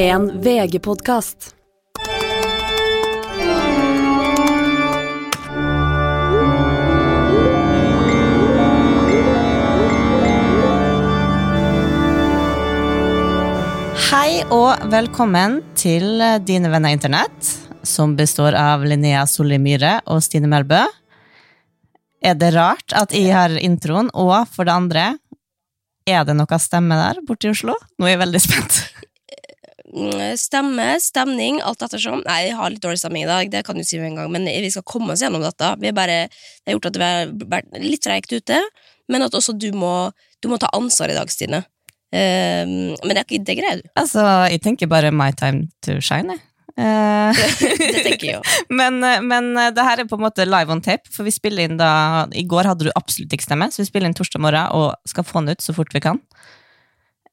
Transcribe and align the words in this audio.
En 0.00 0.30
VG-podkast. 0.40 1.50
Hei 14.06 14.40
og 14.48 14.86
velkommen 14.88 15.58
til 15.76 16.16
Dine 16.48 16.70
venner 16.72 16.88
internett, 16.88 17.36
som 17.84 18.16
består 18.16 18.56
av 18.56 18.80
Linnea 18.88 19.26
Solli 19.28 19.60
Myhre 19.60 19.98
og 20.08 20.24
Stine 20.24 20.48
Melbø. 20.48 20.80
Er 22.24 22.40
det 22.40 22.54
rart 22.56 22.96
at 22.96 23.12
jeg 23.12 23.36
har 23.36 23.52
introen, 23.60 24.08
og 24.16 24.48
for 24.48 24.64
det 24.64 24.78
andre, 24.78 25.06
er 26.08 26.24
det 26.24 26.40
noe 26.40 26.62
stemme 26.64 26.96
der 27.04 27.20
borte 27.28 27.50
i 27.50 27.52
Oslo? 27.52 27.76
Nå 28.00 28.08
er 28.08 28.16
jeg 28.16 28.24
veldig 28.24 28.44
spent. 28.48 28.82
Mm, 29.90 30.36
Stemme, 30.38 30.86
stemning, 31.02 31.58
alt 31.66 31.82
ettersom. 31.82 32.22
Nei, 32.26 32.44
jeg 32.48 32.56
har 32.58 32.70
litt 32.70 32.82
dårlig 32.84 33.00
stemning 33.02 33.24
i 33.24 33.30
dag, 33.30 33.50
det 33.50 33.64
kan 33.66 33.78
du 33.78 33.84
si 33.86 33.98
med 33.98 34.12
en 34.12 34.20
gang, 34.22 34.30
men 34.34 34.46
vi 34.46 34.70
skal 34.70 34.86
komme 34.86 35.14
oss 35.14 35.24
gjennom 35.24 35.42
dette. 35.42 35.72
Vi 35.82 35.92
bare, 35.96 36.22
det 36.30 36.70
har 36.70 36.78
gjort 36.78 36.90
at 36.92 37.00
vi 37.00 37.08
har 37.08 37.32
vært 37.56 37.80
litt 37.82 38.04
treigt 38.06 38.32
ute, 38.32 38.60
men 39.10 39.26
at 39.26 39.34
også 39.34 39.56
du 39.58 39.70
må, 39.74 40.10
du 40.40 40.50
må 40.52 40.60
ta 40.62 40.70
ansvar 40.76 41.10
i 41.10 41.18
dag, 41.18 41.32
Stine. 41.32 41.64
Um, 42.10 42.94
men 43.06 43.14
det, 43.14 43.26
det 43.46 43.54
greier 43.58 43.82
du. 43.82 43.90
Altså, 43.98 44.22
jeg 44.50 44.62
tenker 44.64 44.90
bare 44.90 45.12
my 45.14 45.30
time 45.38 45.68
to 45.86 45.98
shine, 46.02 46.34
jeg. 46.36 46.46
Eh, 46.80 47.40
Det 47.94 48.02
tenker 48.06 48.26
jeg 48.26 48.36
jo. 48.38 48.42
men, 48.78 49.00
men 49.26 49.50
det 49.74 49.84
her 49.84 50.00
er 50.00 50.08
på 50.08 50.16
en 50.16 50.24
måte 50.24 50.46
live 50.46 50.72
on 50.72 50.80
tape, 50.84 51.10
for 51.12 51.26
vi 51.26 51.34
spiller 51.34 51.66
inn 51.66 51.80
da 51.80 52.26
I 52.32 52.44
går 52.48 52.68
hadde 52.70 52.86
du 52.86 52.92
absolutt 52.94 53.34
ikke 53.34 53.48
stemme, 53.48 53.68
så 53.74 53.82
vi 53.82 53.88
spiller 53.90 54.08
inn 54.10 54.16
torsdag 54.16 54.42
morgen 54.42 54.70
og 54.78 54.94
skal 55.10 55.26
få 55.26 55.42
den 55.42 55.56
ut 55.56 55.64
så 55.66 55.74
fort 55.76 55.92
vi 55.94 56.02
kan. 56.04 56.22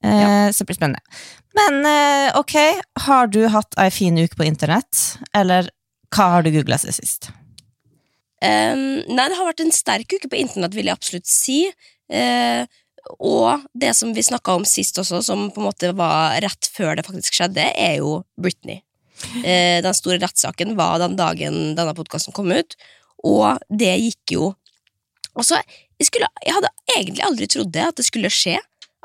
Eh, 0.04 0.50
Så 0.52 0.62
det 0.64 0.70
blir 0.70 0.78
spennende. 0.78 1.02
Men 1.58 1.82
eh, 1.90 2.38
ok, 2.38 2.56
har 3.08 3.30
du 3.34 3.42
hatt 3.52 3.78
ei 3.82 3.90
fin 3.94 4.18
uke 4.20 4.38
på 4.38 4.46
internett, 4.48 5.18
eller 5.36 5.72
hva 6.14 6.32
har 6.36 6.46
du 6.46 6.52
googla 6.54 6.78
seg 6.82 6.96
sist? 6.96 7.30
Um, 8.38 9.02
nei, 9.10 9.26
det 9.26 9.38
har 9.40 9.48
vært 9.48 9.64
en 9.64 9.74
sterk 9.74 10.14
uke 10.14 10.30
på 10.30 10.38
internett, 10.38 10.76
vil 10.78 10.90
jeg 10.90 10.98
absolutt 10.98 11.30
si. 11.30 11.62
Uh, 12.14 12.68
og 13.24 13.64
det 13.74 13.94
som 13.98 14.12
vi 14.14 14.26
snakka 14.26 14.58
om 14.60 14.68
sist 14.68 15.00
også, 15.02 15.24
som 15.26 15.48
på 15.54 15.62
en 15.62 15.70
måte 15.70 15.94
var 15.98 16.38
rett 16.44 16.70
før 16.76 17.00
det 17.00 17.08
faktisk 17.08 17.40
skjedde, 17.40 17.66
er 17.74 17.98
jo 18.02 18.22
Britney. 18.38 18.84
Uh, 19.42 19.82
den 19.82 19.98
store 19.98 20.22
rettssaken 20.22 20.78
var 20.78 21.02
den 21.02 21.18
dagen 21.18 21.74
denne 21.80 21.98
podkasten 21.98 22.36
kom 22.38 22.54
ut, 22.54 22.78
og 23.26 23.58
det 23.74 23.96
gikk 23.98 24.38
jo 24.38 24.54
Altså, 25.38 25.60
jeg, 26.02 26.08
skulle, 26.08 26.26
jeg 26.42 26.54
hadde 26.56 26.70
egentlig 26.96 27.22
aldri 27.22 27.46
trodd 27.54 27.70
det, 27.70 27.84
at 27.86 28.00
det 28.00 28.08
skulle 28.08 28.32
skje. 28.34 28.56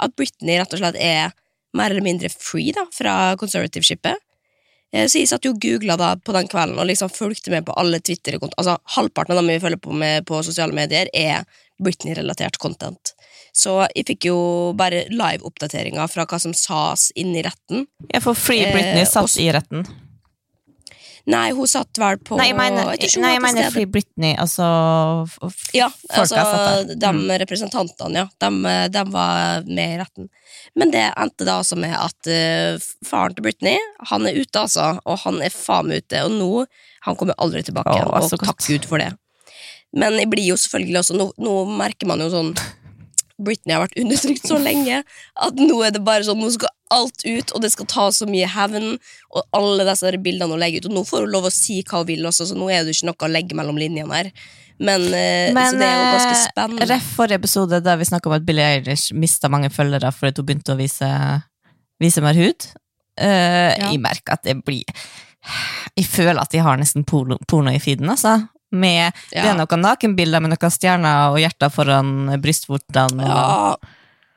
At 0.01 0.15
Britney 0.17 0.57
rett 0.57 0.73
og 0.73 0.81
slett 0.81 0.97
er 0.97 1.35
mer 1.75 1.91
eller 1.91 2.05
mindre 2.05 2.29
free 2.33 2.73
da, 2.77 2.87
fra 2.93 3.37
conservative-skipet. 3.41 4.17
Eh, 4.93 5.07
Så 5.09 5.19
jeg 5.23 5.29
satt 5.31 5.45
jo 5.45 5.55
og 5.55 5.61
googla 5.61 5.97
på 6.21 6.35
den 6.37 6.49
kvelden 6.49 6.79
og 6.79 6.87
liksom 6.87 7.11
fulgte 7.13 7.51
med 7.51 7.65
på 7.67 7.75
alle 7.77 8.01
Twitter-kontoer. 8.01 8.59
Altså, 8.59 8.79
halvparten 8.97 9.33
av 9.33 9.41
dem 9.43 9.49
vi 9.49 9.61
følger 9.61 9.81
på 9.81 9.93
med 9.97 10.27
på 10.29 10.43
sosiale 10.45 10.73
medier, 10.77 11.09
er 11.15 11.45
Britney-relatert 11.83 12.59
content. 12.59 13.15
Så 13.53 13.87
jeg 13.95 14.07
fikk 14.07 14.29
jo 14.31 14.37
bare 14.77 15.07
live-oppdateringer 15.13 16.09
fra 16.09 16.25
hva 16.29 16.39
som 16.41 16.55
sas 16.57 17.11
inn 17.17 17.35
i 17.37 17.43
retten. 17.45 17.87
Jeg 18.13 18.23
får 18.25 18.37
Free 18.39 18.65
Eh, 18.67 18.73
Britney 18.73 19.05
satt 19.05 19.39
i 19.41 19.51
retten. 19.53 19.87
Nei, 21.31 21.53
hun 21.55 21.69
satt 21.71 21.99
vel 22.03 22.17
på 22.19 22.35
Nei, 22.35 22.49
jeg 22.51 22.57
mener, 22.59 22.89
jeg 22.99 23.13
hun 23.15 23.23
nei, 23.23 23.33
jeg 23.37 23.43
mener. 23.45 23.69
Free 23.71 23.87
Britney, 23.87 24.33
altså 24.35 24.65
Ja, 25.77 25.87
altså, 26.11 26.41
de 26.91 27.13
Mm. 27.13 27.31
representantene, 27.45 28.25
ja. 28.25 28.27
De, 28.43 28.73
de 28.91 29.05
var 29.13 29.63
med 29.69 29.95
i 29.95 29.99
retten. 30.01 30.29
Men 30.75 30.91
det 30.91 31.05
endte 31.17 31.47
da 31.47 31.61
altså 31.61 31.79
med 31.79 31.95
at 31.95 32.27
uh, 32.27 32.83
faren 33.07 33.37
til 33.37 33.47
Britney, 33.47 33.79
han 34.11 34.27
er 34.27 34.41
ute, 34.41 34.59
altså. 34.59 34.99
Og 35.07 35.19
han 35.23 35.39
er 35.43 35.55
faen 35.55 35.87
meg 35.93 36.03
ute. 36.03 36.25
Og 36.27 36.33
nå 36.39 36.67
Han 37.03 37.17
kommer 37.19 37.35
aldri 37.39 37.63
tilbake 37.67 37.91
Å, 37.91 37.97
igjen, 37.99 38.11
og 38.15 38.31
takk 38.31 38.47
godt. 38.47 38.67
Gud 38.69 38.85
for 38.87 38.99
det. 39.03 39.13
Men 39.93 40.15
jeg 40.19 40.31
blir 40.31 40.47
jo 40.53 40.57
selvfølgelig 40.57 41.01
også 41.03 41.17
Nå, 41.19 41.33
nå 41.43 41.55
merker 41.77 42.07
man 42.09 42.23
jo 42.23 42.31
sånn 42.33 42.55
Britney 43.43 43.75
har 43.75 43.83
vært 43.83 43.99
undertrykt 43.99 44.47
så 44.47 44.59
lenge 44.61 45.01
at 45.03 45.59
nå 45.59 45.81
er 45.83 45.91
det 45.95 46.03
bare 46.07 46.23
sånn 46.27 46.39
Nå 46.39 46.51
skal 46.55 46.71
alt 46.93 47.25
ut, 47.25 47.53
og 47.57 47.63
det 47.65 47.73
skal 47.75 47.89
ta 47.91 48.09
så 48.15 48.29
mye 48.29 48.49
hevn, 48.53 48.97
og 49.33 49.47
alle 49.57 49.87
disse 49.89 50.13
bildene 50.23 50.53
hun 50.55 50.61
legger 50.63 50.83
ut. 50.83 50.91
Og 50.91 50.97
nå 50.99 51.05
får 51.09 51.27
hun 51.27 51.33
lov 51.35 51.49
å 51.49 51.55
si 51.55 51.81
hva 51.83 52.03
hun 52.03 52.11
vil 52.11 52.29
også, 52.29 52.51
så 52.51 52.59
nå 52.59 52.69
er 52.71 52.85
det 52.85 52.97
ikke 52.97 53.09
noe 53.11 53.29
å 53.29 53.33
legge 53.33 53.59
mellom 53.59 53.81
linjene 53.81 54.19
her. 54.19 54.33
Men, 54.83 55.05
eh, 55.15 55.53
Men 55.55 55.71
så 55.71 55.79
det 55.79 55.87
er 55.87 55.99
jo 55.99 56.07
ganske 56.17 56.37
eh, 56.37 56.45
spennende. 56.49 56.87
ref 56.91 57.11
forrige 57.17 57.39
episode 57.39 57.81
der 57.85 57.99
vi 58.01 58.09
snakka 58.09 58.31
om 58.31 58.37
at 58.39 58.47
Billie 58.47 58.65
Eilish 58.67 59.13
mista 59.15 59.51
mange 59.53 59.71
følgere 59.71 60.11
fordi 60.15 60.41
hun 60.43 60.49
begynte 60.49 60.75
å 60.75 60.79
vise, 60.81 61.11
vise 62.03 62.25
mer 62.25 62.35
hud. 62.39 62.67
Uh, 63.21 63.77
Ja. 63.77 63.91
Jeg 63.93 64.01
merker 64.01 64.33
at 64.39 64.43
det 64.43 64.55
blir 64.65 64.89
Jeg 65.99 66.07
føler 66.09 66.41
at 66.41 66.51
de 66.51 66.63
har 66.65 66.79
nesten 66.81 67.05
porno, 67.05 67.37
porno 67.47 67.71
i 67.71 67.79
feeden, 67.83 68.09
altså. 68.09 68.49
Med, 68.73 69.13
Det 69.31 69.43
er 69.43 69.55
noen 69.59 69.83
nakenbilder 69.85 70.41
med 70.41 70.55
noen 70.55 70.73
stjerner 70.73 71.35
og 71.35 71.39
hjerter 71.43 71.69
foran 71.69 72.31
brystvortene. 72.41 73.27
Ja, 73.29 73.77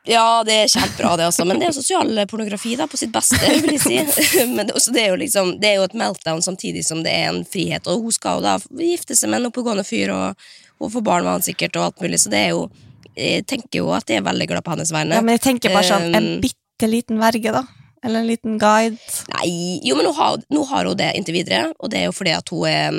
ja, 0.05 0.43
det 0.45 0.53
er 0.53 0.67
kjempebra, 0.69 1.15
det 1.17 1.27
også. 1.27 1.45
Men 1.49 1.59
det 1.61 1.69
er 1.69 1.75
sosial 1.75 2.19
pornografi 2.29 2.75
da, 2.77 2.87
på 2.89 2.99
sitt 2.99 3.13
beste, 3.13 3.39
vil 3.63 3.75
jeg 3.75 3.81
si. 3.81 4.43
Men 4.55 4.69
det, 4.69 4.77
det, 4.93 5.05
er 5.05 5.17
liksom, 5.17 5.55
det 5.61 5.71
er 5.71 5.79
jo 5.79 5.87
et 5.87 5.97
meltdown 5.97 6.43
samtidig 6.45 6.85
som 6.85 7.01
det 7.05 7.13
er 7.13 7.31
en 7.31 7.41
frihet. 7.49 7.87
Og 7.89 8.05
hun 8.05 8.15
skal 8.15 8.39
jo 8.39 8.45
da 8.45 8.57
gifte 8.81 9.17
seg 9.17 9.31
med 9.31 9.41
en 9.41 9.49
oppegående 9.49 9.85
fyr 9.87 10.13
og, 10.13 10.45
og 10.77 10.93
få 10.93 11.01
barn 11.05 11.25
med 11.25 11.39
han 11.39 11.47
sikkert, 11.47 11.79
og 11.79 11.89
alt 11.89 12.05
mulig. 12.05 12.21
Så 12.21 12.33
det 12.33 12.43
er 12.47 12.53
jo 12.55 12.67
Jeg 13.15 13.45
tenker 13.47 13.79
jo 13.79 13.93
at 13.95 14.09
jeg 14.11 14.19
er 14.19 14.25
veldig 14.27 14.45
glad 14.49 14.63
på 14.65 14.73
hennes 14.73 14.91
vegne. 14.91 15.15
Ja, 15.15 15.23
men 15.23 15.37
jeg 15.37 15.45
tenker 15.45 15.71
bare 15.71 15.87
sånn 15.87 16.09
en 16.11 16.31
Um, 16.35 16.41
bitte 16.43 16.89
liten 16.91 17.21
verge, 17.21 17.53
da. 17.55 17.63
Eller 18.03 18.21
en 18.21 18.27
liten 18.27 18.57
guide. 18.59 18.99
Nei, 19.31 19.79
jo, 19.87 19.95
men 19.95 20.05
nå 20.05 20.11
har, 20.17 20.41
nå 20.51 20.65
har 20.69 20.89
hun 20.89 20.97
det 20.99 21.13
inntil 21.15 21.37
videre, 21.39 21.69
og 21.79 21.93
det 21.93 22.01
er 22.01 22.09
jo 22.09 22.15
fordi 22.17 22.33
at 22.35 22.51
hun 22.51 22.67
er 22.69 22.97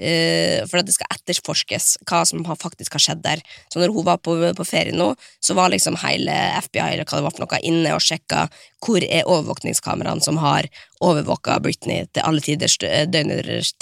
eh, 0.00 0.62
for 0.68 0.80
at 0.80 0.88
det 0.88 0.94
skal 0.96 1.10
etterforskes 1.14 1.88
hva 2.08 2.22
som 2.28 2.44
har, 2.48 2.58
faktisk 2.60 2.96
har 2.96 3.04
skjedd 3.06 3.22
der. 3.24 3.42
Så 3.72 3.82
når 3.82 3.94
hun 3.94 4.06
var 4.06 4.20
på, 4.24 4.36
på 4.56 4.66
ferie 4.68 4.94
nå, 4.96 5.12
så 5.42 5.56
var 5.58 5.72
liksom 5.72 5.98
hele 6.04 6.36
FBI 6.68 6.84
eller 6.94 7.08
hva 7.08 7.20
det 7.20 7.26
var 7.26 7.36
for 7.36 7.44
noe 7.44 7.62
inne 7.66 7.96
og 7.96 8.04
sjekka 8.04 8.46
hvor 8.82 9.04
er 9.04 9.28
overvåkningskameraene 9.30 10.24
som 10.24 10.40
har 10.42 10.66
overvåka 11.02 11.60
Britney 11.62 12.08
til 12.10 12.24
alle 12.26 12.42
tiders, 12.42 12.78
døgners 12.80 13.74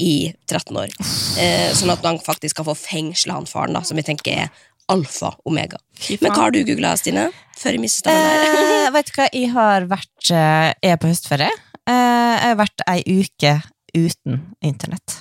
i 0.00 0.14
13 0.46 0.78
år. 0.80 0.92
Uh, 1.34 1.70
sånn 1.76 1.90
at 1.92 2.04
man 2.06 2.20
faktisk 2.22 2.60
kan 2.60 2.68
få 2.68 2.76
fengsla 2.78 3.36
han 3.36 3.48
faren, 3.50 3.74
da, 3.74 3.82
som 3.86 3.98
vi 3.98 4.06
tenker 4.06 4.46
er 4.46 4.52
alfa 4.90 5.34
omega. 5.44 5.78
Men 6.20 6.32
hva 6.32 6.46
har 6.46 6.54
du 6.54 6.62
googla, 6.66 6.94
Stine? 6.98 7.28
Før 7.60 7.76
jeg 7.76 7.84
mistet 7.84 8.10
den 8.10 8.22
der. 8.26 8.46
Eh, 8.60 8.92
vet 8.96 9.10
du 9.10 9.16
hva, 9.16 9.26
jeg 9.30 9.50
har 9.54 9.88
vært 9.90 10.30
eh, 10.34 10.70
Jeg 10.80 10.94
er 10.94 11.00
på 11.00 11.10
høstferie. 11.10 11.50
Eh, 11.84 11.94
jeg 11.94 12.46
har 12.48 12.60
vært 12.60 12.86
ei 12.90 13.00
uke 13.06 13.56
uten 13.94 14.40
internett. 14.64 15.20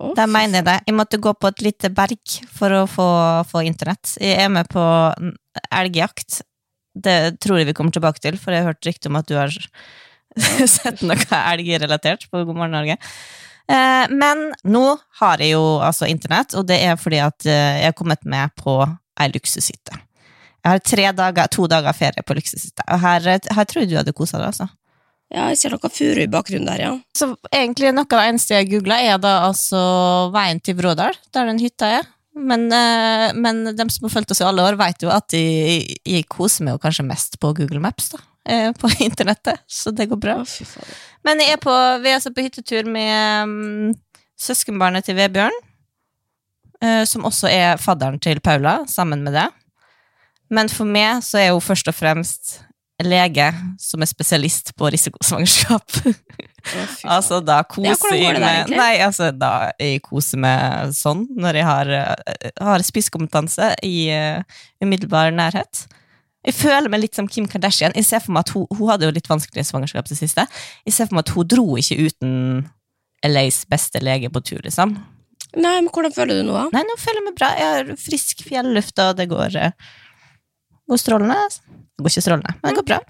Å, 0.00 0.12
de 0.16 0.26
mener 0.32 0.64
det. 0.64 0.76
Jeg 0.88 0.96
måtte 0.96 1.20
gå 1.20 1.32
på 1.36 1.50
et 1.50 1.64
lite 1.64 1.90
berg 1.92 2.36
for 2.56 2.72
å 2.72 2.84
få, 2.88 3.08
få 3.50 3.64
internett. 3.68 4.14
Jeg 4.20 4.38
er 4.46 4.52
med 4.52 4.70
på 4.72 4.82
elgjakt. 5.76 6.40
Det 6.96 7.36
tror 7.42 7.60
jeg 7.60 7.68
vi 7.68 7.76
kommer 7.76 7.94
tilbake 7.94 8.22
til, 8.22 8.38
for 8.40 8.54
jeg 8.54 8.64
har 8.64 8.72
hørt 8.72 8.88
rykte 8.88 9.10
om 9.12 9.18
at 9.20 9.28
du 9.28 9.36
har 9.38 9.52
sett 10.78 11.04
noe 11.04 11.42
elgrelatert 11.52 12.26
på 12.30 12.44
God 12.48 12.56
morgen 12.56 12.74
Norge. 12.78 12.96
Eh, 13.70 14.06
Men 14.10 14.48
nå 14.64 14.84
har 15.20 15.42
jeg 15.42 15.54
jo 15.54 15.64
altså 15.84 16.08
internett, 16.10 16.56
og 16.58 16.66
det 16.70 16.80
er 16.82 16.98
fordi 17.00 17.20
at 17.22 17.46
eh, 17.46 17.80
jeg 17.84 17.92
har 17.92 17.98
kommet 17.98 18.24
med 18.24 18.56
på 18.58 18.80
ei 19.20 19.28
luksushytte. 19.34 20.00
Jeg 20.60 20.74
har 20.74 20.82
tre 20.84 21.06
dager, 21.16 21.48
to 21.52 21.66
dager 21.70 21.96
ferie 21.96 22.24
på 22.26 22.36
luksushytte, 22.36 22.84
og 22.88 23.00
her, 23.04 23.28
her 23.30 23.68
tror 23.68 23.84
jeg 23.84 23.92
du 23.92 23.98
hadde 24.00 24.16
kosa 24.16 24.40
deg, 24.40 24.50
altså. 24.50 24.66
Ja, 25.30 25.46
jeg 25.52 25.60
ser 25.60 25.74
noe 25.76 25.90
furu 25.94 26.18
i 26.24 26.30
bakgrunnen 26.30 26.66
der, 26.66 26.80
ja. 26.82 26.94
Så 27.14 27.28
egentlig 27.54 27.92
noe 27.94 28.02
av 28.08 28.18
det 28.18 28.30
eneste 28.32 28.56
jeg 28.56 28.70
googla, 28.72 28.96
er 28.98 29.20
da 29.22 29.36
altså 29.46 29.80
veien 30.34 30.58
til 30.58 30.74
Vrådal, 30.80 31.14
der 31.30 31.46
den 31.46 31.60
hytta 31.62 31.90
er. 32.00 32.08
Men, 32.34 32.66
eh, 32.72 33.30
men 33.34 33.62
dem 33.76 33.90
som 33.90 34.06
har 34.06 34.14
fulgt 34.14 34.30
oss 34.34 34.40
i 34.42 34.46
alle 34.46 34.64
år, 34.66 34.78
vet 34.78 35.02
jo 35.04 35.10
at 35.14 35.34
jeg, 35.34 35.84
jeg 36.06 36.26
koser 36.30 36.66
meg 36.66 36.76
jo 36.76 36.82
kanskje 36.82 37.06
mest 37.06 37.38
på 37.42 37.52
Google 37.58 37.82
Maps, 37.82 38.10
da. 38.14 38.20
eh, 38.46 38.70
På 38.74 38.90
internettet, 39.06 39.62
så 39.70 39.94
det 39.94 40.08
går 40.10 40.18
bra. 40.22 40.36
Å. 40.42 40.84
Men 41.26 41.42
jeg 41.42 41.54
er 41.58 41.62
på, 41.62 41.74
vi 42.02 42.10
er 42.10 42.18
altså 42.18 42.32
på 42.34 42.46
hyttetur 42.46 42.90
med 42.90 43.46
um, 43.46 43.94
søskenbarnet 44.40 45.06
til 45.06 45.18
Vebjørn, 45.18 45.58
uh, 46.82 47.04
som 47.06 47.28
også 47.28 47.50
er 47.52 47.78
fadderen 47.82 48.18
til 48.22 48.40
Paula, 48.42 48.80
sammen 48.90 49.22
med 49.26 49.36
det. 49.36 49.46
Men 50.50 50.70
for 50.72 50.88
meg 50.90 51.22
så 51.22 51.38
er 51.38 51.52
hun 51.54 51.62
først 51.62 51.90
og 51.92 51.94
fremst 51.94 52.56
lege 53.06 53.46
som 53.80 54.02
er 54.02 54.10
spesialist 54.10 54.74
på 54.78 54.90
risikosvangerskap. 54.96 56.00
Oh. 56.06 56.20
Altså, 57.08 57.38
da 57.40 57.62
koser 57.64 58.18
jeg 58.18 58.34
meg? 58.36 58.68
Nei, 58.68 58.98
altså, 59.00 59.30
da 59.32 59.70
jeg 59.80 60.02
koser 60.04 60.42
meg 60.42 60.90
sånn, 60.92 61.22
når 61.40 61.56
jeg 61.56 61.64
har, 61.64 61.92
eh, 61.96 62.50
har 62.60 62.84
spisskompetanse 62.84 63.70
i 63.88 63.94
uh, 64.12 64.58
umiddelbar 64.84 65.32
nærhet. 65.32 65.86
Jeg 66.44 66.58
føler 66.58 66.92
meg 66.92 67.00
litt 67.06 67.16
som 67.16 67.28
Kim 67.32 67.46
Kardashian. 67.48 67.96
Jeg 67.96 68.04
ser 68.04 68.20
for 68.24 68.36
meg 68.36 68.44
at 68.44 68.52
Hun, 68.52 68.66
hun 68.76 68.92
hadde 68.92 69.08
jo 69.08 69.14
litt 69.16 69.32
vanskelig 69.32 69.64
svangerskap 69.70 70.12
det 70.12 70.20
siste. 70.20 70.44
Jeg 70.84 70.96
ser 70.96 71.08
for 71.08 71.16
meg 71.16 71.24
at 71.24 71.32
hun 71.36 71.48
dro 71.48 71.66
ikke 71.80 71.96
uten 72.10 72.36
LAs 73.24 73.62
beste 73.68 74.00
lege 74.04 74.30
på 74.32 74.44
tur, 74.44 74.60
liksom. 74.64 74.98
Nei, 75.58 75.80
men 75.82 75.90
hvordan 75.90 76.14
føler 76.14 76.38
du 76.38 76.46
nå, 76.46 76.54
da? 76.54 76.68
Nei, 76.76 76.84
nå 76.86 76.96
føler 77.00 77.20
jeg 77.20 77.26
meg 77.26 77.40
bra. 77.40 77.50
Jeg 77.58 77.74
har 77.74 77.90
frisk 77.98 78.44
fjelluft, 78.46 79.02
og 79.02 79.16
det 79.18 79.26
går, 79.32 79.56
eh, 79.58 79.90
går 80.90 81.02
strålende. 81.02 81.36
Det 81.50 82.04
går 82.04 82.14
ikke 82.14 82.24
strålende, 82.26 82.54
men 82.60 82.70
det 82.70 82.78
går 82.80 82.88
bra. 82.92 83.00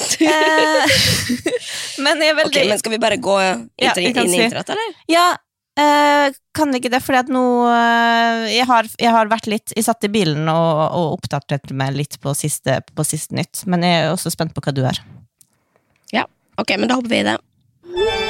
Eh, 0.00 0.98
men 2.04 2.22
jeg 2.24 2.32
er 2.32 2.36
veldig 2.38 2.48
okay, 2.48 2.68
men 2.70 2.78
Skal 2.80 2.94
vi 2.94 2.98
bare 3.02 3.18
gå 3.20 3.34
Ja, 3.36 3.90
vi 3.98 4.06
inn 4.08 4.32
i 4.32 4.46
si- 4.48 4.48
eller? 4.48 4.98
Ja, 5.10 5.30
Uh, 5.80 6.34
kan 6.52 6.74
ikke 6.74 6.90
det, 6.92 6.98
fordi 7.00 7.20
at 7.22 7.28
nå 7.32 7.40
uh, 7.64 8.42
jeg, 8.50 8.66
har, 8.68 8.88
jeg 9.00 9.12
har 9.14 9.28
vært 9.30 9.46
litt 9.48 9.72
Jeg 9.72 9.86
satt 9.86 10.02
i 10.04 10.10
bilen 10.12 10.50
og, 10.50 10.80
og 10.98 11.14
oppdaterte 11.14 11.72
meg 11.78 11.94
litt 11.94 12.18
på 12.20 12.34
siste, 12.36 12.80
på 12.90 13.06
siste 13.06 13.38
nytt, 13.38 13.62
men 13.70 13.86
jeg 13.86 14.02
er 14.02 14.10
også 14.10 14.34
spent 14.34 14.52
på 14.52 14.64
hva 14.66 14.74
du 14.76 14.82
har. 14.84 15.00
Ok, 16.60 16.76
men 16.78 16.88
da 16.88 16.94
hopper 16.94 17.08
vi 17.08 17.18
i 17.18 17.22
det. 17.22 18.29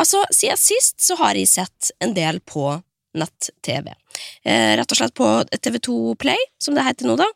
Altså, 0.00 0.24
Siden 0.32 0.56
sist 0.60 1.00
så 1.04 1.16
har 1.20 1.36
jeg 1.36 1.50
sett 1.50 1.92
en 2.00 2.14
del 2.16 2.40
på 2.40 2.64
nett-TV. 3.18 3.92
Eh, 4.44 4.72
rett 4.78 4.92
og 4.92 4.96
slett 4.96 5.14
på 5.14 5.26
TV2 5.52 6.14
Play, 6.20 6.38
som 6.58 6.74
det 6.74 6.84
heter 6.86 7.08
nå, 7.08 7.16
da. 7.20 7.28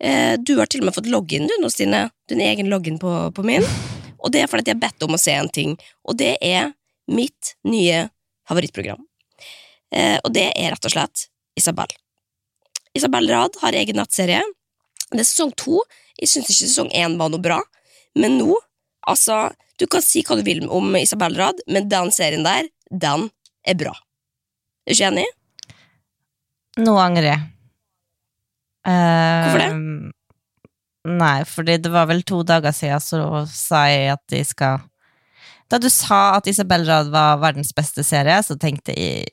Eh, 0.00 0.34
du 0.40 0.54
har 0.56 0.70
til 0.70 0.80
og 0.80 0.88
med 0.88 0.96
fått 0.96 1.10
login, 1.12 1.48
du 1.48 1.54
nå, 1.60 1.68
Stine. 1.72 2.06
Din 2.28 2.40
egen 2.44 2.70
login 2.72 2.98
på, 3.00 3.12
på 3.36 3.44
min. 3.44 3.66
Og 4.18 4.32
det 4.32 4.42
er 4.42 4.50
fordi 4.50 4.72
jeg 4.72 4.78
har 4.78 4.86
bedt 4.88 5.04
om 5.04 5.14
å 5.14 5.20
se 5.20 5.34
en 5.36 5.50
ting, 5.52 5.76
og 6.08 6.16
det 6.20 6.34
er 6.44 6.72
mitt 7.12 7.54
nye 7.68 8.06
favorittprogram. 8.48 9.04
Eh, 9.94 10.16
og 10.24 10.32
det 10.34 10.48
er 10.50 10.72
rett 10.74 10.88
og 10.88 10.94
slett 10.94 11.28
Isabel. 11.58 11.92
Isabel 12.96 13.28
Rad 13.30 13.60
har 13.62 13.76
egen 13.76 14.00
nettserie. 14.00 14.40
Det 15.12 15.20
er 15.22 15.28
sesong 15.28 15.52
to. 15.60 15.82
Jeg 16.18 16.32
syns 16.32 16.48
ikke 16.50 16.66
sesong 16.66 16.90
én 16.96 17.16
var 17.20 17.30
noe 17.32 17.42
bra, 17.42 17.60
men 18.18 18.40
nå, 18.40 18.56
altså 19.06 19.48
Du 19.78 19.86
kan 19.86 20.02
si 20.02 20.24
hva 20.26 20.34
du 20.34 20.42
vil 20.42 20.64
om 20.74 20.96
Isabel 20.98 21.36
Rad, 21.38 21.60
men 21.70 21.86
den 21.88 22.10
serien 22.10 22.42
der, 22.42 22.66
den 22.90 23.28
er 23.62 23.76
bra. 23.78 23.92
Er 24.82 24.90
du 24.90 24.96
ikke 24.96 25.10
enig? 25.12 25.26
Nå 26.82 26.96
angrer 26.98 27.28
jeg. 27.30 27.44
Uh, 28.88 29.44
Hvorfor 29.44 29.62
det? 29.62 29.70
Nei, 31.08 31.44
fordi 31.48 31.76
det 31.80 31.90
var 31.92 32.08
vel 32.10 32.22
to 32.26 32.42
dager 32.46 32.74
siden 32.74 33.02
så 33.02 33.42
sa 33.50 33.84
jeg 33.88 34.12
at 34.16 34.22
de 34.32 34.40
skal 34.44 34.82
Da 35.70 35.78
du 35.80 35.88
sa 35.92 36.38
at 36.38 36.48
Isabel 36.50 36.84
Rad 36.88 37.12
var 37.12 37.40
verdens 37.42 37.72
beste 37.76 38.04
serie, 38.04 38.40
så 38.42 38.56
tenkte 38.60 38.96
jeg 38.96 39.28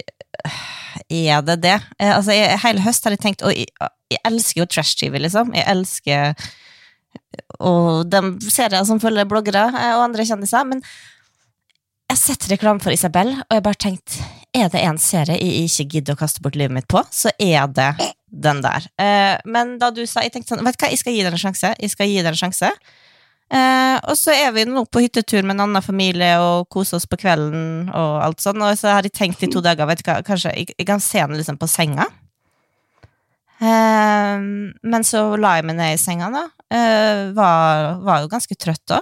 Er 1.10 1.42
det 1.46 1.58
det? 1.64 1.80
Eh, 2.00 2.12
altså, 2.16 2.36
jeg, 2.36 2.60
hele 2.64 2.84
høst 2.86 3.04
har 3.04 3.16
jeg 3.16 3.24
tenkt 3.24 3.44
Og 3.44 3.56
jeg, 3.56 3.68
jeg 4.12 4.22
elsker 4.30 4.62
jo 4.62 4.70
trash-TV, 4.70 5.18
liksom. 5.26 5.54
Jeg 5.58 5.68
elsker 5.72 6.36
og 7.60 8.08
de 8.12 8.22
serier 8.52 8.86
som 8.88 9.02
følger 9.02 9.28
bloggere 9.30 9.68
eh, 9.72 9.94
og 9.98 10.08
andre 10.10 10.26
kjendiser, 10.28 10.66
men 10.68 10.84
jeg 12.06 12.14
har 12.14 12.22
sett 12.22 12.50
reklame 12.52 12.84
for 12.84 12.94
Isabel, 12.94 13.32
og 13.34 13.56
jeg 13.56 13.64
bare 13.66 13.82
tenkt 13.82 14.20
Er 14.56 14.70
det 14.70 14.84
en 14.86 15.00
serie 15.02 15.40
jeg 15.40 15.66
ikke 15.66 15.88
gidder 15.96 16.14
å 16.14 16.20
kaste 16.20 16.44
bort 16.46 16.56
livet 16.60 16.76
mitt 16.76 16.88
på, 16.92 17.02
så 17.10 17.34
er 17.42 17.66
det 17.74 17.90
den 18.30 18.62
der. 18.62 18.86
Eh, 19.02 19.34
men 19.50 19.78
da 19.82 19.90
du 19.92 20.04
sa 20.06 20.22
Jeg 20.22 20.36
tenkte 20.36 20.54
sånn, 20.54 20.64
vet 20.66 20.78
du 20.78 20.86
hva, 20.86 20.92
jeg 20.94 21.02
skal 21.02 21.16
gi 21.16 21.24
deg 21.26 21.34
en 21.34 21.42
sjanse. 21.42 21.72
Jeg 21.82 21.92
skal 21.92 22.12
gi 22.12 22.20
deg 22.22 22.30
en 22.30 22.40
sjanse. 22.40 22.70
Eh, 23.46 23.98
og 24.10 24.16
så 24.18 24.34
er 24.34 24.54
vi 24.56 24.68
nå 24.70 24.86
på 24.90 25.04
hyttetur 25.04 25.44
med 25.44 25.56
en 25.56 25.66
annen 25.68 25.86
familie 25.86 26.32
og 26.42 26.70
koser 26.74 26.98
oss 26.98 27.06
på 27.10 27.20
kvelden 27.22 27.92
og 27.94 28.14
alt 28.26 28.42
sånn, 28.42 28.62
og 28.62 28.78
så 28.80 28.96
har 28.96 29.06
jeg 29.06 29.14
tenkt 29.18 29.44
i 29.46 29.50
to 29.54 29.62
dager, 29.66 29.86
vet 29.90 30.02
du 30.02 30.08
hva, 30.08 30.22
kanskje 30.26 30.54
jeg, 30.56 30.74
jeg 30.74 30.88
kan 30.90 31.04
se 31.04 31.22
den 31.22 31.38
liksom 31.38 31.60
på 31.62 31.70
senga. 31.70 32.08
Eh, 33.60 34.36
men 34.84 35.08
så 35.08 35.28
la 35.40 35.58
jeg 35.60 35.68
meg 35.70 35.80
ned 35.80 35.96
i 35.96 36.02
senga, 36.02 36.32
da. 36.34 36.46
Eh, 36.74 37.32
var, 37.38 38.02
var 38.06 38.24
jo 38.24 38.32
ganske 38.32 38.58
trøtt 38.60 38.84
da. 38.92 39.02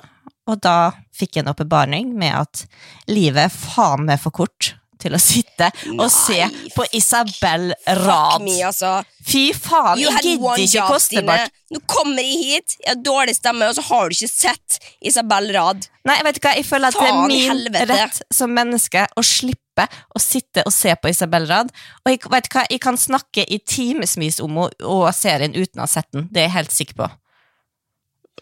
Og 0.51 0.59
da 0.59 0.91
fikk 1.15 1.38
jeg 1.38 1.45
en 1.45 1.53
åpenbaring 1.53 2.11
med 2.19 2.35
at 2.35 2.65
livet 3.07 3.45
er 3.45 3.53
faen 3.53 4.07
meg 4.09 4.19
for 4.19 4.35
kort 4.35 4.73
til 5.03 5.15
å 5.15 5.21
sitte 5.21 5.69
og 5.94 6.07
se 6.11 6.39
Nei, 6.41 6.69
på 6.75 6.85
Isabel 6.95 7.71
Rad. 8.03 8.44
me, 8.44 8.57
altså. 8.67 8.95
Fy 9.23 9.50
faen, 9.55 10.00
You 10.01 10.11
jeg 10.11 10.33
gidder 10.33 10.63
ikke 10.65 10.88
koste 10.91 11.23
bort 11.23 11.53
Nå 11.73 11.79
kommer 11.89 12.21
jeg 12.21 12.39
hit, 12.41 12.75
jeg 12.83 12.91
har 12.91 13.00
dårlig 13.01 13.33
stemme, 13.38 13.65
og 13.71 13.77
så 13.77 13.83
har 13.88 14.09
du 14.09 14.13
ikke 14.17 14.29
sett 14.29 14.77
Isabel 15.01 15.50
Rad. 15.55 15.88
Nei, 16.05 16.19
vet 16.27 16.38
du 16.38 16.44
hva, 16.44 16.51
jeg 16.59 16.67
føler 16.67 16.91
at 16.91 17.00
det 17.00 17.07
er 17.07 17.21
min 17.31 17.47
helvete. 17.50 17.88
rett 17.89 18.19
som 18.35 18.53
menneske 18.53 19.07
å 19.17 19.23
slippe 19.25 19.88
å 20.13 20.21
sitte 20.21 20.61
og 20.67 20.75
se 20.75 20.94
på 21.01 21.09
Isabel 21.09 21.47
Rad. 21.49 21.73
Og 22.03 22.13
jeg, 22.13 22.21
vet 22.29 22.51
hva, 22.53 22.67
jeg 22.69 22.83
kan 22.83 22.99
snakke 22.99 23.47
i 23.47 23.57
timevis 23.57 24.38
om 24.44 24.59
henne 24.61 24.85
og 24.85 25.07
serien 25.17 25.56
uten 25.57 25.81
å 25.81 25.88
ha 25.88 25.89
sett 25.89 26.11
den. 26.13 26.27
Det 26.29 26.44
er 26.44 26.49
jeg 26.51 26.57
helt 26.59 26.77
sikker 26.77 26.99
på. 27.01 27.09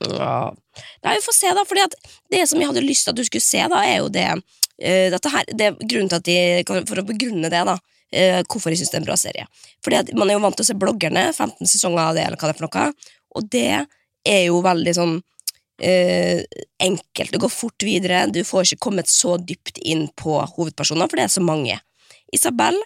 Nei, 0.02 1.16
vi 1.16 1.22
får 1.24 1.36
se, 1.36 1.54
da. 1.56 1.64
At 1.86 1.96
det 2.32 2.42
som 2.50 2.60
jeg 2.60 2.72
hadde 2.72 2.84
lyst 2.84 3.06
til 3.06 3.14
at 3.14 3.20
du 3.20 3.26
skulle 3.28 3.46
se, 3.46 3.62
da, 3.72 3.84
er 3.86 4.02
jo 4.02 4.10
det 4.12 4.28
her, 4.82 5.50
det 5.54 5.68
er 5.72 5.76
til 5.82 6.16
at 6.18 6.28
de, 6.28 6.38
For 6.90 7.02
å 7.02 7.08
begrunne 7.08 7.52
det, 7.54 7.64
da. 7.68 7.78
eh, 8.12 8.42
hvorfor 8.44 8.74
jeg 8.74 8.82
syns 8.82 8.92
det 8.92 9.00
er 9.00 9.04
en 9.04 9.10
bra 9.10 9.18
serie. 9.20 9.48
Fordi 9.84 10.00
at 10.02 10.14
Man 10.18 10.30
er 10.30 10.40
jo 10.40 10.44
vant 10.46 10.58
til 10.58 10.66
å 10.66 10.70
se 10.72 10.78
bloggerne, 10.78 11.28
15 11.34 11.68
sesonger 11.68 12.04
av 12.04 12.16
det, 12.18 12.26
eller 12.26 12.38
hva 12.38 12.50
det 12.50 12.56
er 12.56 12.62
for 12.62 12.68
noe. 12.70 12.94
Og 13.36 13.52
det 13.54 13.68
er 14.28 14.42
jo 14.46 14.62
veldig 14.66 14.96
sånn 14.98 15.20
eh, 15.82 16.42
enkelt. 16.84 17.32
Det 17.32 17.42
går 17.42 17.54
fort 17.54 17.86
videre. 17.88 18.26
Du 18.34 18.42
får 18.44 18.68
ikke 18.68 18.86
kommet 18.90 19.12
så 19.12 19.38
dypt 19.38 19.78
inn 19.78 20.08
på 20.20 20.40
hovedpersoner, 20.56 21.10
for 21.10 21.20
det 21.20 21.28
er 21.30 21.36
så 21.38 21.46
mange. 21.46 21.80
Isabel 22.34 22.78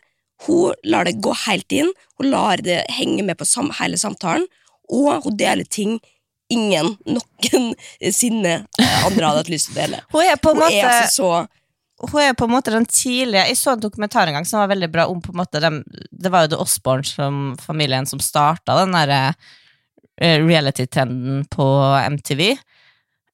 hun 0.46 0.74
lar 0.84 1.08
det 1.08 1.22
gå 1.24 1.32
helt 1.46 1.72
inn, 1.72 1.92
hun 2.20 2.30
lar 2.30 2.60
det 2.64 2.82
henge 2.92 3.24
med 3.24 3.38
på 3.40 3.48
sam 3.48 3.72
hele 3.80 3.98
samtalen, 3.98 4.44
og 4.92 5.24
hun 5.24 5.38
deler 5.40 5.64
ting 5.64 6.00
ingen 6.52 6.92
noensinne 7.16 8.56
eh, 8.60 9.06
andre 9.08 9.30
hadde 9.30 9.44
hatt 9.44 9.54
lyst 9.54 9.72
til 9.72 9.78
å 9.78 9.82
dele. 9.82 10.02
Hun 10.12 10.26
er 10.26 10.42
på 10.42 10.52
en 10.52 10.60
Hun 10.60 10.66
måte 10.66 10.82
er 10.82 10.90
altså 10.90 11.14
så 11.16 11.30
hun 12.04 12.22
er 12.22 12.36
på 12.36 12.48
en 12.48 12.52
måte 12.52 12.74
den 12.74 12.86
tidlige 12.90 13.46
Jeg 13.48 13.58
så 13.60 13.76
en 13.76 13.84
dokumentar 13.84 14.28
en 14.28 14.36
gang 14.36 14.48
som 14.48 14.60
var 14.60 14.74
veldig 14.74 14.90
bra 14.92 15.06
om 15.08 15.22
på 15.24 15.32
en 15.32 15.40
måte 15.40 15.62
dem, 15.64 15.84
Det 16.12 16.32
var 16.32 16.46
jo 16.46 16.56
The 16.56 16.62
Osborne 16.64 17.08
som 17.08 17.44
familien 17.62 18.08
som 18.10 18.20
starta 18.20 18.76
den 18.82 18.96
derre 18.96 19.22
eh, 20.22 20.40
reality-trenden 20.44 21.46
på 21.52 21.66
MTV. 22.12 22.56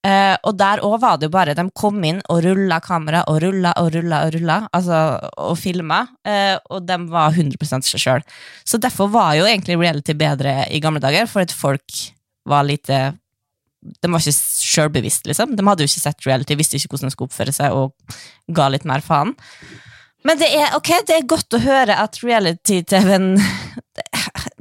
Eh, 0.01 0.35
og 0.49 0.55
der 0.57 0.81
òg 0.81 0.95
var 1.03 1.19
det 1.21 1.27
jo 1.27 1.33
bare 1.33 1.53
De 1.53 1.67
kom 1.77 1.99
inn 2.07 2.23
og 2.33 2.39
rulla 2.41 2.79
kamera 2.81 3.21
og 3.29 3.37
rulla 3.43 3.73
og 3.77 3.91
rulla 3.93 4.23
og 4.25 4.33
rulla, 4.33 4.55
altså, 4.73 5.01
og 5.37 5.59
filma, 5.61 5.99
eh, 6.25 6.55
og 6.73 6.87
de 6.89 6.97
var 7.11 7.37
100 7.37 7.85
seg 7.85 8.01
sjøl. 8.01 8.25
Så 8.65 8.81
derfor 8.81 9.11
var 9.13 9.35
jo 9.37 9.45
egentlig 9.45 9.77
reality 9.77 10.17
bedre 10.17 10.65
i 10.73 10.81
gamle 10.81 11.03
dager, 11.03 11.29
for 11.29 11.45
at 11.45 11.53
folk 11.53 12.01
var 12.49 12.65
lite 12.65 13.11
De 13.81 14.11
var 14.11 14.21
ikke 14.21 14.37
sjølbevisste, 14.71 15.31
liksom. 15.31 15.55
De 15.57 15.65
hadde 15.65 15.85
jo 15.85 15.89
ikke 15.89 16.03
sett 16.03 16.27
reality, 16.27 16.57
visste 16.59 16.77
ikke 16.77 16.93
hvordan 16.93 17.09
de 17.09 17.15
skulle 17.15 17.31
oppføre 17.31 17.55
seg, 17.55 17.73
og 17.73 18.53
ga 18.55 18.67
litt 18.69 18.85
mer 18.89 19.03
faen. 19.05 19.33
Men 20.27 20.37
det 20.37 20.51
er 20.53 20.75
ok, 20.77 20.91
det 21.07 21.15
er 21.17 21.29
godt 21.29 21.57
å 21.57 21.61
høre 21.63 21.95
at 21.97 22.19
reality-TV-en 22.21 23.33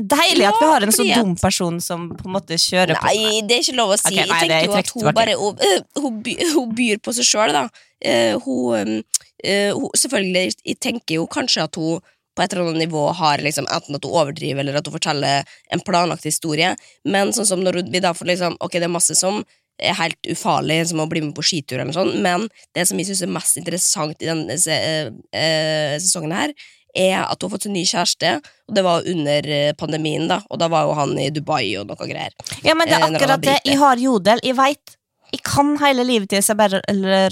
Deilig 0.01 0.47
at 0.49 0.57
vi 0.57 0.69
har 0.71 0.85
en 0.85 0.93
så 0.95 1.05
dum 1.05 1.35
person 1.39 1.77
som 1.85 2.07
på 2.17 2.25
en 2.25 2.35
måte 2.35 2.57
kjører 2.61 2.97
på 2.97 3.11
Nei, 3.11 3.43
det 3.45 3.59
er 3.59 3.65
ikke 3.67 3.77
lov 3.77 3.93
å 3.95 3.99
si. 4.01 4.09
Okay, 4.09 4.25
nei, 4.31 4.39
jeg 4.41 4.49
tenker 4.49 4.71
jo 4.71 4.79
at 4.79 4.93
hun 4.95 5.11
bare 5.17 5.35
hun, 5.37 5.61
øh, 5.67 6.07
hun, 6.55 6.73
byr 6.77 7.03
på 7.05 7.15
seg 7.17 7.29
sjøl, 7.29 7.53
da. 7.55 7.67
Eh, 8.01 8.33
hun, 8.47 9.03
eh, 9.45 9.77
hun 9.77 9.93
Selvfølgelig, 10.01 10.57
jeg 10.65 10.81
tenker 10.81 11.19
jo 11.19 11.29
kanskje 11.31 11.67
at 11.69 11.77
hun 11.81 12.01
på 12.41 12.47
et 12.47 12.55
eller 12.57 12.71
annet 12.71 12.87
nivå 12.87 13.05
har 13.19 13.43
liksom, 13.45 13.69
enten 13.69 13.99
at 13.99 14.07
hun 14.07 14.17
overdriver 14.17 14.65
eller 14.65 14.81
at 14.81 14.89
hun 14.89 14.97
forteller 14.97 15.45
en 15.75 15.85
planlagt 15.85 16.25
historie, 16.25 16.73
men 17.05 17.35
sånn 17.37 17.49
som 17.49 17.65
når 17.65 17.83
vi 17.93 18.01
da 18.01 18.15
får 18.17 18.33
liksom 18.33 18.57
Ok, 18.65 18.79
det 18.79 18.89
er 18.89 18.93
masse 18.93 19.15
som 19.19 19.43
er 19.81 19.97
helt 19.97 20.29
ufarlig, 20.29 20.83
som 20.91 21.01
å 21.01 21.09
bli 21.09 21.23
med 21.25 21.33
på 21.37 21.45
skitur 21.45 21.79
eller 21.79 21.89
noe 21.89 21.97
sånt, 21.97 22.19
men 22.21 22.49
det 22.77 22.87
som 22.89 22.99
jeg 23.01 23.09
syns 23.11 23.23
er 23.25 23.33
mest 23.33 23.61
interessant 23.61 24.21
i 24.21 24.29
denne 24.29 24.57
se, 24.61 24.77
eh, 24.77 25.09
eh, 25.37 25.97
sesongen 26.01 26.35
her, 26.37 26.53
er 26.97 27.23
at 27.23 27.41
hun 27.41 27.49
har 27.49 27.55
fått 27.55 27.69
en 27.71 27.77
ny 27.79 27.85
kjæreste, 27.87 28.33
og 28.69 28.77
det 28.77 28.85
var 28.85 29.07
under 29.09 29.51
eh, 29.57 29.73
pandemien, 29.79 30.27
da, 30.29 30.41
og 30.51 30.61
da 30.61 30.69
var 30.73 30.89
jo 30.89 30.97
han 30.99 31.15
i 31.23 31.31
Dubai 31.33 31.65
og 31.81 31.89
noe 31.89 32.09
greier. 32.09 32.35
Ja, 32.67 32.75
men 32.75 32.91
det 32.91 32.99
er 32.99 33.07
Eh, 33.07 33.15
akkurat 33.15 33.45
det. 33.47 33.59
Jeg 33.65 33.79
har 33.81 33.97
jodel. 33.97 34.43
Jeg 34.45 34.59
veit 34.59 34.97
Jeg 35.31 35.45
kan 35.47 35.77
hele 35.79 36.03
livet 36.07 36.31
til 36.31 36.41
Isabel 36.43 36.81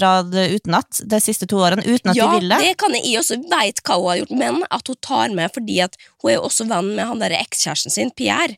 Rad 0.01 0.31
utenat 0.31 1.01
de 1.11 1.19
siste 1.19 1.47
to 1.51 1.59
årene, 1.59 1.83
uten 1.83 2.13
at 2.13 2.15
ja, 2.17 2.29
jeg 2.29 2.39
vil 2.39 2.53
det. 2.53 2.59
det 2.63 2.77
kan 2.79 2.95
jeg, 2.95 3.03
jeg 3.09 3.19
også 3.19 3.39
veit 3.51 3.81
hva 3.83 3.97
hun 3.99 4.07
har 4.07 4.21
gjort, 4.21 4.35
men 4.39 4.61
at 4.71 4.91
hun 4.91 4.99
tar 5.03 5.35
med 5.35 5.55
fordi 5.55 5.79
at 5.83 5.97
hun 6.21 6.31
er 6.31 6.37
jo 6.37 6.45
også 6.47 6.67
venn 6.69 6.93
med 6.95 7.09
han 7.09 7.25
ekskjæresten 7.41 7.93
sin, 7.93 8.13
Pierre. 8.15 8.55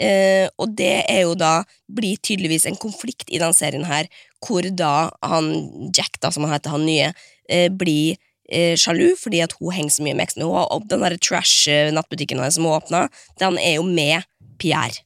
Eh, 0.00 0.48
og 0.60 0.72
det 0.78 1.04
er 1.10 1.24
jo 1.26 1.34
da 1.36 1.62
blir 1.92 2.20
tydeligvis 2.24 2.64
en 2.68 2.78
konflikt 2.80 3.28
i 3.28 3.40
den 3.42 3.54
serien 3.56 3.84
her, 3.88 4.08
hvor 4.42 4.66
da 4.76 5.10
han 5.24 5.52
Jack, 5.94 6.18
da, 6.20 6.32
som 6.32 6.46
han 6.46 6.56
heter, 6.56 6.74
han 6.74 6.86
nye, 6.88 7.12
eh, 7.48 7.68
blir 7.68 8.16
eh, 8.48 8.74
sjalu 8.80 9.12
fordi 9.20 9.42
at 9.44 9.56
hun 9.60 9.74
henger 9.76 9.96
så 9.96 10.06
mye 10.06 10.16
med 10.18 10.26
eksen. 10.26 10.46
Den 10.90 11.04
der 11.06 11.18
trash-nattbutikken 11.20 12.42
som 12.50 12.68
hun 12.68 12.78
åpna, 12.78 13.06
den 13.40 13.60
er 13.60 13.78
jo 13.78 13.86
med 13.86 14.28
Pierre. 14.62 15.04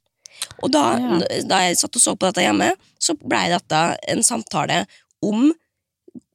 Og 0.63 0.73
da, 0.73 0.99
Ja. 0.99 1.21
da 1.45 1.61
jeg 1.67 1.79
satt 1.79 1.97
og 1.97 2.03
så 2.03 2.17
på 2.17 2.27
dette 2.29 2.45
hjemme, 2.45 2.73
så 2.99 3.15
blei 3.19 3.49
dette 3.53 3.97
en 4.09 4.23
samtale 4.23 4.87
om 5.23 5.53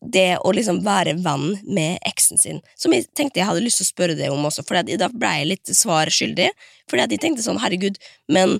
det 0.01 0.37
å 0.41 0.51
liksom 0.53 0.81
være 0.83 1.13
venn 1.21 1.59
med 1.63 1.99
eksen 2.09 2.39
sin. 2.41 2.61
Som 2.75 2.93
jeg 2.93 3.05
tenkte 3.13 3.41
jeg 3.41 3.47
hadde 3.47 3.61
lyst 3.61 3.81
til 3.81 3.85
å 3.85 3.93
spørre 3.93 4.17
deg 4.17 4.33
om 4.33 4.45
også, 4.49 4.65
for 4.65 4.81
da 4.81 5.09
ble 5.13 5.33
jeg 5.37 5.49
litt 5.51 5.73
svar 5.77 6.09
skyldig. 6.09 6.49
Fordi 6.89 7.03
at 7.03 7.13
jeg 7.13 7.21
tenkte 7.21 7.45
sånn, 7.45 7.61
herregud, 7.61 7.99
men 8.27 8.59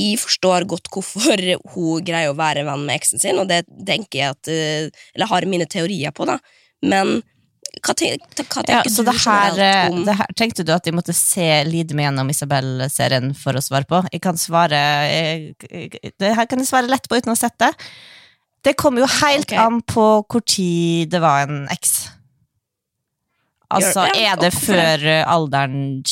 jeg 0.00 0.18
forstår 0.18 0.66
godt 0.66 0.90
hvorfor 0.90 1.38
hun 1.74 2.02
greier 2.06 2.32
å 2.32 2.38
være 2.38 2.64
venn 2.66 2.82
med 2.86 2.98
eksen 2.98 3.22
sin, 3.22 3.38
og 3.38 3.46
det 3.48 3.62
tenker 3.86 4.18
jeg 4.18 4.34
at 4.34 4.50
eh, 4.50 4.88
Eller 5.14 5.30
har 5.30 5.46
mine 5.46 5.68
teorier 5.70 6.10
på, 6.10 6.26
da. 6.26 6.40
Men 6.82 7.22
hva, 7.82 7.94
ten, 7.98 8.22
hva 8.38 8.62
tenker 8.62 8.74
Ja, 8.76 8.82
så 8.92 9.02
du 9.02 9.10
det 9.10 9.16
her, 9.24 9.54
generelt 9.56 9.94
om 9.94 10.06
det 10.06 10.16
her 10.20 10.34
Tenkte 10.38 10.64
du 10.66 10.72
at 10.74 10.86
jeg 10.86 10.96
måtte 10.96 11.14
se 11.16 11.48
lide 11.68 11.96
meg 11.96 12.08
gjennom 12.08 12.32
Isabel-serien 12.32 13.30
for 13.38 13.56
å 13.56 13.62
svare 13.64 13.88
på? 13.88 14.02
Jeg 14.12 14.22
kan 14.24 14.38
svare 14.40 14.80
jeg, 15.10 15.54
jeg- 15.70 16.12
Det 16.20 16.34
her 16.36 16.46
kan 16.50 16.62
jeg 16.62 16.70
svare 16.70 16.90
lett 16.90 17.08
på 17.08 17.18
uten 17.18 17.32
å 17.32 17.38
sette. 17.38 17.72
det. 18.64 18.76
Kommer 18.76 19.04
jo 19.04 19.06
helt 19.06 19.50
okay. 19.50 19.58
an 19.58 19.80
på 19.82 20.24
hvor 20.24 20.44
tid 20.44 21.10
det 21.10 21.20
var 21.20 21.48
en 21.48 21.66
eks. 21.72 22.10
Altså, 23.74 24.06
er 24.14 24.36
det 24.38 24.52
før 24.54 25.06
eh, 25.08 25.24
alderen 25.26 26.04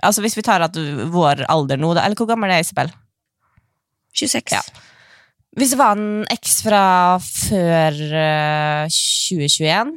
Altså, 0.00 0.22
hvis 0.24 0.36
vi 0.38 0.42
tar 0.42 0.62
at 0.64 0.76
vår 1.12 1.44
alder 1.50 1.76
nå, 1.76 1.92
Eller 1.92 2.16
hvor 2.16 2.28
gammel 2.30 2.50
er 2.50 2.62
Isabel? 2.64 2.88
26? 4.16 4.54
Ja. 4.54 4.62
Hvis 5.58 5.74
det 5.74 5.78
var 5.80 5.98
en 5.98 6.24
eks 6.30 6.60
fra 6.62 6.82
før 7.18 7.96
uh, 8.14 8.86
2021, 8.86 9.90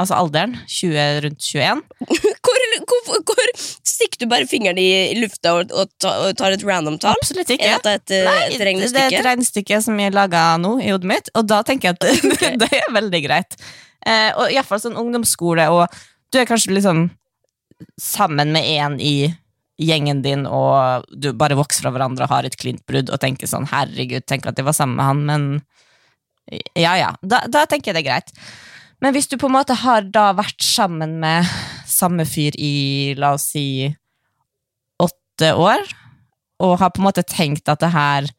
altså 0.00 0.16
alderen, 0.16 0.56
20, 0.66 1.20
rundt 1.26 1.44
21 1.44 1.82
Hvor, 2.40 2.62
hvor, 3.06 3.18
hvor 3.28 3.50
stikker 3.86 4.22
du 4.22 4.26
bare 4.30 4.46
fingeren 4.48 4.78
i 4.80 5.12
lufta 5.18 5.52
og, 5.58 5.72
og, 5.76 5.90
og 6.08 6.30
tar 6.38 6.54
et 6.54 6.64
random 6.66 6.96
tall? 7.02 7.18
Absolutt 7.20 7.52
Er 7.52 7.58
ikke. 7.58 7.74
dette 7.76 7.92
et, 7.98 8.14
eh, 8.16 8.26
Nei, 8.26 8.38
et 8.56 8.94
det 8.94 9.02
er 9.02 9.18
et 9.18 9.26
regnestykke 9.26 9.80
som 9.84 10.00
jeg 10.00 10.14
laga 10.16 10.44
nå 10.60 10.76
i 10.80 10.88
hodet 10.90 11.10
mitt, 11.10 11.30
og 11.36 11.46
da 11.50 11.60
tenker 11.66 11.90
jeg 11.90 11.98
at 11.98 12.08
okay. 12.32 12.56
det 12.60 12.70
er 12.80 12.94
veldig 12.96 13.22
greit. 13.26 13.58
Eh, 14.06 14.30
og 14.32 14.54
iallfall 14.54 14.82
sånn 14.82 14.98
ungdomsskole, 15.00 15.68
og 15.74 16.00
du 16.32 16.40
er 16.40 16.48
kanskje 16.48 16.74
liksom 16.74 17.08
sammen 18.00 18.54
med 18.56 18.66
en 18.80 18.98
i 19.00 19.30
gjengen 19.80 20.24
din, 20.24 20.44
og 20.48 21.06
du 21.12 21.30
bare 21.36 21.56
vokser 21.56 21.86
fra 21.86 21.92
hverandre 21.94 22.26
og 22.26 22.34
har 22.34 22.48
et 22.48 22.58
klint 22.60 22.82
brudd, 22.88 23.12
og 23.12 23.20
tenker 23.22 23.48
sånn 23.48 23.68
herregud, 23.70 24.26
tenk 24.28 24.48
at 24.48 24.58
jeg 24.60 24.68
var 24.68 24.76
sammen 24.76 24.98
med 24.98 25.08
han, 25.08 25.22
men 25.28 26.66
ja 26.74 26.96
ja, 26.98 27.14
da, 27.22 27.44
da 27.48 27.64
tenker 27.70 27.90
jeg 27.92 28.00
det 28.00 28.02
er 28.02 28.10
greit. 28.10 28.34
Men 29.00 29.16
hvis 29.16 29.30
du 29.30 29.38
på 29.40 29.48
en 29.48 29.56
måte 29.56 29.76
har 29.80 30.04
da 30.12 30.30
vært 30.36 30.60
sammen 30.64 31.16
med 31.22 31.48
samme 31.88 32.26
fyr 32.28 32.56
i, 32.60 33.14
la 33.16 33.32
oss 33.36 33.48
si, 33.54 33.88
åtte 35.00 35.54
år, 35.56 35.84
og 36.60 36.76
har 36.82 36.92
på 36.92 37.00
en 37.00 37.08
måte 37.08 37.24
tenkt 37.24 37.68
at 37.72 37.82
det 37.82 37.94
her 37.96 38.30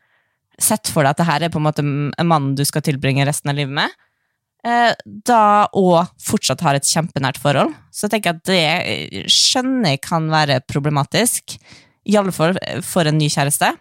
Sett 0.61 0.91
for 0.93 1.01
deg 1.01 1.15
at 1.15 1.17
det 1.17 1.25
her 1.25 1.41
er 1.41 1.49
på 1.49 1.57
en 1.57 1.65
måte 1.65 1.81
en 1.81 2.27
mann 2.29 2.51
du 2.53 2.61
skal 2.67 2.83
tilbringe 2.85 3.23
resten 3.25 3.49
av 3.49 3.55
livet 3.57 3.73
med, 3.73 3.95
eh, 4.61 4.91
da 5.25 5.65
og 5.73 6.11
fortsatt 6.21 6.61
har 6.61 6.77
et 6.77 6.85
kjempenært 6.85 7.39
forhold, 7.41 7.71
så 7.89 8.05
tenker 8.11 8.29
jeg 8.29 8.37
at 8.37 8.51
det 8.51 8.59
eh, 8.67 9.25
skjønner 9.25 9.95
jeg 9.95 10.03
kan 10.05 10.27
være 10.29 10.59
problematisk. 10.69 11.55
I 12.05 12.19
alle 12.19 12.35
fall 12.35 12.59
for 12.85 13.09
en 13.09 13.17
ny 13.17 13.31
kjæreste. 13.33 13.71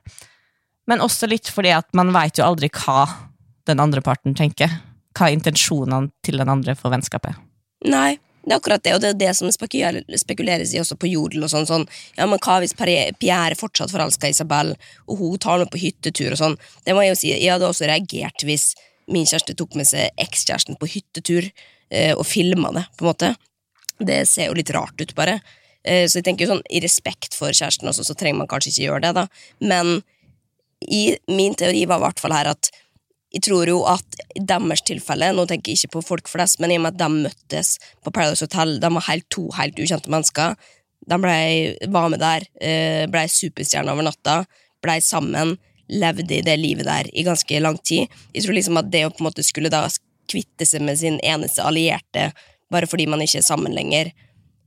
Men 0.89 1.05
også 1.05 1.29
litt 1.29 1.53
fordi 1.53 1.75
at 1.77 1.91
man 1.93 2.15
veit 2.17 2.41
jo 2.41 2.49
aldri 2.49 2.73
hva 2.73 3.05
den 3.69 3.85
andre 3.85 4.01
parten 4.05 4.33
tenker. 4.39 4.73
Hva 5.17 5.29
er 5.29 5.37
intensjonene 5.37 6.11
til 6.25 6.41
den 6.41 6.51
andre 6.53 6.77
for 6.79 6.93
vennskapet. 6.93 7.39
Nei, 7.91 8.19
det 8.45 8.55
er 8.55 8.61
akkurat 8.61 8.85
det, 8.85 8.93
og 8.97 9.03
det 9.03 9.11
er 9.11 9.19
det 9.21 9.33
som 9.37 9.51
spekuleres 9.53 10.73
i 10.73 10.81
også 10.81 10.97
på 11.01 11.11
Jodel 11.11 11.45
og 11.45 11.53
sånn, 11.53 11.67
sånn 11.69 11.85
Ja, 12.17 12.29
men 12.31 12.41
hva 12.41 12.61
hvis 12.63 12.77
Pierre 12.79 13.51
er 13.51 13.57
fortsatt 13.59 13.93
forelsker 13.93 14.33
Isabel, 14.33 14.73
og 15.07 15.21
hun 15.21 15.41
tar 15.43 15.61
med 15.61 15.73
på 15.73 15.81
hyttetur 15.83 16.33
og 16.33 16.41
sånn? 16.41 16.57
Det 16.87 16.97
må 16.97 17.05
jeg 17.05 17.13
jo 17.13 17.21
si, 17.21 17.33
jeg 17.35 17.53
hadde 17.53 17.69
også 17.69 17.91
reagert 17.91 18.47
hvis 18.47 18.73
min 19.11 19.29
kjæreste 19.29 19.57
tok 19.59 19.77
med 19.77 19.89
seg 19.91 20.15
ekskjæresten 20.23 20.79
på 20.81 20.89
hyttetur 20.89 21.51
eh, 21.51 22.15
og 22.15 22.25
filma 22.29 22.73
det, 22.77 22.87
på 22.97 23.05
en 23.05 23.11
måte. 23.11 23.33
Det 23.99 24.23
ser 24.31 24.49
jo 24.49 24.57
litt 24.57 24.73
rart 24.73 25.03
ut, 25.03 25.15
bare. 25.19 25.41
Eh, 25.85 26.07
så 26.09 26.21
jeg 26.21 26.29
tenker 26.29 26.47
jo 26.47 26.55
sånn, 26.55 26.65
i 26.71 26.81
respekt 26.85 27.37
for 27.37 27.53
kjæresten 27.53 27.91
også, 27.91 28.07
så 28.07 28.17
trenger 28.17 28.41
man 28.41 28.51
kanskje 28.51 28.73
ikke 28.73 28.87
gjøre 28.87 29.05
det, 29.09 29.13
da. 29.19 29.27
Men 29.61 30.01
i 30.89 31.03
min 31.29 31.57
teori 31.59 31.85
var 31.91 32.01
i 32.01 32.07
hvert 32.07 32.23
fall 32.23 32.33
her 32.33 32.55
at 32.55 32.71
jeg 33.31 33.45
tror 33.47 33.71
jo 33.71 33.81
at 33.87 34.21
i 34.35 34.43
deres 34.43 34.83
tilfelle, 34.87 35.31
nå 35.35 35.47
tenker 35.49 35.71
jeg 35.71 35.81
ikke 35.81 35.99
på 35.99 36.05
folk 36.09 36.31
flest, 36.31 36.59
men 36.63 36.73
i 36.73 36.79
og 36.81 36.85
med 36.85 36.97
at 36.97 37.01
de 37.01 37.25
møttes 37.29 37.77
på 38.03 38.13
Paradise 38.15 38.47
Hotel, 38.47 38.79
de 38.83 38.93
var 38.97 39.07
helt, 39.07 39.27
to 39.31 39.47
helt 39.55 39.79
ukjente 39.79 40.11
mennesker. 40.11 40.57
De 41.11 41.19
ble, 41.23 41.37
var 41.95 42.11
med 42.11 42.23
der, 42.23 42.47
eh, 42.61 43.05
ble 43.11 43.25
superstjerner 43.31 43.95
over 43.95 44.09
natta, 44.09 44.41
ble 44.83 44.99
sammen, 45.05 45.57
levde 45.91 46.37
i 46.39 46.43
det 46.47 46.57
livet 46.59 46.87
der 46.87 47.11
i 47.15 47.27
ganske 47.27 47.63
lang 47.63 47.79
tid. 47.83 48.11
Jeg 48.35 48.45
tror 48.45 48.59
liksom 48.59 48.79
at 48.79 48.91
det 48.91 49.07
å 49.07 49.13
på 49.15 49.23
en 49.23 49.31
måte 49.31 49.47
skulle 49.47 49.73
da 49.73 49.85
kvitte 50.31 50.67
seg 50.67 50.83
med 50.87 50.99
sin 50.99 51.19
eneste 51.27 51.63
allierte 51.67 52.31
bare 52.71 52.87
fordi 52.87 53.09
man 53.11 53.23
ikke 53.23 53.41
er 53.41 53.47
sammen 53.47 53.75
lenger, 53.75 54.13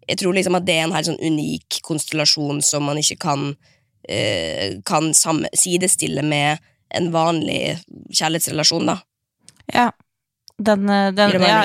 jeg 0.07 0.19
tror 0.19 0.35
liksom 0.35 0.57
at 0.57 0.65
det 0.67 0.75
er 0.75 0.87
en 0.87 0.95
helt 0.95 1.07
sånn 1.07 1.21
unik 1.21 1.79
konstellasjon 1.85 2.61
som 2.65 2.83
man 2.87 2.99
ikke 2.99 3.19
kan, 3.23 3.53
eh, 4.09 4.79
kan 4.85 5.13
sidestille 5.13 6.23
med 6.23 6.59
en 6.97 7.11
vanlig 7.13 7.77
kjærlighetsrelasjon, 8.13 8.89
da. 8.91 8.97
Ja. 9.73 9.91
Den, 10.63 10.85
eh, 10.89 11.09
den, 11.17 11.41
ja, 11.41 11.63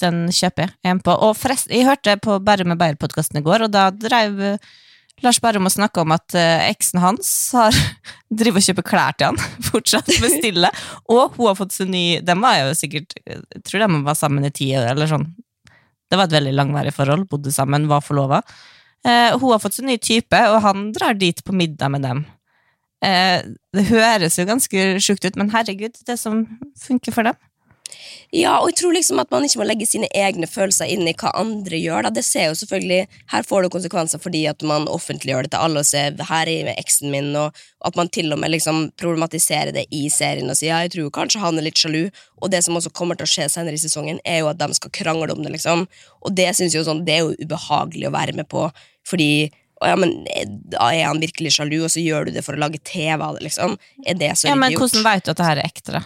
den 0.00 0.20
kjøper 0.30 0.68
jeg 0.68 0.92
en 0.92 1.00
på. 1.02 1.12
Og 1.12 1.34
forresten, 1.36 1.74
jeg 1.74 1.88
hørte 1.88 2.14
på 2.22 2.38
Bare 2.44 2.66
med 2.68 2.78
Beyer-podkasten 2.80 3.40
i 3.40 3.44
går, 3.44 3.66
og 3.66 3.72
da 3.74 3.88
drev 3.90 4.38
eh, 4.54 4.68
Lars 5.24 5.40
Bærum 5.42 5.66
og 5.66 5.74
snakka 5.74 6.04
om 6.04 6.14
at 6.14 6.36
eh, 6.38 6.68
eksen 6.68 7.00
hans 7.02 7.32
har 7.56 7.74
driver 8.40 8.62
og 8.62 8.68
kjøper 8.68 8.86
klær 8.86 9.18
til 9.18 9.32
han. 9.32 9.42
Fortsatt 9.70 10.10
bestille. 10.22 10.70
og 11.10 11.36
hun 11.36 11.50
har 11.50 11.58
fått 11.58 11.74
seg 11.74 11.90
ny 11.90 12.04
De 12.22 12.38
var 12.38 12.60
jo 12.62 12.74
sikkert 12.78 13.16
Jeg 13.24 13.64
tror 13.66 13.84
de 13.84 14.02
var 14.06 14.18
sammen 14.18 14.46
i 14.46 14.54
ti 14.54 14.70
år, 14.78 14.92
eller 14.92 15.10
sånn. 15.10 15.26
Det 16.08 16.16
var 16.16 16.28
et 16.28 16.38
veldig 16.38 16.54
langvarig 16.54 16.94
forhold. 16.96 17.26
Bodde 17.28 17.52
sammen, 17.52 17.88
var 17.90 18.04
forlova. 18.04 18.40
Eh, 19.04 19.34
hun 19.34 19.52
har 19.52 19.60
fått 19.62 19.78
seg 19.78 19.88
ny 19.88 19.98
type, 20.00 20.38
og 20.52 20.62
han 20.64 20.90
drar 20.94 21.18
dit 21.18 21.42
på 21.44 21.54
middag 21.56 21.92
med 21.92 22.06
dem. 22.06 22.24
Eh, 23.04 23.44
det 23.76 23.84
høres 23.92 24.38
jo 24.38 24.48
ganske 24.48 24.88
sjukt 25.04 25.26
ut, 25.26 25.36
men 25.38 25.52
herregud, 25.54 26.00
det 26.06 26.18
som 26.18 26.44
funker 26.82 27.14
for 27.14 27.28
dem. 27.28 27.38
Ja, 28.34 28.58
og 28.60 28.68
jeg 28.68 28.76
tror 28.82 28.92
liksom 28.92 29.20
at 29.22 29.30
man 29.32 29.46
ikke 29.46 29.62
må 29.62 29.66
legge 29.66 29.86
sine 29.88 30.08
egne 30.16 30.44
følelser 30.50 30.90
inn 30.92 31.06
i 31.08 31.14
hva 31.16 31.30
andre 31.38 31.78
gjør. 31.80 32.04
Da. 32.04 32.10
Det 32.12 32.24
ser 32.26 32.50
jo 32.50 32.58
selvfølgelig, 32.60 33.06
Her 33.32 33.46
får 33.48 33.64
det 33.64 33.70
konsekvenser 33.72 34.20
fordi 34.20 34.42
at 34.50 34.62
man 34.62 34.88
offentliggjør 34.88 35.46
det 35.46 35.52
til 35.54 35.64
alle 35.64 35.80
og 35.80 35.88
ser 35.88 36.18
her 36.28 36.50
er 36.52 36.72
eksen 36.74 37.10
min, 37.14 37.30
og 37.36 37.56
at 37.84 37.96
man 37.96 38.10
til 38.12 38.32
og 38.32 38.40
med 38.42 38.52
liksom 38.52 38.90
problematiserer 39.00 39.72
det 39.72 39.86
i 39.94 40.08
serien 40.12 40.50
og 40.50 40.58
sier 40.58 40.74
ja, 40.74 40.82
jeg 40.84 40.92
tror 40.96 41.14
kanskje 41.14 41.40
han 41.40 41.58
er 41.58 41.68
litt 41.68 41.80
sjalu. 41.80 42.10
Og 42.42 42.52
det 42.52 42.60
som 42.64 42.76
også 42.76 42.92
kommer 42.92 43.16
til 43.16 43.28
å 43.28 43.32
skje 43.32 43.48
senere 43.52 43.78
i 43.78 43.80
sesongen, 43.80 44.20
er 44.24 44.42
jo 44.42 44.52
at 44.52 44.60
de 44.60 44.68
skal 44.76 44.92
krangle 44.92 45.32
om 45.32 45.42
det. 45.44 45.54
liksom. 45.56 45.86
Og 46.20 46.36
det 46.36 46.50
synes 46.56 46.74
jeg 46.74 46.82
jo 46.82 46.90
sånn, 46.90 47.06
det 47.08 47.16
er 47.16 47.24
jo 47.24 47.36
ubehagelig 47.40 48.10
å 48.10 48.16
være 48.18 48.36
med 48.36 48.50
på, 48.52 48.68
fordi 49.08 49.48
ja, 49.84 49.94
men 50.00 50.12
da 50.72 50.90
er 50.90 51.06
han 51.06 51.20
virkelig 51.22 51.54
sjalu, 51.54 51.80
og 51.86 51.92
så 51.92 52.02
gjør 52.02 52.28
du 52.28 52.36
det 52.36 52.44
for 52.46 52.56
å 52.56 52.62
lage 52.62 52.80
TV 52.86 53.22
av 53.22 53.36
det, 53.38 53.44
liksom. 53.46 53.76
Er 54.06 54.18
det 54.18 54.32
så 54.40 54.48
Ja, 54.50 54.56
men 54.58 54.72
idiot? 54.72 54.86
hvordan 54.86 55.04
vet 55.06 55.26
du 55.26 55.30
at 55.30 55.40
det 55.40 55.48
her 55.48 55.60
er 55.60 55.68
ekte, 55.68 55.94
da? 55.98 56.02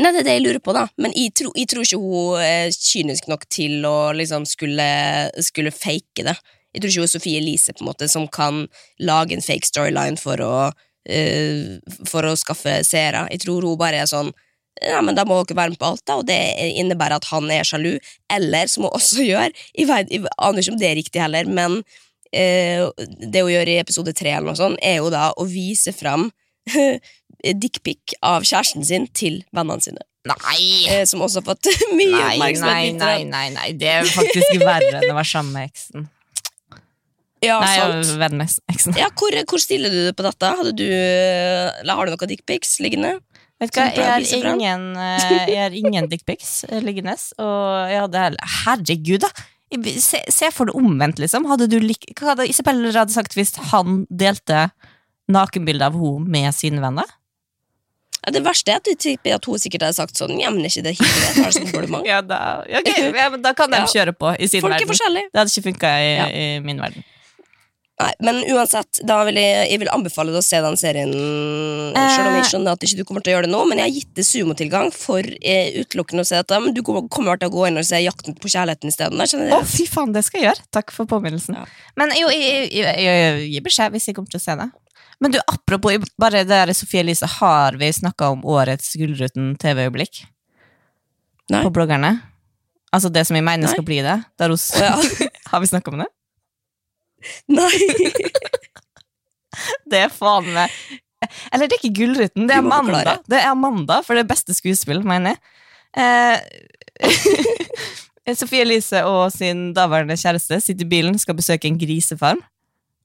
Nei, 0.00 0.08
det 0.14 0.22
er 0.22 0.24
det 0.24 0.36
jeg 0.38 0.44
lurer 0.46 0.62
på, 0.64 0.72
da. 0.72 0.86
Men 0.96 1.12
jeg, 1.12 1.34
tro, 1.36 1.50
jeg 1.58 1.68
tror 1.68 1.84
ikke 1.84 2.00
hun 2.00 2.40
er 2.40 2.70
kynisk 2.72 3.28
nok 3.28 3.44
til 3.52 3.84
å 3.84 3.96
liksom 4.16 4.46
skulle, 4.48 4.86
skulle 5.44 5.74
fake 5.74 6.24
det. 6.24 6.36
Jeg 6.72 6.80
tror 6.80 6.88
ikke 6.88 7.02
hun 7.02 7.08
er 7.10 7.12
Sofie 7.12 7.42
Elise 7.42 7.74
på 7.76 7.84
en 7.84 7.90
måte 7.90 8.08
som 8.08 8.24
kan 8.32 8.62
lage 9.04 9.36
en 9.36 9.44
fake 9.44 9.68
storyline 9.68 10.16
for 10.20 10.40
å, 10.40 10.54
uh, 10.72 11.98
for 12.08 12.24
å 12.24 12.32
skaffe 12.40 12.78
seere. 12.88 13.26
Jeg 13.34 13.44
tror 13.44 13.68
hun 13.68 13.76
bare 13.80 14.00
er 14.00 14.08
sånn 14.08 14.32
ja, 14.80 15.02
men 15.04 15.12
Da 15.14 15.26
må 15.28 15.36
dere 15.44 15.58
være 15.58 15.74
med 15.74 15.78
på 15.82 15.90
alt, 15.90 16.02
da, 16.08 16.16
og 16.16 16.24
det 16.26 16.38
innebærer 16.80 17.18
at 17.18 17.26
han 17.28 17.50
er 17.52 17.66
sjalu. 17.68 17.98
Eller, 18.32 18.70
som 18.72 18.86
hun 18.86 18.96
også 18.96 19.20
gjør 19.28 19.50
Jeg, 19.76 19.84
vet, 19.90 20.08
jeg 20.08 20.24
aner 20.32 20.62
ikke 20.62 20.72
om 20.72 20.80
det 20.80 20.88
er 20.88 20.98
riktig 20.98 21.20
heller, 21.22 21.44
men 21.44 21.82
eh, 21.82 22.00
det 22.32 23.42
hun 23.44 23.52
gjør 23.52 23.68
i 23.68 23.78
episode 23.82 24.14
tre, 24.16 24.32
eller 24.36 24.52
noe 24.52 24.58
sånt, 24.58 24.80
er 24.82 25.00
jo 25.02 25.10
da 25.12 25.28
å 25.36 25.44
vise 25.48 25.92
fram 25.92 26.30
dickpic 27.62 28.16
av 28.24 28.46
kjæresten 28.46 28.86
sin 28.86 29.06
til 29.16 29.42
vennene 29.54 29.82
sine. 29.84 30.02
Nei! 30.30 30.86
Eh, 30.86 31.02
som 31.10 31.22
også 31.24 31.40
har 31.40 31.48
fått 31.50 31.66
mye 31.98 32.12
Nei, 32.14 32.34
oppmerksomhet. 32.36 32.98
nei, 33.00 33.22
nei, 33.24 33.24
nei, 33.26 33.46
nei, 33.56 33.70
det 33.78 33.88
er 33.90 34.06
faktisk 34.06 34.60
verre 34.62 35.00
enn 35.00 35.10
å 35.10 35.16
være 35.18 35.30
sammen 35.32 35.56
med 35.56 35.70
eksen. 35.72 36.08
Ja, 37.42 37.56
Nei, 37.58 37.72
sant. 37.74 38.12
venn 38.20 38.36
med 38.38 38.52
eksen. 38.70 38.94
Ja, 38.94 39.08
hvor, 39.18 39.34
hvor 39.50 39.58
stiller 39.58 39.90
du 39.90 39.98
det 40.06 40.12
på 40.14 40.22
dette? 40.22 40.50
Du, 40.78 40.84
eller 40.86 41.98
har 41.98 42.06
du 42.06 42.12
noen 42.14 42.30
dickpics 42.30 42.76
liggende? 42.84 43.16
Vet 43.58 43.72
du 43.74 43.80
hva, 43.80 43.88
jeg 43.94 44.42
har 44.44 44.52
ingen, 44.54 44.84
eh, 44.94 45.32
jeg 45.50 45.58
har 45.58 45.74
ingen 45.74 46.06
dickpics 46.10 46.52
eh, 46.68 46.78
liggende, 46.86 47.16
og 47.42 47.90
jeg 47.90 48.04
hadde 48.04 48.22
Herregud, 48.62 49.26
da! 49.26 49.30
Se, 50.02 50.20
se 50.28 50.50
for 50.52 50.68
det 50.68 50.74
omvendt, 50.76 51.18
liksom. 51.22 51.46
Hadde 51.48 51.68
du 51.72 51.78
lik, 51.80 52.04
hva 52.20 52.34
hadde 52.34 52.48
Isabel 52.50 52.82
hadde 52.92 53.14
sagt 53.14 53.32
hvis 53.38 53.54
han 53.72 54.02
delte 54.10 54.66
nakenbilde 55.32 55.86
av 55.88 55.96
henne 55.96 56.28
med 56.28 56.54
sine 56.56 56.82
venner? 56.82 57.08
Ja, 58.22 58.30
det 58.36 58.44
verste 58.46 58.70
er 58.70 58.78
at, 58.78 58.86
du 58.86 58.94
tipper 58.94 59.34
at 59.34 59.46
hun 59.50 59.58
sikkert 59.58 59.82
hadde 59.82 59.96
sagt 59.96 60.18
sånn 60.20 60.36
Ja, 60.38 60.50
men 60.54 60.62
er 60.62 60.70
ikke 60.70 60.84
det 60.86 60.92
tar 61.00 61.48
det 61.50 61.62
kompliment. 61.64 62.06
Ja, 62.12 62.20
da, 62.22 62.38
okay, 62.68 63.08
ja, 63.10 63.30
men 63.32 63.42
da 63.42 63.50
kan 63.58 63.72
de 63.72 63.80
kjøre 63.90 64.14
på 64.14 64.34
i 64.38 64.46
sin 64.46 64.62
Folk 64.62 64.76
er 64.76 64.78
verden. 64.78 64.92
forskjellige. 64.92 65.30
Det 65.32 65.40
hadde 65.42 65.54
ikke 65.56 65.66
funka 65.70 65.90
i, 65.98 66.12
Ja. 66.14 66.26
i 66.30 66.44
min 66.62 66.78
verden. 66.84 67.02
Nei, 68.00 68.12
men 68.24 68.38
uansett, 68.54 69.02
da 69.06 69.18
vil 69.28 69.36
jeg, 69.36 69.66
jeg 69.68 69.80
vil 69.82 69.90
anbefale 69.92 70.32
deg 70.32 70.40
å 70.40 70.44
se 70.44 70.58
den 70.64 70.78
serien. 70.80 71.12
Selv 71.12 72.30
om 72.30 72.36
jeg 72.38 72.48
skjønner 72.48 72.74
at 72.74 72.86
ikke 72.86 72.98
du 72.98 73.04
kommer 73.06 73.22
til 73.22 73.34
å 73.34 73.36
gjøre 73.36 73.46
det 73.46 73.52
nå, 73.52 73.60
men 73.68 73.78
jeg 73.78 73.84
har 73.84 73.98
gitt 73.98 74.12
det 74.16 74.24
sumotilgang 74.26 74.88
for 74.96 75.26
eh, 75.38 75.76
utelukkende 75.82 76.24
å 76.24 76.28
se 76.28 76.40
dette. 76.40 76.60
Men 76.64 76.74
du 76.74 76.80
kommer 76.82 77.38
til 77.38 77.50
å 77.50 77.54
gå 77.54 77.66
inn 77.68 77.78
og 77.78 77.86
se 77.86 78.00
Jakten 78.02 78.38
på 78.40 78.50
kjærligheten 78.50 78.90
isteden. 78.90 79.20
Å, 79.22 79.58
oh, 79.58 79.66
fy 79.68 79.86
faen, 79.90 80.14
det 80.16 80.24
skal 80.26 80.40
jeg 80.40 80.48
gjøre! 80.48 80.66
Takk 80.74 80.94
for 80.96 81.10
påminnelsen. 81.10 81.58
Ja. 81.60 81.66
Men 82.00 82.14
jo, 82.16 82.32
jeg, 82.32 82.70
jeg, 82.72 82.96
jeg, 83.04 83.20
jeg 83.20 83.52
gir 83.52 83.66
beskjed 83.68 83.94
hvis 83.94 84.08
jeg 84.08 84.18
kommer 84.18 84.32
til 84.32 84.40
å 84.40 84.46
se 84.46 84.56
det. 84.62 84.68
Men 85.22 85.36
du, 85.36 85.38
apropos 85.52 86.10
bare 86.18 86.42
det 86.42 86.50
der 86.50 86.72
Sofie 86.74 87.04
Elise, 87.04 87.28
har 87.38 87.76
vi 87.78 87.92
snakka 87.94 88.32
om 88.34 88.42
årets 88.48 88.96
Gullruten 88.98 89.52
TV-øyeblikk? 89.60 90.24
På 91.52 91.70
bloggerne? 91.74 92.16
Altså 92.92 93.12
det 93.12 93.26
som 93.28 93.36
jeg 93.36 93.44
mener 93.44 93.68
Nei. 93.68 93.70
skal 93.76 93.86
bli 93.86 94.00
det? 94.04 94.16
Der 94.40 94.52
hos, 94.52 94.66
ja. 94.80 94.96
har 95.52 95.62
vi 95.62 95.70
snakka 95.70 95.92
om 95.92 96.02
det? 96.02 96.08
Nei! 97.52 97.76
Det 99.92 99.98
er 100.00 100.08
faen 100.08 100.46
meg 100.54 100.72
Eller 101.52 101.68
det 101.68 101.76
er 101.76 101.80
ikke 101.82 101.98
Gullruten, 101.98 102.46
det 102.48 102.54
er 102.56 102.62
Amanda. 102.62 103.18
Det 103.28 103.36
er 103.36 103.50
Amanda 103.50 103.98
for 104.02 104.16
det 104.18 104.24
beste 104.26 104.54
skuespill, 104.56 105.04
mener 105.06 105.36
jeg. 105.36 105.42
Eh, 106.02 106.38
Sofie 108.40 108.62
Elise 108.64 109.04
og 109.06 109.32
sin 109.34 109.74
daværende 109.76 110.16
kjæreste 110.18 110.60
sitter 110.64 110.84
i 110.86 110.88
bilen, 110.88 111.18
skal 111.20 111.36
besøke 111.38 111.68
en 111.68 111.78
grisefarm. 111.78 112.40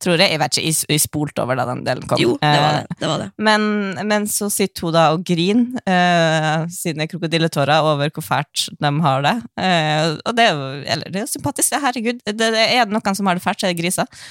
Tror 0.04 0.22
jeg. 0.22 0.30
Jeg 0.36 0.40
vet 0.44 0.58
ikke, 0.60 0.74
jeg, 0.94 1.02
spolte 1.02 1.42
over 1.42 1.58
da 1.58 1.66
den 1.72 1.80
delen 1.86 2.06
kom. 2.10 2.20
Jo, 2.22 2.36
det 2.42 2.50
var 2.62 2.76
Eh, 2.76 2.82
det. 2.86 2.98
det, 3.00 3.08
var 3.10 3.22
det. 3.24 3.28
Men, 3.48 3.64
men 4.06 4.28
så 4.30 4.50
sitter 4.54 4.86
hun 4.86 4.94
da 4.94 5.06
og 5.16 5.24
griner 5.26 5.80
uh, 5.90 6.68
sine 6.70 7.08
krokodilletårer 7.10 7.82
over 7.82 8.12
hvor 8.14 8.26
fælt 8.26 8.68
de 8.78 8.92
har 9.08 9.26
det. 9.26 9.38
Uh, 9.58 10.18
og 10.22 10.38
det 10.38 10.46
er 10.46 10.54
jo 10.54 10.68
eller, 10.86 11.10
det 11.16 11.24
er 11.24 11.32
sympatisk, 11.32 11.74
herregud. 11.82 12.22
Det, 12.28 12.38
det 12.38 12.68
er 12.68 12.86
det 12.86 12.94
noen 12.94 13.18
som 13.18 13.30
har 13.32 13.40
det 13.40 13.46
fælt, 13.46 13.64
så 13.64 13.70
er 13.70 13.74
det 13.74 13.82
griser. 13.82 14.22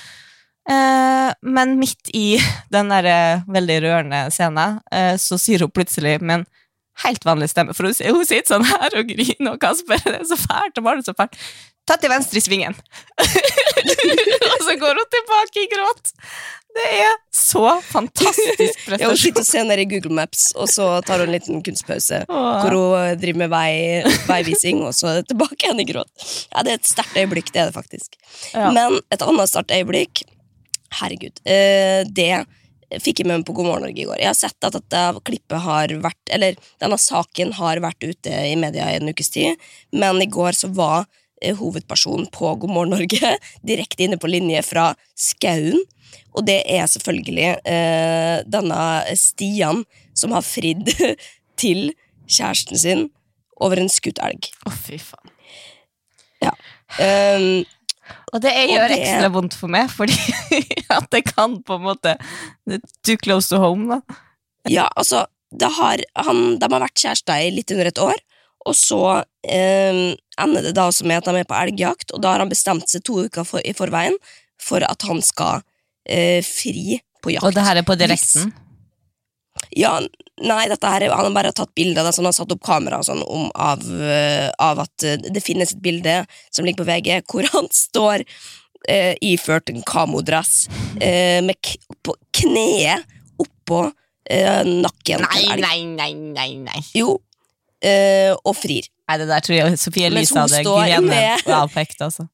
Uh, 0.66 1.30
men 1.46 1.76
midt 1.78 2.11
i 2.14 2.40
den 2.75 2.88
der 2.90 3.06
eh, 3.06 3.42
veldig 3.54 3.76
rørende 3.85 4.25
scenen, 4.35 4.80
uh, 4.90 5.14
så 5.14 5.38
sier 5.38 5.62
hun 5.62 5.70
plutselig 5.70 6.16
med 6.18 6.40
en 6.40 6.46
helt 7.04 7.26
vanlig 7.28 7.50
stemme, 7.52 7.75
for 7.76 7.87
hun, 7.87 7.94
hun 8.16 8.26
sitter 8.26 8.54
sånn 8.56 8.66
her 8.66 8.96
og 8.99 9.06
griner, 9.12 9.52
og 9.52 9.61
Kasper, 9.62 10.00
det 10.02 10.23
er 10.23 10.26
så 10.26 10.38
fælt, 10.40 10.78
og 10.80 10.87
barnet 10.88 11.06
det 11.06 11.11
så 11.12 11.14
fælt. 11.18 11.38
Ta 11.87 11.94
til 12.02 12.11
venstre 12.11 12.40
i 12.40 12.42
svingen. 12.42 12.75
og 14.52 14.62
så 14.66 14.76
går 14.81 15.00
hun 15.00 15.11
tilbake 15.14 15.62
i 15.64 15.69
gråt. 15.73 16.12
Det 16.76 16.87
er 17.00 17.12
så 17.33 17.62
fantastisk 17.88 18.83
Ja, 19.00 19.09
hun 19.09 19.16
sitter 19.16 19.40
og 19.40 19.49
ser 19.49 19.64
ned 19.64 19.81
i 19.81 19.87
Google 19.88 20.12
Maps, 20.19 20.50
og 20.61 20.69
så 20.69 20.88
tar 21.07 21.23
hun 21.23 21.31
en 21.31 21.37
liten 21.38 21.62
kunstpause. 21.64 22.19
Åh. 22.28 22.59
Hvor 22.66 22.76
hun 22.76 23.21
driver 23.23 23.40
med 23.47 23.52
vei, 23.55 23.71
veivising, 24.28 24.83
og 24.85 24.93
så 24.97 25.09
er 25.09 25.23
det 25.23 25.31
tilbake 25.33 25.57
igjen 25.62 25.81
i 25.81 25.88
gråt. 25.88 26.12
Ja, 26.52 26.62
Det 26.66 26.75
er 26.75 26.81
et 26.83 26.90
sterkt 26.90 27.16
øyeblikk, 27.16 27.52
det 27.55 27.62
er 27.64 27.71
det 27.73 27.78
faktisk. 27.78 28.19
Ja. 28.52 28.69
Men 28.76 29.00
et 29.14 29.25
annet 29.25 29.52
sterkt 29.52 29.73
øyeblikk 29.73 30.26
Herregud. 31.00 31.40
eh, 31.49 32.05
det 32.14 32.45
fikk 33.02 33.19
jeg 33.21 33.26
med 33.26 33.40
meg 33.40 33.47
på 33.49 33.55
God 33.57 33.66
morgen 33.66 33.83
Norge 33.88 33.99
i 34.02 34.07
går. 34.07 34.21
Jeg 34.21 34.31
har 34.31 34.37
sett 34.38 34.66
at 34.69 34.76
dette 34.76 35.00
klippet 35.26 35.64
har 35.64 35.90
vært 36.05 36.31
Eller 36.31 36.55
denne 36.78 36.99
saken 37.00 37.50
har 37.59 37.81
vært 37.83 38.05
ute 38.07 38.31
i 38.47 38.55
media 38.61 38.87
i 38.93 39.00
en 39.00 39.11
ukes 39.11 39.33
tid, 39.35 39.57
men 39.93 40.21
i 40.23 40.28
går 40.31 40.55
så 40.55 40.71
var 40.76 41.09
hovedpersonen 41.59 42.26
på 42.33 42.55
God 42.62 42.71
morgen 42.73 42.95
Norge 42.97 43.35
direkte 43.69 44.07
inne 44.07 44.19
på 44.21 44.31
linje 44.31 44.62
fra 44.66 44.90
skauen. 45.19 45.78
Og 46.37 46.45
det 46.49 46.62
er 46.69 46.87
selvfølgelig 46.88 47.49
eh, 47.64 48.40
denne 48.49 48.81
Stian 49.16 49.85
som 50.16 50.33
har 50.37 50.45
fridd 50.47 50.90
til 51.61 51.90
kjæresten 52.26 52.78
sin 52.81 53.07
over 53.61 53.81
en 53.81 53.88
skutt 53.93 54.19
elg. 54.25 54.50
Å, 54.69 54.73
fy 54.75 54.99
faen. 55.00 55.33
Um, 57.00 57.64
Og 58.33 58.38
det 58.45 58.52
er- 58.55 58.69
Og 58.69 58.75
gjør 58.76 58.88
det- 58.93 58.99
ekstra 59.00 59.28
vondt 59.35 59.55
for 59.59 59.66
meg, 59.73 59.88
fordi 59.90 60.14
at 60.96 61.09
det 61.11 61.25
kan 61.35 61.57
på 61.66 61.75
en 61.75 61.83
måte 61.88 62.12
Too 63.03 63.16
close 63.18 63.49
to 63.51 63.59
home, 63.59 63.88
da. 63.88 64.16
Ja, 64.70 64.85
altså, 64.96 65.25
det 65.51 65.68
har, 65.75 65.99
han, 66.14 66.59
de 66.59 66.68
har 66.70 66.81
vært 66.85 66.94
kjærester 67.03 67.42
i 67.42 67.51
litt 67.55 67.70
under 67.75 67.87
et 67.90 67.99
år, 67.99 68.14
og 68.66 68.75
så 68.79 69.01
eh, 69.42 70.14
ender 70.42 70.62
det 70.68 70.75
da 70.77 70.87
også 70.90 71.07
med 71.09 71.18
at 71.22 71.29
de 71.31 71.40
er 71.40 71.49
på 71.49 71.57
elgjakt, 71.57 72.12
og 72.12 72.20
da 72.25 72.35
har 72.35 72.42
han 72.44 72.51
bestemt 72.53 72.88
seg 72.92 73.05
to 73.07 73.22
uker 73.27 73.44
for, 73.49 73.62
i 73.64 73.72
forveien 73.77 74.16
for 74.61 74.85
at 74.87 75.03
han 75.09 75.22
skal 75.25 75.62
eh, 76.09 76.42
fri 76.44 77.01
på 77.25 77.33
jakt. 77.35 77.44
Og 77.49 77.55
det 77.57 77.64
her 77.66 77.81
er 77.81 77.87
på 77.88 77.96
direkten. 77.99 78.53
Ja, 79.77 79.94
nei, 80.44 80.66
dette 80.68 80.88
her, 80.92 81.01
er- 81.07 81.14
han 81.16 81.25
har 81.31 81.33
bare 81.35 81.53
tatt 81.57 81.72
bilder, 81.75 82.05
det, 82.05 82.12
så 82.12 82.20
han 82.20 82.29
har 82.29 82.37
satt 82.37 82.53
opp 82.53 82.62
kamera 82.64 82.99
sånn, 83.05 83.22
om, 83.25 83.49
av, 83.55 83.83
eh, 84.05 84.51
av 84.62 84.83
at 84.85 85.05
eh, 85.09 85.16
det 85.33 85.40
finnes 85.44 85.72
et 85.72 85.81
bilde 85.85 86.18
som 86.53 86.64
ligger 86.68 86.85
på 86.85 86.88
VG, 86.90 87.22
hvor 87.33 87.49
han 87.55 87.68
står 87.72 88.25
eh, 88.88 89.14
iført 89.25 89.72
en 89.72 89.81
kamodress 89.88 90.66
eh, 91.01 91.40
med 91.44 91.57
k 91.64 91.79
på 92.05 92.14
kneet 92.37 93.09
oppå 93.40 93.87
eh, 94.31 94.61
nakken 94.68 95.25
Nei, 95.25 95.57
nei, 95.64 95.79
nei, 95.96 96.12
nei, 96.37 96.51
nei. 96.68 96.83
Jo, 96.94 97.16
eh, 97.81 98.33
og 98.37 98.55
frir. 98.61 98.87
Nei, 99.07 99.19
det 99.23 99.29
der 99.31 99.40
tror 99.47 99.55
jeg 99.57 99.79
Sofie 99.79 100.09
Elise 100.11 100.35
hadde 100.38 100.62
grenet 100.66 101.05
med- 101.11 101.53
avpekt, 101.61 102.01
altså. 102.03 102.27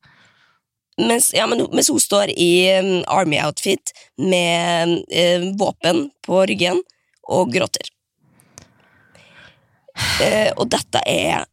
Mens, 1.00 1.30
ja, 1.34 1.46
men, 1.48 1.62
mens 1.72 1.88
hun 1.88 2.00
står 2.00 2.30
i 2.36 2.50
um, 2.78 2.90
army-outfit 3.08 3.92
med 4.20 4.98
eh, 5.10 5.46
våpen 5.58 6.10
på 6.26 6.42
ryggen 6.48 6.80
og 7.32 7.52
gråter. 7.54 7.88
Eh, 10.24 10.50
og 10.56 10.68
dette 10.72 11.00
er 11.08 11.44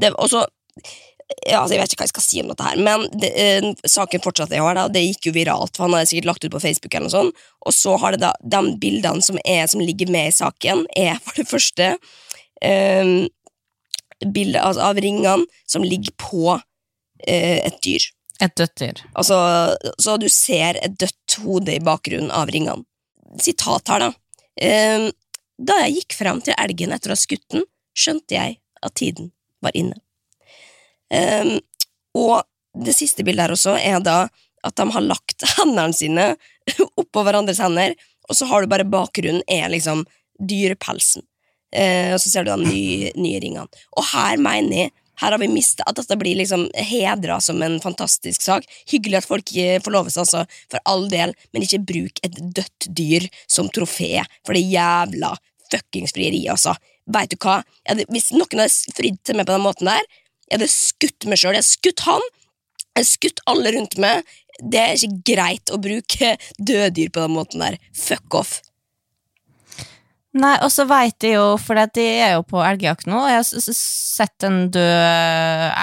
det, 0.00 0.10
også, 0.14 0.40
ja, 1.46 1.60
altså 1.60 1.74
Jeg 1.76 1.80
vet 1.82 1.92
ikke 1.92 2.00
hva 2.02 2.06
jeg 2.08 2.12
skal 2.14 2.24
si 2.24 2.40
om 2.42 2.48
dette 2.50 2.66
her, 2.66 2.80
men 2.82 3.04
det, 3.20 3.30
eh, 3.38 3.68
saken 3.90 4.22
fortsatte 4.24 4.56
i 4.58 4.62
år. 4.62 4.74
Da, 4.78 4.86
det 4.94 5.02
gikk 5.04 5.28
jo 5.30 5.34
viralt, 5.36 5.74
for 5.76 5.86
han 5.86 5.94
har 5.98 6.06
sikkert 6.08 6.30
lagt 6.32 6.46
ut 6.46 6.54
på 6.54 6.62
Facebook. 6.62 6.94
eller 6.94 7.06
noe 7.08 7.16
sånt, 7.16 7.44
Og 7.66 7.74
så 7.74 7.96
har 8.02 8.14
det 8.16 8.22
da 8.22 8.32
de 8.42 8.62
bildene 8.82 9.22
som, 9.22 9.38
er, 9.44 9.66
som 9.66 9.80
ligger 9.82 10.10
med 10.10 10.30
i 10.30 10.36
saken, 10.38 10.86
er 10.96 11.18
for 11.22 11.42
det 11.42 11.48
første 11.50 11.90
eh, 12.62 13.26
bilder 14.24 14.60
altså, 14.60 14.88
av 14.88 15.00
ringene 15.02 15.44
som 15.68 15.84
ligger 15.84 16.14
på 16.20 16.54
eh, 17.26 17.66
et 17.66 17.78
dyr. 17.84 18.08
Et 18.40 18.56
dødt 18.56 18.76
dyr. 18.80 19.02
Altså, 19.16 19.36
så 20.02 20.16
du 20.20 20.28
ser 20.32 20.78
et 20.82 20.96
dødt 21.00 21.38
hode 21.44 21.76
i 21.76 21.82
bakgrunnen 21.84 22.32
av 22.34 22.50
ringene. 22.52 22.84
Sitat 23.42 23.88
her, 23.92 24.06
da. 24.06 24.10
Eh, 24.56 25.08
da 25.56 25.78
jeg 25.84 26.00
gikk 26.00 26.18
frem 26.18 26.42
til 26.44 26.56
elgen 26.60 26.92
etter 26.92 27.12
å 27.12 27.16
ha 27.16 27.20
skutt 27.20 27.46
den, 27.52 27.64
skjønte 27.96 28.36
jeg 28.36 28.58
at 28.84 28.96
tiden 28.98 29.30
var 29.64 29.76
inne. 29.76 29.96
Eh, 31.12 31.56
og 32.16 32.44
det 32.76 32.96
siste 32.96 33.24
bildet 33.24 33.46
her 33.46 33.56
også 33.56 33.76
er 33.80 34.02
da 34.04 34.26
at 34.66 34.76
de 34.76 34.86
har 34.92 35.04
lagt 35.04 35.44
hendene 35.56 35.96
sine 35.96 36.28
oppå 37.00 37.24
hverandres 37.24 37.62
hender, 37.62 37.94
og 38.26 38.36
så 38.36 38.48
har 38.50 38.62
du 38.62 38.70
bare 38.70 38.88
bakgrunnen 38.88 39.44
er 39.48 39.70
liksom 39.72 40.04
dyrepelsen. 40.42 41.24
Eh, 41.74 42.12
og 42.14 42.20
så 42.22 42.30
ser 42.30 42.46
du 42.46 42.52
da 42.52 42.60
nye, 42.60 43.10
nye 43.18 43.40
ringene. 43.42 43.82
Og 43.96 44.08
her 44.12 44.40
mener 44.42 44.86
jeg 44.86 44.94
her 45.20 45.32
har 45.32 45.40
vi 45.40 45.48
mistet 45.48 45.84
at 45.88 45.96
dette 45.96 46.16
blir 46.20 46.36
liksom 46.36 46.66
hedra 46.90 47.38
som 47.40 47.62
en 47.64 47.78
fantastisk 47.80 48.42
sak. 48.44 48.66
Hyggelig 48.90 49.22
at 49.22 49.28
folk 49.28 49.52
forlover 49.84 50.12
seg, 50.12 50.26
altså, 50.26 50.42
for 50.72 50.82
all 50.92 51.06
del, 51.12 51.32
men 51.56 51.64
ikke 51.64 51.84
bruk 51.88 52.20
et 52.26 52.36
dødt 52.36 52.88
dyr 52.98 53.24
som 53.48 53.70
trofé 53.72 54.20
for 54.44 54.52
det 54.56 54.66
jævla 54.68 55.32
fuckings 55.72 56.12
frieriet, 56.16 56.52
altså. 56.52 56.76
Veit 57.06 57.32
du 57.32 57.38
hva? 57.40 57.60
Hadde, 57.88 58.04
hvis 58.12 58.32
noen 58.34 58.64
hadde 58.64 58.96
fridd 58.96 59.20
til 59.24 59.38
meg 59.38 59.48
på 59.48 59.56
den 59.56 59.64
måten 59.64 59.88
der, 59.88 60.04
jeg 60.46 60.58
hadde 60.58 60.70
skutt 60.70 61.26
meg 61.30 61.40
sjøl. 61.40 61.56
Jeg 61.56 61.64
hadde 61.64 61.72
skutt 61.72 62.04
han, 62.06 62.28
jeg 62.82 63.00
hadde 63.00 63.10
skutt 63.10 63.44
alle 63.50 63.72
rundt 63.76 63.96
meg. 64.02 64.36
Det 64.60 64.82
er 64.82 64.96
ikke 64.96 65.32
greit 65.32 65.72
å 65.72 65.80
bruke 65.80 66.36
døddyr 66.58 67.12
på 67.12 67.24
den 67.24 67.36
måten 67.36 67.64
der. 67.64 67.80
Fuck 67.96 68.36
off. 68.36 68.58
Nei, 70.36 70.52
og 70.60 70.68
så 70.72 70.84
veit 70.88 71.24
jeg 71.24 71.36
jo, 71.38 71.44
for 71.62 71.78
de 71.96 72.02
er 72.04 72.34
jo 72.34 72.42
på 72.44 72.60
elgjakt 72.60 73.06
nå, 73.08 73.16
og 73.24 73.30
jeg 73.30 73.38
har 73.40 73.76
sett 73.76 74.44
en 74.44 74.58
død 74.74 74.82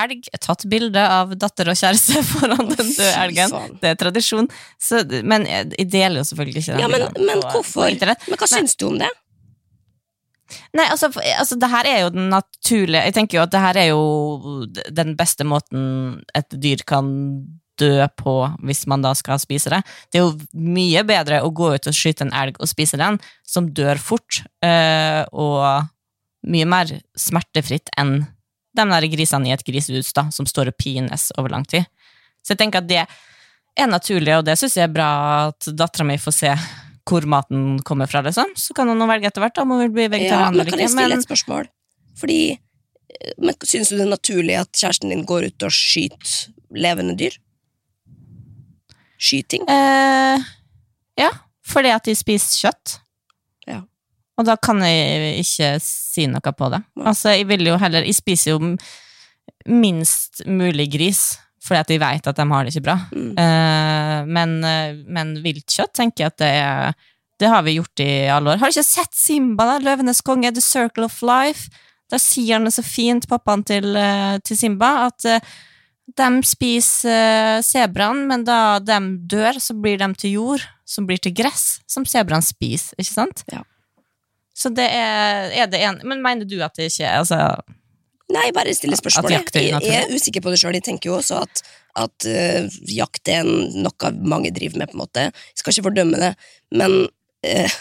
elg, 0.04 0.28
tatt 0.44 0.66
bilde 0.70 1.02
av 1.02 1.34
datter 1.42 1.72
og 1.74 1.80
kjæreste 1.80 2.22
foran 2.32 2.70
den 2.70 2.92
døde 2.92 3.10
elgen. 3.24 3.56
Det 3.82 3.94
er 3.96 4.00
tradisjon. 4.04 4.50
Så, 4.78 5.02
men 5.26 5.48
jeg 5.50 5.72
jeg 5.80 5.90
deler 5.94 6.22
jo 6.22 6.28
selvfølgelig 6.30 6.62
ikke 6.64 6.76
den 6.76 6.84
Ja, 6.84 6.88
men, 6.92 7.08
men 7.18 7.42
på- 7.42 7.52
hvorfor? 7.58 7.90
på. 7.98 8.16
Men 8.30 8.42
hva 8.44 8.50
syns 8.52 8.76
du 8.78 8.88
om 8.92 9.00
det? 9.02 9.10
Nei, 10.78 10.86
altså, 10.92 11.10
altså, 11.40 11.58
det 11.58 11.70
her 11.72 11.88
er 11.90 12.00
jo 12.04 12.10
den 12.14 12.28
naturlige 12.30 13.02
Jeg 13.08 13.14
tenker 13.16 13.38
jo 13.40 13.44
at 13.48 13.52
det 13.56 13.62
her 13.64 13.78
er 13.80 13.88
jo 13.90 14.66
den 14.94 15.16
beste 15.18 15.46
måten 15.50 15.86
et 16.38 16.54
dyr 16.62 16.84
kan 16.86 17.08
dø 17.80 18.06
på 18.20 18.36
hvis 18.66 18.86
man 18.90 19.04
da 19.06 19.14
skal 19.18 19.42
spise 19.42 19.72
det. 19.74 19.82
Det 20.12 20.20
er 20.20 20.28
jo 20.28 20.36
mye 20.54 21.04
bedre 21.08 21.42
å 21.44 21.52
gå 21.54 21.74
ut 21.76 21.90
og 21.90 21.98
skyte 21.98 22.28
en 22.28 22.36
elg 22.44 22.60
og 22.60 22.70
spise 22.70 23.00
den, 23.00 23.20
som 23.48 23.72
dør 23.74 24.02
fort, 24.02 24.44
eh, 24.66 25.24
og 25.32 25.90
mye 26.44 26.68
mer 26.68 26.92
smertefritt 27.18 27.92
enn 28.00 28.24
de 28.74 28.86
der 28.90 29.08
grisene 29.12 29.50
i 29.50 29.54
et 29.54 29.66
grisehus 29.66 30.14
da, 30.18 30.28
som 30.34 30.48
står 30.50 30.72
og 30.72 30.80
pines 30.82 31.30
over 31.38 31.54
lang 31.54 31.66
tid. 31.70 31.86
Så 32.44 32.54
jeg 32.54 32.64
tenker 32.64 32.82
at 32.82 32.90
det 32.90 33.04
er 33.04 33.90
naturlig, 33.90 34.34
og 34.38 34.48
det 34.48 34.58
syns 34.60 34.78
jeg 34.78 34.88
er 34.88 34.94
bra 34.94 35.12
at 35.50 35.70
dattera 35.78 36.08
mi 36.08 36.18
får 36.22 36.36
se 36.36 36.56
hvor 37.10 37.26
maten 37.28 37.80
kommer 37.84 38.08
fra, 38.08 38.22
liksom. 38.24 38.54
Så 38.56 38.74
kan 38.76 38.88
hun 38.88 39.04
velge 39.10 39.28
etter 39.28 39.44
hvert 39.44 39.60
om 39.60 39.74
hun 39.76 39.82
vil 39.86 39.96
bli 39.96 40.06
vegetarianer 40.08 40.56
eller 40.56 40.70
kan 40.72 40.84
jeg 40.84 40.94
stille 40.94 41.18
et 41.20 41.26
spørsmål? 41.26 41.68
Fordi 42.20 42.40
eh, 42.54 43.34
men 43.42 43.58
Syns 43.68 43.92
du 43.92 43.98
det 43.98 44.06
er 44.06 44.14
naturlig 44.14 44.60
at 44.62 44.72
kjæresten 44.72 45.12
din 45.12 45.26
går 45.28 45.50
ut 45.52 45.68
og 45.68 45.76
skyter 45.76 46.54
levende 46.74 47.18
dyr? 47.20 47.36
Skyting? 49.24 49.64
eh, 49.72 50.44
Ja, 51.20 51.30
fordi 51.70 51.92
at 51.94 52.04
de 52.10 52.16
spiser 52.18 52.68
kjøtt. 52.68 52.98
Ja. 53.70 53.80
Og 54.38 54.48
da 54.50 54.56
kan 54.58 54.82
jeg 54.84 55.38
ikke 55.44 55.76
si 55.86 56.26
noe 56.28 56.54
på 56.58 56.70
det. 56.74 56.82
Altså, 57.06 57.36
jeg 57.38 57.48
vil 57.48 57.68
jo 57.70 57.78
heller 57.80 58.04
Jeg 58.04 58.16
spiser 58.18 58.56
jo 58.56 58.76
minst 59.70 60.42
mulig 60.50 60.90
gris, 60.92 61.22
fordi 61.64 61.80
at 61.80 61.94
jeg 61.94 62.02
vet 62.04 62.28
at 62.28 62.40
de 62.40 62.46
har 62.50 62.66
det 62.66 62.74
ikke 62.74 62.86
bra. 62.90 62.98
Mm. 63.14 63.32
Eh, 63.40 64.26
men, 64.28 64.56
eh, 64.68 64.98
men 65.08 65.36
viltkjøtt 65.46 65.94
tenker 65.96 66.26
jeg 66.26 66.34
at 66.34 66.38
det 66.44 66.54
er 66.60 66.94
Det 67.40 67.50
har 67.50 67.64
vi 67.66 67.74
gjort 67.80 68.00
i 68.00 68.28
alle 68.30 68.52
år. 68.54 68.60
Har 68.62 68.70
du 68.70 68.76
ikke 68.78 68.86
sett 68.86 69.16
Simba, 69.18 69.66
da? 69.66 69.80
Løvenes 69.84 70.22
konge, 70.24 70.52
The 70.54 70.62
Circle 70.62 71.06
of 71.10 71.22
Life? 71.26 71.70
Der 72.12 72.20
sier 72.22 72.54
han 72.60 72.64
det 72.68 72.74
så 72.76 72.84
fint, 72.86 73.26
pappaen 73.28 73.64
til, 73.66 73.96
eh, 73.98 74.38
til 74.46 74.56
Simba, 74.58 75.08
at 75.08 75.26
eh, 75.26 75.40
de 76.04 76.30
spiser 76.46 77.60
uh, 77.60 77.64
sebraen, 77.64 78.26
men 78.28 78.44
da 78.48 78.80
de 78.84 78.98
dør, 79.30 79.60
så 79.64 79.76
blir 79.78 80.02
de 80.02 80.10
til 80.20 80.36
jord, 80.38 80.66
som 80.86 81.08
blir 81.08 81.22
til 81.24 81.34
gress, 81.36 81.80
som 81.90 82.06
sebraen 82.06 82.44
spiser, 82.44 82.98
ikke 83.00 83.14
sant? 83.14 83.46
Ja. 83.52 83.64
Så 84.54 84.70
det 84.70 84.86
er, 84.86 85.50
er 85.64 85.70
det 85.72 85.80
en 85.82 85.98
Men 86.06 86.22
mener 86.22 86.46
du 86.46 86.60
at 86.62 86.76
det 86.78 86.92
ikke 86.92 87.08
er 87.10 87.24
altså, 87.24 87.40
Nei, 88.34 88.52
bare 88.56 88.74
stille 88.78 88.98
spørsmål. 88.98 89.34
Jeg, 89.34 89.48
jeg 89.84 89.98
er 89.98 90.12
usikker 90.14 90.42
på 90.42 90.54
det 90.54 90.60
sjøl. 90.62 90.78
Jeg 90.78 90.86
tenker 90.86 91.10
jo 91.10 91.18
også 91.18 91.42
at, 91.44 91.64
at 92.00 92.28
uh, 92.30 92.78
jakt 92.90 93.30
er 93.30 93.44
noe 93.46 94.12
mange 94.24 94.54
driver 94.56 94.80
med, 94.82 94.90
på 94.92 94.98
en 94.98 95.04
måte. 95.04 95.26
Jeg 95.30 95.60
skal 95.60 95.76
ikke 95.76 95.88
fordømme 95.90 96.22
det, 96.22 96.32
men 96.74 96.96
eh, 97.46 97.76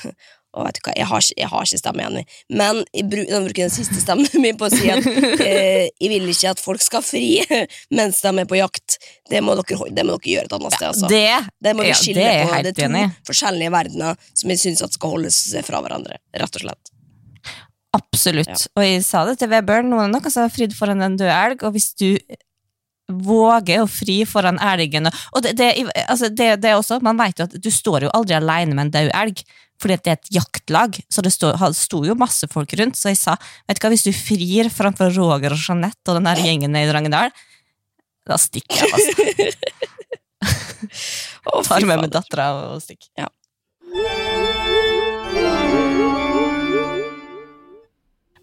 å, 0.52 0.64
vet 0.66 0.78
du 0.78 0.82
hva, 0.84 0.94
jeg 0.98 1.08
har, 1.08 1.24
jeg 1.38 1.48
har 1.48 1.66
ikke 1.68 1.80
stemme 1.80 2.04
igjen. 2.04 2.30
Men 2.52 2.82
jeg 2.92 3.06
bruk, 3.08 3.26
jeg 3.28 3.44
bruker 3.46 3.62
den 3.64 3.72
siste 3.72 4.02
stemmen 4.02 4.44
min 4.44 4.58
på 4.60 4.68
å 4.68 4.72
si 4.72 4.90
at 4.92 5.06
eh, 5.46 5.88
jeg 5.88 6.12
vil 6.12 6.28
ikke 6.32 6.52
at 6.52 6.62
folk 6.62 6.84
skal 6.84 7.04
fri 7.06 7.40
mens 7.98 8.20
de 8.24 8.32
er 8.32 8.48
på 8.48 8.60
jakt. 8.60 8.98
Det 9.30 9.40
må 9.44 9.56
dere, 9.58 9.90
det 9.90 10.06
må 10.06 10.18
dere 10.18 10.34
gjøre 10.34 10.50
et 10.50 10.56
annet 10.58 10.76
sted. 10.76 10.88
Altså. 10.90 11.12
Det, 11.12 11.24
Det 11.64 11.76
må 11.76 11.86
vi 11.86 11.92
ja, 11.92 11.98
skille 11.98 12.20
det 12.20 12.30
er 12.32 12.46
på. 12.46 12.62
Det 12.62 12.74
er 12.74 12.80
to 12.80 12.88
enig 12.88 13.04
forskjellige 13.28 13.74
verdener 13.74 14.30
som 14.32 14.52
jeg 14.52 14.62
syns 14.66 14.84
skal 14.96 15.16
holdes 15.16 15.42
fra 15.66 15.82
hverandre. 15.84 16.20
Rett 16.36 16.60
og 16.60 16.66
slett. 16.66 16.92
Absolutt. 17.96 18.48
Ja. 18.48 18.70
Og 18.78 18.86
jeg 18.86 19.02
sa 19.04 19.26
det 19.28 19.36
til 19.40 19.50
Vebjørn, 19.52 19.90
noen 19.92 20.16
av 20.16 20.24
dere 20.24 20.46
har 20.46 20.52
fridd 20.52 20.76
foran 20.76 21.04
en 21.04 21.18
død 21.20 21.32
elg, 21.32 21.64
og 21.66 21.74
hvis 21.74 21.92
du 22.00 22.08
våger 23.10 23.82
å 23.82 23.88
fri 23.90 24.22
foran 24.28 24.60
elgen 24.62 25.10
Og 25.10 25.42
det, 25.44 25.56
det, 25.58 25.72
altså 26.06 26.30
det, 26.30 26.54
det 26.62 26.74
også, 26.76 27.00
man 27.04 27.18
vet 27.18 27.40
jo 27.40 27.48
at 27.48 27.56
du 27.58 27.70
står 27.72 28.06
jo 28.06 28.12
aldri 28.14 28.36
alene 28.38 28.76
med 28.76 28.86
en 28.86 28.94
død 28.94 29.12
elg, 29.18 29.42
fordi 29.82 29.98
det 29.98 30.12
er 30.12 30.18
et 30.20 30.32
jaktlag, 30.36 30.98
så 31.10 31.24
det 31.24 31.32
sto, 31.34 31.50
sto 31.74 32.02
jo 32.06 32.14
masse 32.18 32.46
folk 32.52 32.72
rundt, 32.78 32.98
så 32.98 33.10
jeg 33.10 33.18
sa, 33.18 33.36
vet 33.66 33.80
du 33.80 33.82
hva, 33.82 33.90
hvis 33.92 34.06
du 34.06 34.12
frir 34.14 34.70
framfor 34.70 35.10
Roger 35.16 35.56
og 35.56 35.58
Jeanette 35.58 36.06
og 36.06 36.20
den 36.20 36.28
der 36.30 36.42
gjengen 36.46 36.78
i 36.78 36.86
Drangedal, 36.86 37.34
da 38.30 38.38
stikker 38.38 38.84
jeg, 38.84 38.92
altså. 38.94 39.12
Tar 41.68 41.86
med 41.86 42.04
meg 42.04 42.10
dattera 42.14 42.52
og 42.74 42.82
stikker. 42.82 43.10
Ja. 43.18 44.21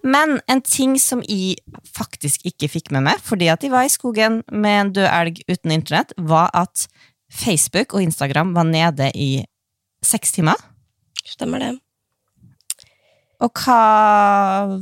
Men 0.09 0.39
en 0.49 0.61
ting 0.65 0.95
som 1.01 1.21
jeg 1.27 1.59
faktisk 1.93 2.47
ikke 2.49 2.69
fikk 2.71 2.89
med 2.95 3.05
meg, 3.05 3.19
fordi 3.25 3.49
at 3.51 3.61
jeg 3.65 3.73
var 3.73 3.85
i 3.85 3.91
skogen 3.93 4.39
med 4.49 4.79
en 4.79 4.93
død 4.95 5.09
elg 5.09 5.41
uten 5.51 5.75
internett, 5.75 6.13
var 6.17 6.49
at 6.57 6.87
Facebook 7.29 7.93
og 7.93 8.01
Instagram 8.07 8.55
var 8.55 8.65
nede 8.65 9.11
i 9.13 9.29
seks 10.05 10.33
timer. 10.33 10.57
Stemmer 11.27 11.61
det. 11.61 11.73
Og 13.39 13.51
hva 13.55 14.77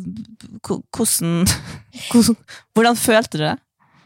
Hvordan 0.65 1.45
hvordan- 2.11 2.37
Hvordan 2.73 2.97
følte 2.97 3.37
du 3.37 3.43
det? 3.43 3.57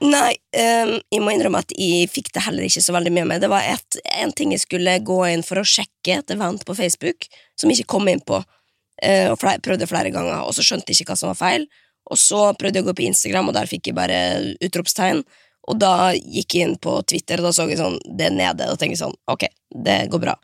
Nei, 0.01 0.31
um, 0.57 0.95
jeg 1.13 1.21
må 1.21 1.29
innrømme 1.29 1.59
at 1.61 1.71
jeg 1.77 2.09
fikk 2.09 2.31
det 2.33 2.41
heller 2.47 2.65
ikke 2.65 2.81
så 2.81 2.93
veldig 2.95 3.11
med 3.13 3.27
meg. 3.29 3.41
Det 3.43 3.51
var 3.51 3.61
et, 3.69 3.99
en 4.17 4.31
ting 4.33 4.49
jeg 4.55 4.63
skulle 4.63 4.95
gå 5.05 5.17
inn 5.29 5.43
for 5.45 5.61
å 5.61 5.67
sjekke 5.67 6.15
et 6.17 6.33
event 6.33 6.63
på 6.65 6.73
Facebook, 6.73 7.27
som 7.55 7.69
jeg 7.69 7.83
ikke 7.83 7.91
kom 7.93 8.09
inn 8.09 8.23
på. 8.25 8.39
Eh, 9.01 9.27
og 9.31 9.39
flere, 9.41 9.61
prøvde 9.63 9.87
flere 9.89 10.11
ganger, 10.13 10.43
og 10.45 10.53
så 10.55 10.65
skjønte 10.65 10.91
jeg 10.91 11.01
ikke 11.01 11.13
hva 11.13 11.19
som 11.21 11.31
var 11.33 11.39
feil. 11.39 11.67
Og 12.11 12.19
så 12.19 12.41
prøvde 12.57 12.79
jeg 12.79 12.85
å 12.85 12.89
gå 12.89 12.97
på 12.97 13.07
Instagram, 13.07 13.51
og 13.51 13.57
der 13.57 13.69
fikk 13.69 13.91
jeg 13.91 13.97
bare 13.97 14.19
utropstegn. 14.63 15.21
Og 15.69 15.77
da 15.77 16.11
gikk 16.17 16.55
jeg 16.57 16.67
inn 16.67 16.77
på 16.81 16.95
Twitter, 17.07 17.39
og 17.39 17.49
da 17.49 17.53
så 17.55 17.67
jeg 17.69 17.79
sånn, 17.79 17.99
det 18.17 18.31
nede, 18.33 18.69
og 18.71 18.79
tenkte 18.81 19.03
sånn, 19.03 19.13
ok, 19.29 19.45
det 19.85 19.99
går 20.11 20.23
bra. 20.23 20.35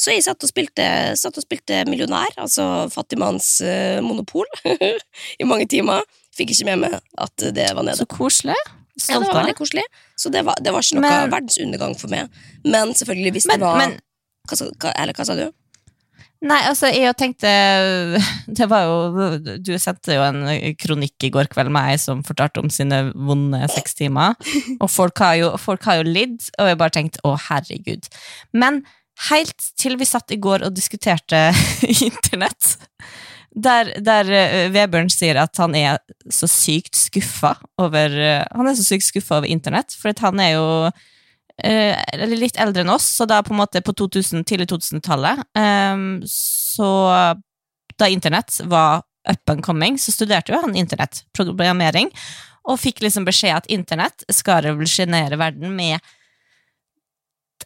Så 0.00 0.14
jeg 0.14 0.24
satt 0.24 0.40
og 0.46 0.48
spilte, 0.48 0.84
satt 1.18 1.36
og 1.36 1.44
spilte 1.44 1.82
millionær, 1.90 2.32
altså 2.40 2.86
fattigmanns 2.92 3.58
uh, 3.66 3.98
monopol, 4.04 4.46
i 5.40 5.48
mange 5.48 5.66
timer. 5.68 6.06
Fikk 6.36 6.54
ikke 6.54 6.70
med 6.70 6.86
meg 6.86 6.94
at 7.20 7.48
det 7.52 7.66
var 7.76 7.84
nede. 7.84 7.98
Så 7.98 8.08
koselig. 8.08 8.56
Ja, 9.08 9.18
det 9.18 9.28
var 9.28 9.42
veldig 9.42 9.56
koselig. 9.58 9.84
Så 10.16 10.30
det 10.32 10.44
var, 10.46 10.56
det 10.62 10.72
var 10.72 10.84
ikke 10.84 11.00
noe 11.00 11.08
Men- 11.08 11.34
verdensundergang 11.34 11.96
for 12.00 12.12
meg. 12.12 12.30
Men 12.64 12.94
selvfølgelig, 12.96 13.34
hvis 13.36 13.48
Men, 13.50 13.60
det 13.60 13.66
var 13.66 13.78
men 13.80 13.98
hva, 14.48 14.92
Eller 14.94 15.16
hva 15.16 15.26
sa 15.26 15.36
du? 15.36 15.46
Nei, 16.40 16.60
altså, 16.64 16.88
jeg 16.88 17.12
tenkte 17.20 17.50
Det 18.58 18.68
var 18.70 18.86
jo 18.88 19.56
Du 19.60 19.74
sendte 19.80 20.16
jo 20.16 20.22
en 20.24 20.46
kronikk 20.80 21.28
i 21.28 21.32
går 21.34 21.50
kveld 21.52 21.72
med 21.74 21.92
ei 21.92 21.98
som 22.00 22.22
fortalte 22.24 22.62
om 22.62 22.70
sine 22.72 23.02
vonde 23.12 23.60
seks 23.74 23.98
timer. 23.98 24.38
Og 24.78 24.88
folk 24.88 25.20
har 25.20 25.36
jo, 25.40 25.50
folk 25.60 25.84
har 25.88 26.00
jo 26.00 26.08
lidd, 26.08 26.38
og 26.56 26.70
jeg 26.70 26.80
bare 26.80 26.96
tenkte 26.96 27.22
å, 27.28 27.34
herregud. 27.48 28.08
Men 28.56 28.82
helt 29.28 29.68
til 29.78 29.98
vi 30.00 30.08
satt 30.08 30.32
i 30.32 30.40
går 30.40 30.64
og 30.64 30.76
diskuterte 30.76 31.50
internett, 32.08 32.76
der, 33.50 33.92
der 33.98 34.28
eh, 34.30 34.68
Vebjørn 34.72 35.10
sier 35.12 35.40
at 35.42 35.58
han 35.58 35.74
er 35.74 35.98
så 36.30 36.46
sykt 36.48 36.94
skuffa 36.96 37.56
over 37.82 38.14
eh, 38.14 38.44
er 38.70 39.40
over 39.40 39.48
internett, 39.50 39.96
for 39.98 40.14
han 40.22 40.40
er 40.40 40.54
jo 40.54 40.68
eller 41.64 42.36
litt 42.38 42.58
eldre 42.60 42.84
enn 42.84 42.92
oss, 42.92 43.06
så 43.18 43.26
da 43.28 43.42
på 43.44 43.54
en 43.54 43.60
måte 43.60 43.82
på 43.84 43.94
2000, 43.96 44.44
tidlig 44.48 44.68
2000-tallet, 44.72 45.42
ehm, 45.58 46.22
så 46.28 46.90
da 48.00 48.08
internett 48.08 48.60
var 48.70 49.02
up 49.28 49.50
and 49.50 49.64
coming, 49.64 49.98
så 49.98 50.12
studerte 50.12 50.52
jo 50.52 50.60
han 50.62 50.78
internett, 50.78 51.24
programmering, 51.36 52.08
og 52.68 52.80
fikk 52.80 53.02
liksom 53.04 53.26
beskjed 53.28 53.56
at 53.56 53.68
internett 53.72 54.24
skal 54.32 54.64
revolusjonere 54.68 55.40
verden 55.40 55.76
med 55.76 56.00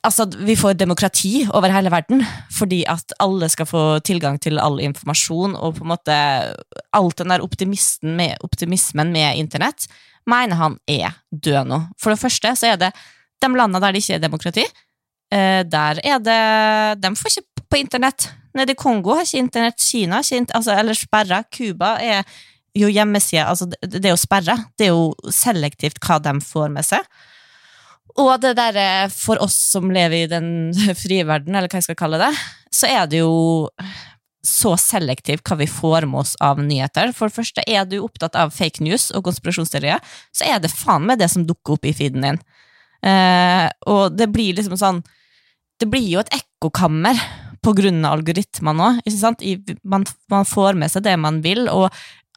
Altså, 0.04 0.26
vi 0.26 0.52
får 0.58 0.74
demokrati 0.76 1.46
over 1.54 1.72
hele 1.72 1.88
verden, 1.88 2.20
fordi 2.52 2.82
at 2.90 3.14
alle 3.22 3.46
skal 3.48 3.64
få 3.64 3.82
tilgang 4.04 4.34
til 4.42 4.58
all 4.60 4.76
informasjon, 4.82 5.54
og 5.56 5.78
på 5.78 5.86
en 5.86 5.92
måte 5.94 6.16
alt 6.92 7.22
den 7.22 7.32
der 7.32 7.44
optimisten 7.44 8.12
med, 8.18 8.34
optimismen 8.44 9.14
med 9.14 9.38
internett, 9.40 9.86
mener 10.28 10.60
han 10.60 10.76
er 10.90 11.14
død 11.30 11.70
nå. 11.70 11.78
For 11.96 12.12
det 12.12 12.20
første 12.20 12.52
så 12.58 12.74
er 12.74 12.82
det 12.82 12.90
de 13.44 13.60
landene 13.60 13.82
der 13.82 13.94
det 13.94 14.02
ikke 14.02 14.16
er 14.18 14.24
demokrati, 14.24 14.64
eh, 15.34 15.60
der 15.68 16.00
er 16.04 16.24
det 16.24 16.40
De 17.02 17.12
får 17.18 17.30
ikke 17.30 17.66
på 17.70 17.80
internett. 17.82 18.30
Nede 18.54 18.74
i 18.74 18.78
Kongo 18.78 19.16
har 19.16 19.26
ikke 19.26 19.42
internett, 19.42 19.80
Kina 19.82 20.20
har 20.20 20.26
ikke 20.26 20.54
altså, 20.54 20.74
eller 20.78 20.98
sperra. 20.98 21.42
Cuba 21.50 21.96
er 22.00 22.22
jo 22.74 22.90
hjemmeside 22.90 23.46
Altså, 23.46 23.68
det, 23.70 24.04
er 24.04 24.14
jo 24.14 24.20
sperra. 24.20 24.58
Det 24.78 24.88
er 24.88 24.94
jo 24.94 25.32
selektivt 25.32 26.00
hva 26.02 26.20
de 26.22 26.34
får 26.44 26.72
med 26.74 26.86
seg. 26.86 27.06
Og 28.14 28.36
det 28.42 28.54
derre 28.58 29.08
for 29.10 29.40
oss 29.42 29.56
som 29.72 29.90
lever 29.90 30.24
i 30.24 30.30
den 30.30 30.48
frie 31.02 31.26
verden, 31.26 31.54
eller 31.54 31.70
hva 31.70 31.80
jeg 31.80 31.88
skal 31.88 31.98
kalle 31.98 32.20
det, 32.22 32.32
så 32.74 32.90
er 32.90 33.08
det 33.10 33.24
jo 33.24 33.34
så 34.44 34.74
selektivt 34.76 35.46
hva 35.48 35.56
vi 35.56 35.66
får 35.70 36.04
med 36.06 36.20
oss 36.20 36.34
av 36.44 36.60
nyheter. 36.60 37.14
For 37.16 37.30
det 37.30 37.38
første, 37.38 37.64
er 37.66 37.86
du 37.88 37.96
opptatt 38.04 38.36
av 38.36 38.52
fake 38.54 38.84
news 38.84 39.08
og 39.16 39.24
konspirasjonsteorier, 39.26 40.02
så 40.36 40.46
er 40.52 40.60
det 40.60 40.72
faen 40.72 41.08
meg 41.08 41.18
det 41.22 41.30
som 41.32 41.46
dukker 41.48 41.78
opp 41.78 41.88
i 41.88 41.94
feeden 41.96 42.26
din. 42.26 42.40
Eh, 43.04 43.66
og 43.90 44.16
det 44.16 44.30
blir 44.32 44.56
liksom 44.56 44.78
sånn 44.80 45.02
Det 45.76 45.88
blir 45.90 46.06
jo 46.08 46.22
et 46.22 46.30
ekkokammer 46.32 47.18
ikke 47.64 49.16
sant? 49.16 49.42
I, 49.44 49.56
man, 49.84 50.04
man 50.28 50.44
får 50.48 50.76
med 50.76 50.92
seg 50.92 51.04
det 51.06 51.14
man 51.20 51.40
vil, 51.44 51.64
og 51.72 51.88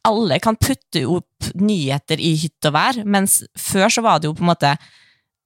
alle 0.07 0.39
kan 0.39 0.55
putte 0.55 1.03
opp 1.11 1.49
nyheter 1.59 2.21
i 2.23 2.33
hytt 2.39 2.67
og 2.69 2.75
vær, 2.77 3.01
mens 3.03 3.41
før 3.59 3.91
så 3.91 4.03
var 4.05 4.21
det 4.21 4.29
jo 4.29 4.37
på 4.37 4.45
en 4.45 4.53
måte 4.53 4.77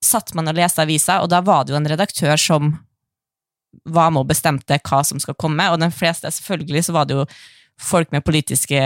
Satt 0.01 0.31
man 0.33 0.49
og 0.49 0.55
leste 0.57 0.81
avisa, 0.81 1.19
og 1.21 1.27
da 1.29 1.43
var 1.45 1.61
det 1.61 1.75
jo 1.75 1.77
en 1.77 1.85
redaktør 1.85 2.33
som 2.41 2.71
var 3.85 4.09
med 4.09 4.23
og 4.23 4.31
bestemte 4.31 4.79
hva 4.81 5.03
som 5.05 5.19
skal 5.21 5.37
komme, 5.37 5.67
og 5.69 5.77
den 5.77 5.93
fleste, 5.93 6.31
selvfølgelig, 6.33 6.87
så 6.87 6.95
var 6.95 7.05
det 7.05 7.19
jo 7.19 7.25
folk 7.77 8.09
med 8.09 8.25
politiske 8.25 8.81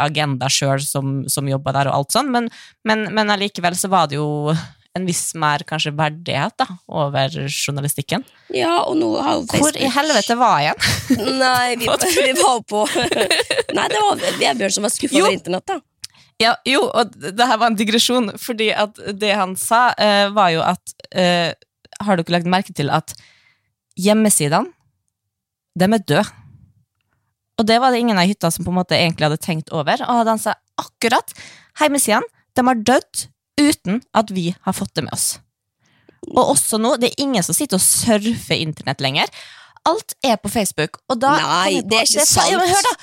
agenda 0.00 0.48
sjøl 0.48 0.80
som, 0.80 1.18
som 1.28 1.50
jobba 1.52 1.74
der, 1.76 1.90
og 1.90 1.98
alt 1.98 2.16
sånn, 2.16 2.32
men, 2.32 2.48
men, 2.88 3.04
men 3.12 3.34
allikevel 3.34 3.76
så 3.76 3.92
var 3.92 4.08
det 4.08 4.16
jo 4.16 4.56
en 4.96 5.06
viss 5.08 5.34
mer 5.38 5.62
kanskje 5.68 5.92
verdighet 5.96 6.56
da, 6.60 6.66
over 6.88 7.34
journalistikken. 7.46 8.24
Ja, 8.54 8.78
og 8.86 8.96
nå 9.00 9.10
har 9.20 9.40
jo 9.40 9.60
Hvor 9.60 9.76
i 9.76 9.90
helvete 9.92 10.36
var 10.40 10.62
jeg 10.64 10.72
igjen? 10.72 11.36
Nei, 11.42 11.76
vi, 11.80 11.90
vi 12.16 12.32
var 12.40 12.62
på 12.68 12.86
Nei, 13.76 13.86
det 13.92 14.00
var 14.02 14.24
Vebjørn 14.40 14.74
som 14.78 14.88
var 14.88 14.94
skuffa 14.94 15.20
over 15.22 15.36
internett, 15.36 15.68
da. 15.68 15.80
Ja, 16.42 16.52
jo, 16.68 16.82
og 16.92 17.14
det 17.16 17.46
her 17.48 17.56
var 17.56 17.70
en 17.70 17.78
digresjon, 17.78 18.34
fordi 18.40 18.68
at 18.76 18.98
det 19.16 19.32
han 19.38 19.54
sa, 19.56 19.88
eh, 19.96 20.26
var 20.36 20.50
jo 20.52 20.60
at 20.66 20.92
eh, 21.16 21.54
Har 22.04 22.20
dere 22.20 22.34
lagt 22.34 22.50
merke 22.52 22.74
til 22.76 22.92
at 22.92 23.14
hjemmesidene 23.96 24.68
de 25.76 25.86
er 25.86 26.02
døde. 26.08 26.24
Og 27.56 27.64
det 27.68 27.78
var 27.80 27.92
det 27.92 28.02
ingen 28.02 28.20
av 28.20 28.28
hytta 28.28 28.50
som 28.52 28.64
på 28.66 28.72
en 28.72 28.78
måte 28.78 28.96
egentlig 28.96 29.28
hadde 29.28 29.40
tenkt 29.40 29.72
over. 29.72 30.00
Og 30.04 30.28
han 30.28 30.40
sa 30.40 30.56
akkurat 30.80 31.32
hjemmesidene, 31.80 32.28
de 32.56 32.64
har 32.64 32.84
dødd 32.88 33.26
uten 33.60 34.02
at 34.14 34.30
vi 34.34 34.50
har 34.66 34.72
fått 34.76 34.94
det 34.94 35.04
med 35.06 35.12
oss. 35.16 35.38
Og 36.32 36.54
også 36.56 36.78
nå, 36.82 36.96
det 37.00 37.12
er 37.12 37.22
ingen 37.22 37.42
som 37.46 37.54
sitter 37.54 37.78
og 37.78 37.84
surfer 37.84 38.58
internett 38.58 39.00
lenger. 39.04 39.30
Alt 39.86 40.16
er 40.26 40.36
på 40.42 40.50
Facebook. 40.50 40.98
Og 41.08 41.20
da 41.22 41.36
Nei, 41.38 41.80
på- 41.80 41.88
det 41.90 42.00
er 42.00 42.08
ikke 42.08 42.18
Ja, 42.18 42.58
men 42.58 42.68
sant. 42.68 42.74
hør 42.74 42.82
da, 42.82 42.94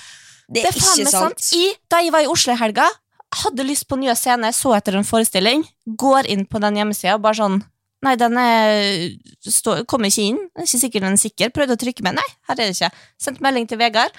Det 0.53 0.53
det 0.53 0.63
er 0.63 0.67
er 0.67 0.79
faen 0.79 0.99
ikke 0.99 1.11
sant. 1.11 1.39
sant. 1.39 1.53
I, 1.55 1.73
da 1.89 2.01
jeg 2.03 2.11
var 2.11 2.19
i 2.25 2.27
Oslo 2.27 2.53
i 2.53 2.57
helga, 2.59 2.89
hadde 3.33 3.63
lyst 3.65 3.87
på 3.87 3.97
nye 3.97 4.13
scener, 4.15 4.51
så 4.51 4.75
etter 4.75 4.95
en 4.99 5.03
forestilling, 5.07 5.63
går 5.87 6.27
inn 6.29 6.45
på 6.45 6.59
den 6.61 6.75
hjemmesida 6.75 7.15
og 7.15 7.21
bare 7.23 7.39
sånn 7.39 7.63
Nei, 8.03 8.17
den 8.19 8.35
er, 8.35 9.15
kommer 9.87 10.09
ikke 10.11 10.25
inn. 10.27 10.39
Det 10.51 10.59
er 10.59 10.67
ikke 10.67 10.79
sikkert 10.81 11.01
den 11.05 11.13
er 11.13 11.21
sikker. 11.21 11.49
Prøvde 11.55 11.77
å 11.77 11.79
trykke 11.79 12.03
med. 12.03 12.15
Nei, 12.15 12.25
her 12.49 12.51
er 12.59 12.67
det 12.67 12.75
ikke. 12.75 12.89
Sendt 13.17 13.39
melding 13.39 13.65
til 13.69 13.77
Vegard. 13.79 14.11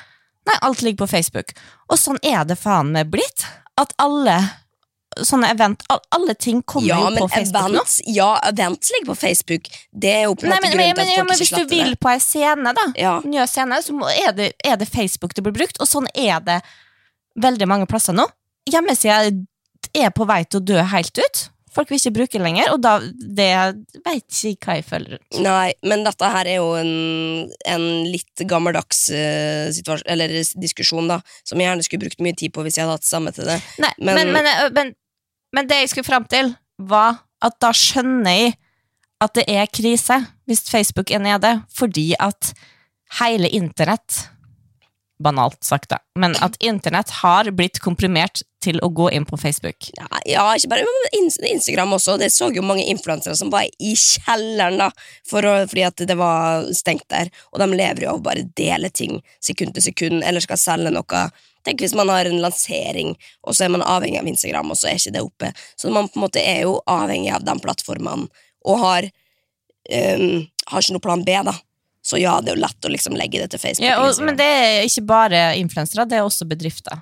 Nei, 0.48 0.54
alt 0.62 0.80
ligger 0.80 1.04
på 1.04 1.10
Facebook. 1.10 1.52
Og 1.92 1.98
sånn 2.00 2.16
er 2.24 2.46
det 2.48 2.56
faen 2.56 2.92
meg 2.92 3.10
blitt. 3.12 3.44
At 3.76 3.92
alle 4.00 4.38
sånne 5.22 5.50
event, 5.54 5.82
alle 6.10 6.34
ting 6.34 6.62
kommer 6.62 6.88
Ja, 6.88 6.98
jo 7.10 7.16
på 7.22 7.28
Facebook 7.34 7.70
nå. 7.72 7.82
ja, 8.16 8.28
events 8.50 8.90
ligger 8.94 9.06
på 9.12 9.16
Facebook. 9.20 9.70
Det 9.92 10.10
er 10.16 10.22
jo 10.26 10.34
på 10.34 10.46
en 10.46 10.52
måte 10.54 10.60
men, 10.66 10.70
grunnen 10.74 10.96
men, 10.96 10.96
til 10.96 11.12
at 11.12 11.16
ja, 11.18 11.24
men 11.24 11.34
ikke 11.34 11.42
hvis 11.44 11.54
du 11.54 11.74
vil 11.76 11.90
det. 11.94 12.00
på 12.00 12.10
ei 12.14 12.18
scene, 12.20 12.74
da, 12.74 12.86
Ja. 12.98 13.14
nye 13.24 13.46
scene, 13.46 13.80
så 13.82 13.92
må, 13.96 14.08
er, 14.10 14.32
det, 14.32 14.52
er 14.64 14.76
det 14.76 14.88
Facebook 14.88 15.34
det 15.34 15.42
blir 15.46 15.52
brukt, 15.60 15.80
og 15.80 15.86
sånn 15.88 16.06
er 16.14 16.40
det 16.40 16.60
veldig 17.40 17.66
mange 17.68 17.86
plasser 17.90 18.12
nå. 18.16 18.26
Hjemmesida 18.70 19.30
er 19.94 20.10
på 20.14 20.26
vei 20.26 20.44
til 20.44 20.60
å 20.62 20.64
dø 20.64 20.80
helt 20.82 21.18
ut. 21.18 21.48
Folk 21.74 21.90
vil 21.90 21.98
ikke 21.98 22.12
bruke 22.14 22.38
det 22.38 22.44
lenger, 22.44 22.68
og 22.70 22.80
da 22.84 23.00
det 23.02 23.48
veit 24.06 24.36
ikke 24.46 24.68
hva 24.68 24.74
jeg 24.78 24.84
føler. 24.86 25.18
Nei, 25.42 25.72
men 25.82 26.04
dette 26.06 26.28
her 26.30 26.46
er 26.46 26.60
jo 26.60 26.68
en, 26.78 27.50
en 27.66 27.86
litt 28.06 28.44
gammeldags 28.46 29.08
uh, 29.10 29.98
eller 30.06 30.36
diskusjon, 30.54 31.08
da, 31.10 31.18
som 31.42 31.58
jeg 31.58 31.66
gjerne 31.66 31.82
skulle 31.82 32.04
brukt 32.06 32.22
mye 32.22 32.36
tid 32.38 32.54
på 32.54 32.62
hvis 32.62 32.78
jeg 32.78 32.86
hadde 32.86 32.94
hatt 33.00 33.08
samme 33.08 33.32
til 33.34 33.50
det. 33.50 33.58
Nei, 33.82 33.90
men, 33.98 34.14
Men- 34.14 34.32
men, 34.38 34.52
men, 34.78 34.94
men, 35.54 35.68
det 35.70 35.80
jeg 35.84 35.92
skulle 35.92 36.08
fram 36.08 36.26
til, 36.30 36.52
var 36.78 37.22
at 37.44 37.56
da 37.62 37.70
skjønner 37.76 38.38
jeg 38.38 38.54
at 39.22 39.34
det 39.38 39.44
er 39.48 39.70
krise 39.70 40.18
hvis 40.48 40.66
Facebook 40.68 41.12
er 41.14 41.22
nede, 41.22 41.54
fordi 41.72 42.12
at 42.20 42.52
hele 43.20 43.48
internett 43.48 44.26
Banalt 45.24 45.62
sagt, 45.64 45.90
da. 45.90 45.98
Men 46.20 46.36
at 46.44 46.58
internett 46.62 47.10
har 47.22 47.48
blitt 47.56 47.80
komprimert 47.82 48.42
til 48.64 48.78
å 48.84 48.88
gå 48.92 49.10
inn 49.12 49.26
på 49.28 49.38
Facebook. 49.40 49.88
Ja, 49.96 50.08
ja 50.28 50.44
ikke 50.56 50.72
bare 50.72 50.84
Instagram 51.50 51.96
også. 51.96 52.16
Det 52.20 52.30
så 52.32 52.50
jo 52.54 52.64
mange 52.64 52.86
influensere 52.88 53.36
som 53.38 53.50
var 53.52 53.66
i 53.66 53.94
kjelleren 53.98 54.78
da, 54.80 54.90
for 55.28 55.46
å, 55.48 55.56
fordi 55.70 55.86
at 55.88 56.04
det 56.08 56.16
var 56.20 56.68
stengt 56.76 57.06
der. 57.12 57.32
Og 57.52 57.60
de 57.62 57.68
lever 57.72 58.06
jo 58.06 58.14
av 58.14 58.22
å 58.22 58.24
bare 58.24 58.46
dele 58.56 58.92
ting 58.92 59.20
sekund 59.44 59.76
til 59.76 59.88
sekund, 59.90 60.22
eller 60.24 60.44
skal 60.44 60.60
selge 60.60 60.94
noe. 60.94 61.26
Tenk 61.64 61.80
hvis 61.80 61.96
man 61.96 62.12
har 62.12 62.28
en 62.28 62.42
lansering, 62.44 63.14
og 63.44 63.56
så 63.56 63.66
er 63.66 63.72
man 63.72 63.84
avhengig 63.84 64.20
av 64.20 64.28
Instagram, 64.28 64.72
og 64.72 64.80
så 64.80 64.90
er 64.90 64.98
ikke 65.00 65.14
det 65.16 65.24
oppe. 65.24 65.52
Så 65.80 65.92
man 65.92 66.10
på 66.10 66.20
en 66.20 66.26
måte 66.26 66.42
er 66.44 66.66
jo 66.66 66.76
avhengig 66.90 67.32
av 67.32 67.46
de 67.46 67.54
plattformene, 67.64 68.28
og 68.64 68.80
har, 68.80 69.08
um, 69.88 70.44
har 70.70 70.84
ikke 70.84 70.96
noe 70.96 71.04
plan 71.04 71.24
B, 71.24 71.38
da. 71.48 71.56
Så 72.04 72.20
ja, 72.20 72.36
det 72.44 72.52
er 72.52 72.58
jo 72.58 72.64
lett 72.66 72.86
å 72.86 72.92
liksom 72.92 73.16
legge 73.16 73.40
det 73.40 73.54
til 73.54 73.62
Facebook. 73.62 73.88
Ja, 73.88 73.96
og, 74.04 74.20
men 74.24 74.36
det 74.36 74.44
er 74.44 74.84
ikke 74.84 75.06
bare 75.08 75.40
influensere, 75.56 76.04
det 76.08 76.20
er 76.20 76.26
også 76.26 76.46
bedrifter. 76.48 77.00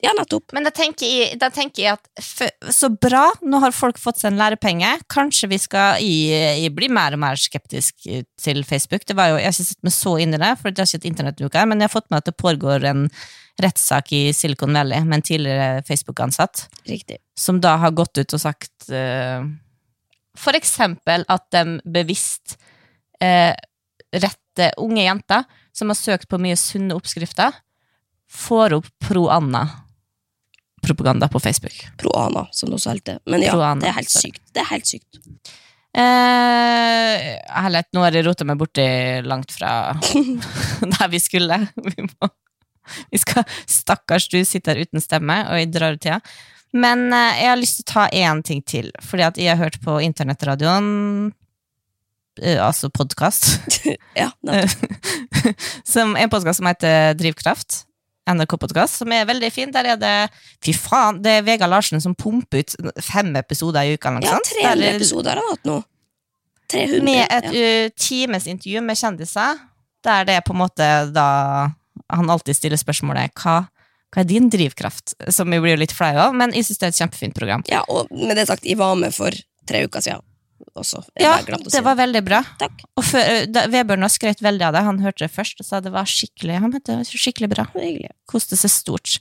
ja, 0.00 0.12
nettopp. 0.16 0.54
Men 0.56 0.64
da 0.64 0.70
tenker 0.74 1.04
jeg, 1.04 1.34
da 1.40 1.50
tenker 1.52 1.82
jeg 1.82 1.96
at 1.98 2.22
for, 2.24 2.70
så 2.72 2.88
bra, 2.94 3.26
nå 3.42 3.58
har 3.64 3.74
folk 3.76 3.98
fått 4.00 4.22
seg 4.22 4.30
en 4.30 4.38
lærepenge. 4.40 4.92
Kanskje 5.12 5.50
vi 5.50 5.58
skal 5.60 5.98
jeg, 6.00 6.62
jeg 6.62 6.74
bli 6.76 6.88
mer 6.94 7.16
og 7.16 7.20
mer 7.24 7.40
skeptisk 7.40 8.06
til 8.40 8.62
Facebook. 8.68 9.04
Det 9.08 9.18
var 9.18 9.32
jo, 9.32 9.40
jeg 9.40 9.50
har 9.50 9.56
ikke 9.56 9.68
sett 9.72 9.88
meg 9.90 9.96
så 9.96 10.14
inn 10.22 10.38
i 10.38 10.40
det, 10.40 10.52
for 10.60 10.70
jeg 10.70 10.78
har 10.78 10.88
ikke 10.88 11.02
et 11.02 11.10
internettuke 11.10 11.60
her, 11.60 11.68
men 11.68 11.82
jeg 11.82 11.90
har 11.90 11.96
fått 11.98 12.08
med 12.08 12.22
at 12.22 12.30
det 12.30 12.38
pågår 12.40 12.86
en 12.92 13.08
rettssak 13.60 14.14
i 14.16 14.22
Silicon 14.32 14.78
Valley 14.78 15.04
med 15.04 15.18
en 15.18 15.26
tidligere 15.26 15.82
Facebook-ansatt, 15.88 16.68
Riktig. 16.88 17.18
som 17.36 17.58
da 17.60 17.74
har 17.82 17.92
gått 17.92 18.22
ut 18.22 18.38
og 18.38 18.40
sagt 18.40 18.88
uh, 18.88 19.44
for 20.38 20.56
eksempel 20.56 21.26
at 21.28 21.48
de 21.52 21.80
bevisst 21.84 22.56
eh, 23.20 23.52
retter 24.12 24.72
unge 24.82 25.04
jenter 25.04 25.44
som 25.72 25.88
har 25.92 25.98
søkt 25.98 26.28
på 26.28 26.38
mye 26.42 26.56
sunne 26.58 26.94
oppskrifter, 26.98 27.52
får 28.30 28.72
opp 28.78 28.86
pro-Anna-propaganda 29.06 31.28
på 31.28 31.40
Facebook. 31.40 31.88
Pro 31.98 32.10
Anna, 32.18 32.46
som 32.50 32.70
det 32.70 32.74
også 32.78 32.90
heter. 32.94 33.18
Men 33.26 33.42
ja, 33.42 33.74
det 33.78 33.88
er 33.90 33.94
helt 33.98 34.12
sykt. 34.12 34.42
Det 34.54 34.60
er 34.62 34.70
helt 34.70 34.86
sykt. 34.90 35.20
Eh, 35.90 37.14
herlighet, 37.50 37.88
nå 37.94 38.00
har 38.04 38.12
jeg 38.14 38.26
rota 38.28 38.44
meg 38.46 38.58
borti 38.60 38.86
langt 39.26 39.50
fra 39.56 39.70
der 40.94 41.08
vi 41.10 41.20
skulle. 41.22 41.56
Vi, 41.74 42.02
må, 42.06 42.24
vi 43.10 43.18
skal 43.18 43.42
Stakkars, 43.66 44.28
du 44.30 44.44
sitter 44.46 44.74
her 44.74 44.82
uten 44.86 45.00
stemme, 45.02 45.36
og 45.50 45.54
jeg 45.58 45.72
drar 45.74 45.92
ut 45.98 46.04
tida. 46.04 46.20
Men 46.70 46.98
eh, 47.10 47.42
jeg 47.42 47.50
har 47.50 47.58
lyst 47.58 47.76
til 47.80 47.86
å 47.88 47.92
ta 47.92 48.04
én 48.14 48.42
ting 48.46 48.62
til, 48.62 48.86
fordi 49.02 49.22
at 49.26 49.36
jeg 49.42 49.50
har 49.50 49.62
hørt 49.64 49.80
på 49.82 49.98
internettradioen 50.06 50.86
Altså 52.40 52.88
podkast. 52.90 53.60
Ja, 54.16 54.30
som 55.84 56.16
en 56.16 56.30
podkast 56.30 56.58
som 56.60 56.66
heter 56.68 57.14
Drivkraft. 57.18 57.84
NRK-podkast, 58.30 59.00
som 59.00 59.12
er 59.14 59.24
veldig 59.26 59.48
fin. 59.52 59.70
Der 59.74 59.88
er 59.94 59.98
det 59.98 60.12
Fy 60.62 60.74
faen, 60.76 61.18
det 61.24 61.32
er 61.38 61.46
Vegard 61.46 61.72
Larsen 61.72 62.02
som 62.02 62.14
pumper 62.14 62.62
ut 62.62 62.74
fem 63.02 63.32
episoder 63.40 63.88
i 63.88 63.96
uka. 63.96 64.12
ja 64.22 64.36
tre 64.44 64.60
300 64.62 64.76
Der 64.76 64.86
er- 64.90 64.96
episoder 65.00 65.30
har 65.34 65.40
han 65.40 65.50
hatt 65.56 65.66
nå. 65.66 65.78
300. 66.70 67.02
med 67.02 67.24
et 67.26 67.48
ja. 67.50 67.66
uh, 67.86 67.90
times 67.98 68.46
intervju 68.46 68.80
med 68.86 68.96
kjendiser, 69.00 69.58
der 70.06 70.24
det 70.28 70.36
er 70.38 70.44
på 70.46 70.52
en 70.54 70.60
måte 70.60 70.86
da 71.10 71.26
han 72.12 72.30
alltid 72.30 72.54
stiller 72.54 72.78
spørsmålet 72.78 73.32
hva, 73.42 73.56
hva 74.14 74.22
er 74.22 74.28
din 74.30 74.46
drivkraft? 74.52 75.16
Som 75.34 75.50
vi 75.50 75.58
blir 75.58 75.80
litt 75.80 75.92
flau 75.96 76.14
av, 76.28 76.34
men 76.36 76.54
jeg 76.54 76.68
syns 76.68 76.78
det 76.78 76.86
er 76.86 76.94
et 76.94 77.00
kjempefint 77.02 77.34
program. 77.34 77.64
ja, 77.66 77.82
og 77.88 78.06
med 78.14 78.36
det 78.38 78.46
sagt, 78.46 78.64
jeg 78.64 78.78
var 78.78 78.94
med 78.94 79.14
for 79.16 79.34
tre 79.66 79.82
uker 79.88 80.00
siden 80.04 80.22
også. 80.78 81.02
Ja, 81.20 81.36
å 81.40 81.60
si 81.64 81.72
det 81.74 81.82
var 81.86 81.98
veldig 81.98 82.22
bra. 82.26 82.42
Takk. 82.60 82.84
Og 83.00 83.06
før, 83.06 83.24
uh, 83.24 83.46
da, 83.50 83.64
Vebjørn 83.72 84.06
har 84.06 84.12
skrøt 84.12 84.44
veldig 84.44 84.68
av 84.68 84.76
det. 84.76 84.84
Han 84.86 85.00
hørte 85.04 85.24
det 85.24 85.32
først 85.34 85.62
og 85.62 85.68
sa 85.68 85.80
det 85.84 85.92
var 85.94 86.08
skikkelig 86.08 86.60
Han 86.60 86.70
mente 86.74 86.84
det 86.92 87.00
var 87.00 87.24
skikkelig 87.24 87.50
bra. 87.52 87.66
Det 87.74 87.86
hyggelig. 87.86 88.12
Koste 88.30 88.58
seg 88.60 88.72
stort. 88.74 89.18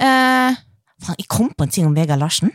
Eh, 0.00 0.60
jeg 1.18 1.28
kom 1.30 1.50
på 1.52 1.66
en 1.66 1.72
ting 1.72 1.86
om 1.88 1.94
Vegard 1.96 2.22
Larsen. 2.22 2.52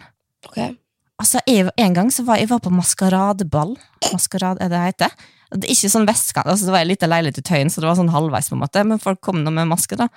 Okay. 0.47 0.75
Altså, 1.17 1.41
jeg, 1.49 1.69
En 1.77 1.95
gang 1.95 2.11
så 2.13 2.25
var 2.27 2.41
jeg 2.41 2.49
var 2.51 2.61
på 2.63 2.73
maskeradeball. 2.73 3.75
Maskerad, 4.11 4.61
er 4.61 4.69
det 4.69 4.77
det 4.77 4.85
heter? 4.85 5.17
Det 5.47 5.63
er 5.63 5.73
ikke 5.77 5.91
sånn 5.93 6.07
vestkant, 6.07 6.49
altså 6.51 6.67
det 6.67 6.73
var 6.73 6.83
en 6.83 6.89
liten 6.89 7.07
leilighet 7.07 7.37
i 7.39 7.43
Tøyen, 7.47 7.69
så 7.71 7.79
det 7.79 7.87
var 7.87 7.95
sånn 7.95 8.11
halvveis, 8.11 8.49
på 8.51 8.57
en 8.57 8.63
måte, 8.65 8.81
men 8.83 8.99
folk 8.99 9.21
kom 9.23 9.39
nå 9.45 9.53
med 9.55 9.69
maske, 9.69 9.95
da. 9.95 10.09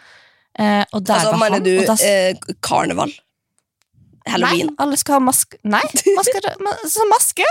Eh, 0.59 0.83
og 0.91 1.05
der 1.07 1.21
Altså, 1.21 1.31
var 1.31 1.39
mener 1.39 1.61
han, 1.61 1.69
du 1.69 1.87
da, 1.87 1.95
eh, 2.03 2.57
karneval? 2.67 3.13
Halloween? 4.27 4.73
Nei, 4.73 4.79
alle 4.83 4.99
skal 4.99 5.17
ha 5.17 5.21
maske 5.23 5.61
Nei, 5.63 5.85
maskera, 6.19 6.57
ma, 6.67 6.75
så 6.91 7.07
maske! 7.13 7.47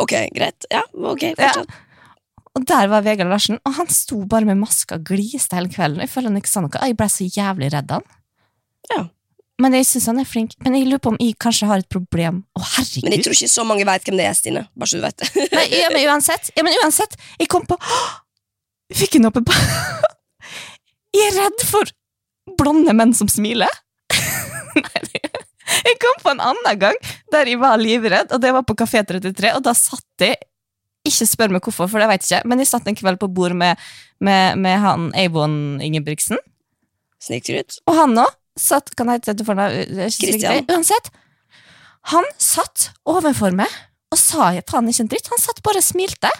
Ok, 0.00 0.14
greit. 0.36 0.68
Ja, 0.72 0.84
ok, 0.92 1.30
Ja. 1.38 1.52
Og 2.56 2.64
der 2.64 2.88
var 2.88 3.02
Vegard 3.04 3.28
Larsen, 3.28 3.58
og 3.68 3.74
han 3.76 3.88
sto 3.92 4.22
bare 4.24 4.46
med 4.48 4.56
maska 4.56 4.96
og 4.96 5.02
gliste 5.04 5.58
hele 5.58 5.68
kvelden. 5.68 6.00
Jeg 6.00 6.08
føler 6.08 6.30
han 6.32 6.38
ikke 6.40 6.48
sa 6.48 6.62
noe. 6.64 6.70
Jeg 6.88 6.96
ble 6.96 7.08
så 7.12 7.26
jævlig 7.28 7.68
redd 7.74 7.90
han. 7.92 8.06
Ja. 8.88 9.02
Men 9.60 9.76
jeg 9.76 9.84
syns 9.88 10.06
han 10.08 10.22
er 10.22 10.28
flink. 10.28 10.54
Men 10.64 10.76
jeg 10.76 10.86
lurer 10.88 11.02
på 11.04 11.12
om 11.12 11.18
jeg 11.20 11.36
kanskje 11.40 11.68
har 11.68 11.82
et 11.84 11.88
problem. 11.92 12.42
Å, 12.56 12.62
herregud. 12.76 13.04
Men 13.04 13.16
jeg 13.16 13.26
tror 13.26 13.36
ikke 13.36 13.52
så 13.52 13.64
mange 13.68 13.84
vet 13.88 14.08
hvem 14.08 14.16
det 14.20 14.28
er, 14.28 14.36
Stine. 14.36 14.62
Bare 14.72 14.88
så 14.88 15.00
du 15.00 15.04
vet 15.04 15.20
det. 15.20 15.28
Nei, 15.56 15.66
ja, 15.72 15.90
men 15.92 16.08
uansett, 16.08 16.48
ja, 16.56 16.64
men 16.64 16.76
uansett 16.80 17.16
Jeg 17.40 17.48
kom 17.52 17.64
på 17.68 17.76
Jeg 18.92 18.98
fikk 19.02 19.18
en 19.20 19.28
oppe 19.28 19.44
på 19.44 19.56
Jeg 21.16 21.28
er 21.28 21.38
redd 21.42 21.64
for 21.68 21.92
blonde 22.60 22.92
menn 22.96 23.12
som 23.16 23.28
smiler. 23.32 23.72
Nei, 24.80 25.04
jeg 25.86 25.96
kom 26.00 26.20
på 26.22 26.32
en 26.32 26.42
annen 26.44 26.80
gang 26.80 26.96
der 27.32 27.48
jeg 27.50 27.58
var 27.60 27.76
livredd, 27.80 28.32
og 28.32 28.40
det 28.42 28.52
var 28.54 28.62
på 28.66 28.76
Kafé 28.78 29.02
33, 29.06 29.54
og 29.56 29.62
da 29.66 29.72
satt 29.74 30.04
jeg 30.26 30.36
Ikke 31.06 31.26
spør 31.26 31.52
meg 31.54 31.62
hvorfor, 31.62 31.86
for 31.90 32.02
det 32.02 32.08
jeg 32.10 32.22
ikke, 32.24 32.40
men 32.50 32.58
jeg 32.58 32.66
satt 32.66 32.88
en 32.90 32.96
kveld 32.98 33.18
på 33.22 33.28
bord 33.30 33.54
med, 33.54 33.78
med, 34.18 34.58
med 34.58 34.78
han 34.82 35.12
Avon 35.14 35.78
Ingebrigtsen, 35.82 36.38
Snikskryt. 37.22 37.78
og 37.86 37.94
han 37.94 38.18
òg 38.18 38.32
satt 38.58 38.90
Kan 38.96 39.10
jeg 39.12 39.20
hete 39.20 39.34
dette 39.34 39.44
for 39.46 39.54
noe? 39.54 39.84
Uansett. 40.72 41.10
Han 42.12 42.24
satt 42.38 42.90
overfor 43.08 43.52
meg 43.56 43.68
og 44.14 44.18
sa 44.22 44.52
faen 44.70 44.86
ikke 44.88 45.02
en 45.02 45.08
dritt. 45.10 45.28
Han 45.32 45.40
satt 45.42 45.58
bare 45.66 45.80
og 45.82 45.84
smilte. 45.84 46.30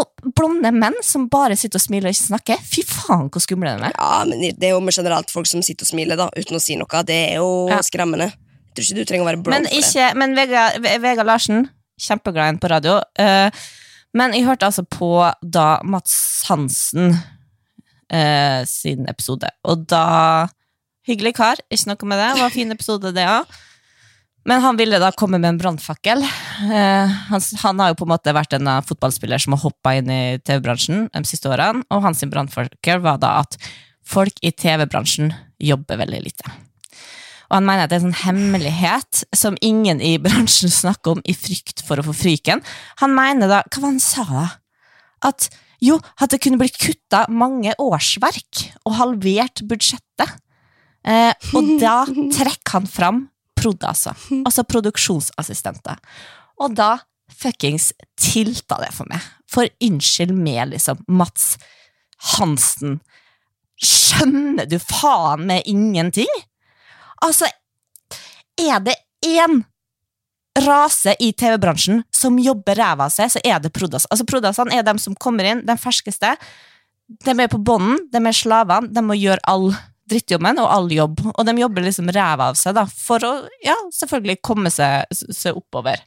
Og 0.00 0.08
blonde 0.34 0.70
menn 0.72 0.96
som 1.04 1.28
bare 1.30 1.54
sitter 1.60 1.76
og 1.78 1.84
smiler 1.84 2.08
og 2.08 2.16
ikke 2.16 2.26
snakker. 2.30 2.62
Fy 2.64 2.82
faen, 2.88 3.28
hvor 3.30 3.44
skumle 3.44 3.74
de 3.76 3.90
er. 3.90 3.92
Ja, 3.94 4.24
men 4.26 4.40
det 4.40 4.66
er 4.70 4.72
jo 4.72 4.80
med 4.82 4.96
generelt 4.96 5.30
folk 5.30 5.46
som 5.46 5.60
sitter 5.62 5.84
og 5.84 5.92
smiler 5.92 6.18
da, 6.18 6.30
uten 6.34 6.56
å 6.56 6.62
si 6.64 6.78
noe. 6.80 7.02
Det 7.06 7.18
er 7.28 7.36
jo 7.42 7.68
Ja. 7.68 7.82
skremmende. 7.84 8.30
Jeg 8.70 8.86
tror 8.86 8.86
ikke 8.86 9.02
du 9.02 9.08
trenger 9.08 9.24
å 9.24 9.28
være 9.30 9.42
blond 9.42 9.56
Men, 9.56 9.68
for 9.82 9.98
det. 9.98 10.08
men 10.20 10.36
Vegard, 10.38 10.84
Ve- 10.86 11.26
Larsen, 11.26 11.64
kjempeglad 12.00 12.44
i 12.44 12.52
ham 12.52 12.60
på 12.62 12.70
radio. 12.70 13.00
Uh, 13.18 13.50
men 14.16 14.34
jeg 14.34 14.46
hørte 14.46 14.68
altså 14.68 14.84
på 14.86 15.10
da 15.42 15.80
Mats 15.86 16.14
Hansen 16.48 17.16
uh, 17.16 18.62
sin 18.70 19.10
episode, 19.10 19.50
og 19.66 19.86
da 19.90 20.06
Hyggelig 21.08 21.32
kar, 21.38 21.58
ikke 21.72 21.88
noe 21.88 22.06
med 22.10 22.20
det. 22.20 22.26
Det 22.28 22.42
var 22.42 22.50
en 22.50 22.54
fin 22.54 22.74
episode, 22.74 23.10
det 23.16 23.22
òg. 23.26 23.54
Men 24.46 24.60
han 24.62 24.76
ville 24.78 24.98
da 25.00 25.08
komme 25.16 25.40
med 25.40 25.48
en 25.48 25.58
brannfakkel. 25.58 26.20
Uh, 26.20 27.16
han, 27.32 27.46
han 27.64 27.82
har 27.82 27.90
jo 27.90 27.98
på 27.98 28.06
en 28.06 28.12
måte 28.12 28.34
vært 28.36 28.54
en 28.54 28.68
fotballspiller 28.86 29.42
som 29.42 29.56
har 29.56 29.64
hoppa 29.64 29.96
inn 29.98 30.12
i 30.12 30.22
TV-bransjen 30.44 31.08
de 31.10 31.24
siste 31.26 31.50
årene, 31.50 31.82
og 31.88 32.04
hans 32.04 32.22
brannfakkel 32.30 33.02
var 33.02 33.18
da 33.24 33.38
at 33.40 33.56
folk 34.06 34.38
i 34.44 34.52
TV-bransjen 34.52 35.32
jobber 35.72 36.04
veldig 36.04 36.22
lite. 36.28 36.52
Og 37.50 37.56
han 37.58 37.66
mener 37.66 37.84
at 37.84 37.90
det 37.90 37.98
er 37.98 38.04
en 38.04 38.12
sånn 38.12 38.22
hemmelighet 38.22 39.22
som 39.36 39.58
ingen 39.64 39.98
i 40.04 40.14
bransjen 40.22 40.70
snakker 40.70 41.16
om 41.16 41.24
i 41.26 41.34
frykt 41.34 41.82
for 41.86 41.98
å 41.98 42.06
få 42.06 42.14
fryken. 42.14 42.62
Han 43.02 43.16
mener 43.16 43.50
da 43.50 43.64
Hva 43.66 43.82
var 43.82 43.90
det 43.90 43.96
han 43.96 44.04
sa, 44.04 44.26
da? 44.30 44.46
At 45.30 45.50
jo, 45.82 45.96
at 46.20 46.30
det 46.32 46.40
kunne 46.44 46.60
blitt 46.60 46.78
kutta 46.78 47.24
mange 47.32 47.72
årsverk 47.80 48.62
og 48.84 48.96
halvert 49.00 49.64
budsjettet. 49.68 50.36
Eh, 51.08 51.32
og 51.56 51.74
da 51.80 52.04
trekker 52.36 52.76
han 52.76 52.88
fram 52.88 53.22
prod, 53.58 53.82
altså. 53.84 54.14
Altså 54.44 54.64
produksjonsassistenter. 54.68 55.98
Og 56.60 56.76
da 56.76 56.94
fuckings 57.40 57.90
tilta 58.20 58.78
det 58.82 58.92
for 58.94 59.08
meg. 59.10 59.24
For 59.50 59.68
unnskyld 59.82 60.36
meg, 60.36 60.70
liksom, 60.74 61.00
Mats 61.08 61.54
Hansen. 62.36 63.00
Skjønner 63.80 64.68
du 64.68 64.76
faen 64.82 65.46
meg 65.48 65.68
ingenting? 65.68 66.30
Altså, 67.24 67.48
er 68.60 68.80
det 68.84 68.96
én 69.26 69.62
rase 70.60 71.14
i 71.22 71.30
TV-bransjen 71.32 72.02
som 72.14 72.38
jobber 72.42 72.78
ræva 72.80 73.06
av 73.06 73.14
seg, 73.14 73.30
så 73.32 73.42
er 73.44 73.60
det 73.62 73.72
prodas. 73.76 74.08
Altså, 74.10 74.26
prodasene 74.28 74.74
er 74.76 74.84
dem 74.86 74.98
som 75.00 75.16
kommer 75.16 75.46
inn, 75.46 75.64
den 75.66 75.80
ferskeste. 75.80 76.34
De 77.24 77.34
er 77.34 77.50
på 77.50 77.60
bånden, 77.62 78.00
de 78.12 78.20
er 78.20 78.36
slavene, 78.36 78.90
de 78.92 79.04
må 79.04 79.16
gjøre 79.18 79.42
all 79.50 79.70
drittjobben 80.10 80.58
og 80.58 80.70
all 80.74 80.90
jobb. 80.92 81.22
Og 81.32 81.46
de 81.46 81.56
jobber 81.60 81.86
liksom 81.86 82.10
ræva 82.14 82.50
av 82.50 82.58
seg 82.58 82.76
da, 82.78 82.86
for 82.86 83.24
å 83.26 83.34
ja, 83.64 83.76
selvfølgelig 83.94 84.40
komme 84.46 84.72
seg, 84.74 85.06
seg 85.12 85.58
oppover. 85.58 86.02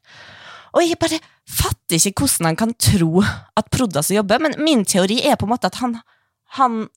Og 0.73 0.82
jeg 0.84 0.97
bare 0.99 1.21
fatter 1.49 1.99
ikke 1.99 2.26
hvordan 2.26 2.49
han 2.49 2.58
kan 2.58 2.73
tro 2.82 3.21
at 3.21 3.69
Prodas 3.71 4.10
jobber, 4.12 4.41
men 4.41 4.58
min 4.63 4.82
teori 4.89 5.19
er 5.21 5.38
på 5.38 5.45
en 5.45 5.54
måte 5.54 5.69
at 5.69 5.78
han 5.84 5.99
han, 6.54 6.88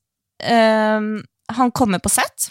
øh, 0.44 1.22
han 1.48 1.70
kommer 1.72 1.98
på 1.98 2.12
sett. 2.12 2.50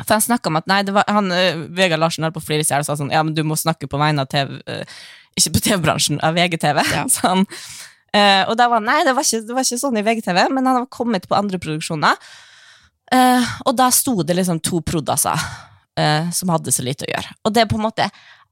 For 0.00 0.16
han 0.16 0.24
snakka 0.24 0.50
om 0.50 0.58
at 0.58 0.66
nei, 0.70 0.80
det 0.86 0.94
var, 0.96 1.06
han, 1.06 1.30
øh, 1.30 1.64
Vegard 1.76 2.02
Larsen 2.02 2.26
holdt 2.26 2.34
på 2.34 2.42
å 2.42 2.46
flire 2.48 2.64
i 2.64 2.66
hjel 2.66 2.82
og 2.82 2.88
sa 2.88 2.96
sånn 2.98 3.12
ja, 3.14 3.22
men 3.22 3.36
du 3.36 3.44
må 3.46 3.58
snakke 3.58 3.86
på 3.90 4.00
vegne 4.00 4.24
av 4.24 4.30
TV 4.32 4.56
øh, 4.58 5.02
Ikke 5.38 5.52
på 5.54 5.62
TV-bransjen, 5.68 6.18
av 6.22 6.34
VGTV. 6.38 6.80
Ja. 6.94 7.04
Sånn. 7.18 7.46
Uh, 8.14 8.46
og 8.46 8.54
da 8.54 8.68
var 8.70 8.78
han 8.78 8.86
nei, 8.86 9.00
det 9.02 9.10
var, 9.16 9.26
ikke, 9.26 9.42
det 9.42 9.54
var 9.56 9.66
ikke 9.66 9.80
sånn 9.80 9.96
i 9.98 10.04
VGTV, 10.06 10.36
men 10.54 10.68
han 10.70 10.76
var 10.76 10.84
kommet 10.94 11.24
på 11.26 11.34
andre 11.34 11.58
produksjoner. 11.58 12.20
Uh, 13.10 13.48
og 13.66 13.74
da 13.74 13.88
sto 13.90 14.14
det 14.22 14.36
liksom 14.38 14.60
to 14.62 14.78
prod.asser 14.86 15.34
uh, 15.98 16.30
som 16.30 16.52
hadde 16.54 16.70
så 16.70 16.84
lite 16.86 17.08
å 17.08 17.10
gjøre. 17.10 17.34
Og 17.42 17.56
det 17.56 17.64
er 17.64 17.72
på 17.72 17.80
en 17.80 17.86
måte 17.88 18.06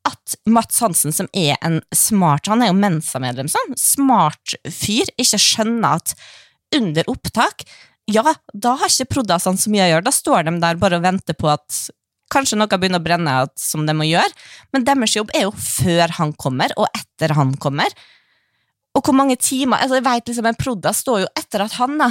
at 0.09 0.35
Mats 0.51 0.83
Hansen, 0.83 1.15
som 1.15 1.29
er 1.31 1.55
en 1.63 1.79
smart 1.95 2.51
Han 2.51 2.65
er 2.65 2.73
jo 2.73 2.79
Mensa-medlem, 2.83 3.47
sånn. 3.51 3.77
Smart 3.79 4.57
fyr. 4.67 5.07
Ikke 5.15 5.39
skjønner 5.39 6.01
at 6.01 6.17
under 6.75 7.07
opptak 7.13 7.63
Ja, 8.11 8.25
da 8.53 8.75
har 8.81 8.91
ikke 8.91 9.19
prodasene 9.19 9.61
så 9.61 9.71
mye 9.71 9.85
å 9.87 9.91
gjøre. 9.93 10.07
Da 10.09 10.15
står 10.15 10.49
de 10.49 10.57
der 10.63 10.81
bare 10.81 10.99
og 10.99 11.05
venter 11.05 11.37
på 11.39 11.51
at 11.53 11.85
kanskje 12.33 12.59
noe 12.59 12.81
begynner 12.81 13.03
å 13.03 13.05
brenne 13.05 13.37
som 13.61 13.87
de 13.87 13.95
må 13.97 14.09
gjøre. 14.09 14.33
Men 14.75 14.87
deres 14.89 15.15
jobb 15.19 15.31
er 15.37 15.47
jo 15.47 15.55
før 15.55 16.17
han 16.19 16.35
kommer, 16.35 16.75
og 16.81 16.89
etter 16.97 17.37
han 17.37 17.55
kommer. 17.63 17.93
Og 18.97 19.07
hvor 19.07 19.17
mange 19.17 19.39
timer 19.41 19.81
altså 19.81 20.01
jeg 20.01 20.05
vet 20.05 20.29
liksom 20.29 20.49
En 20.51 20.59
Proda 20.59 20.93
står 20.93 21.23
jo 21.23 21.33
etter 21.39 21.65
at 21.65 21.79
han 21.79 21.97
da 22.01 22.11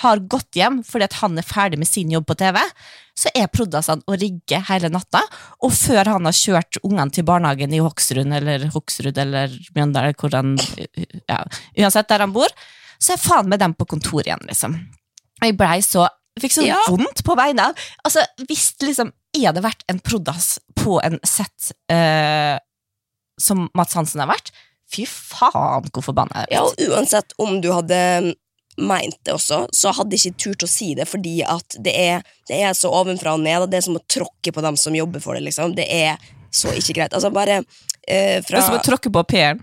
har 0.00 0.20
gått 0.30 0.54
hjem 0.54 0.78
fordi 0.86 1.08
at 1.08 1.16
han 1.18 1.38
er 1.40 1.46
ferdig 1.46 1.80
med 1.80 1.88
sin 1.90 2.12
jobb 2.14 2.28
på 2.28 2.36
TV, 2.38 2.60
så 3.18 3.32
er 3.34 3.50
prodasene 3.50 4.06
å 4.06 4.14
rigge 4.14 4.60
hele 4.68 4.86
natta, 4.92 5.24
og 5.66 5.74
før 5.74 6.12
han 6.12 6.28
har 6.28 6.36
kjørt 6.36 6.78
ungene 6.84 7.10
til 7.14 7.26
barnehagen 7.26 7.74
i 7.74 7.82
Hoksrud 7.82 8.30
eller 8.38 8.68
Hoksrud 8.70 9.18
eller 9.18 9.56
Mjøndalen, 9.74 10.14
hvor 10.14 10.36
han 10.38 10.54
ja, 11.26 11.42
Uansett 11.74 12.10
der 12.12 12.22
han 12.22 12.36
bor, 12.36 12.54
så 13.02 13.16
er 13.16 13.22
faen 13.22 13.50
med 13.50 13.62
dem 13.64 13.74
på 13.74 13.88
kontoret 13.90 14.30
igjen, 14.30 14.46
liksom. 14.46 14.78
Jeg 15.42 15.56
blei 15.60 15.78
så 15.84 16.06
jeg 16.36 16.44
fikk 16.44 16.52
så 16.54 16.64
Ja. 16.66 16.78
vondt 16.88 17.22
på 17.26 17.34
beina. 17.36 17.72
Altså, 18.06 18.22
hvis 18.48 18.70
liksom 18.80 19.10
jeg 19.34 19.46
hadde 19.50 19.62
vært 19.64 19.82
en 19.90 19.98
prodas 20.00 20.58
på 20.78 20.98
en 21.04 21.18
sett 21.26 21.72
eh, 21.90 22.56
som 23.40 23.68
Mats 23.74 23.94
Hansen 23.98 24.20
har 24.22 24.28
vært? 24.30 24.50
Fy 24.90 25.04
faen, 25.06 25.84
hvor 25.92 26.02
forbanna 26.02 26.44
jeg 26.46 26.54
Ja, 26.56 26.62
er. 26.64 26.70
og 26.70 26.94
uansett 26.96 27.34
om 27.38 27.60
du 27.60 27.68
hadde 27.72 28.34
meint 28.80 29.18
det 29.26 29.34
også, 29.34 29.66
så 29.74 29.92
hadde 29.92 30.16
jeg 30.16 30.30
ikke 30.32 30.42
turt 30.44 30.64
å 30.64 30.68
si 30.70 30.94
det, 30.94 31.06
fordi 31.10 31.42
at 31.44 31.76
det 31.82 31.92
er, 31.94 32.22
det 32.48 32.62
er 32.64 32.72
så 32.78 32.88
ovenfra 32.90 33.34
og 33.36 33.40
ned, 33.44 33.62
og 33.66 33.70
det 33.70 33.78
er 33.82 33.86
som 33.86 33.98
å 33.98 34.02
tråkke 34.08 34.54
på 34.54 34.62
dem 34.64 34.76
som 34.80 34.94
jobber 34.96 35.20
for 35.20 35.34
det, 35.36 35.42
liksom. 35.44 35.74
Det 35.76 35.86
er 35.90 36.16
så 36.50 36.72
ikke 36.72 36.94
greit. 36.96 37.12
Altså, 37.14 37.30
bare 37.34 37.58
eh, 38.08 38.40
Det 38.40 38.46
fra 38.48 38.58
er 38.58 38.66
som 38.66 38.78
å 38.78 38.82
tråkke 38.86 39.12
på 39.12 39.22
P-en. 39.28 39.60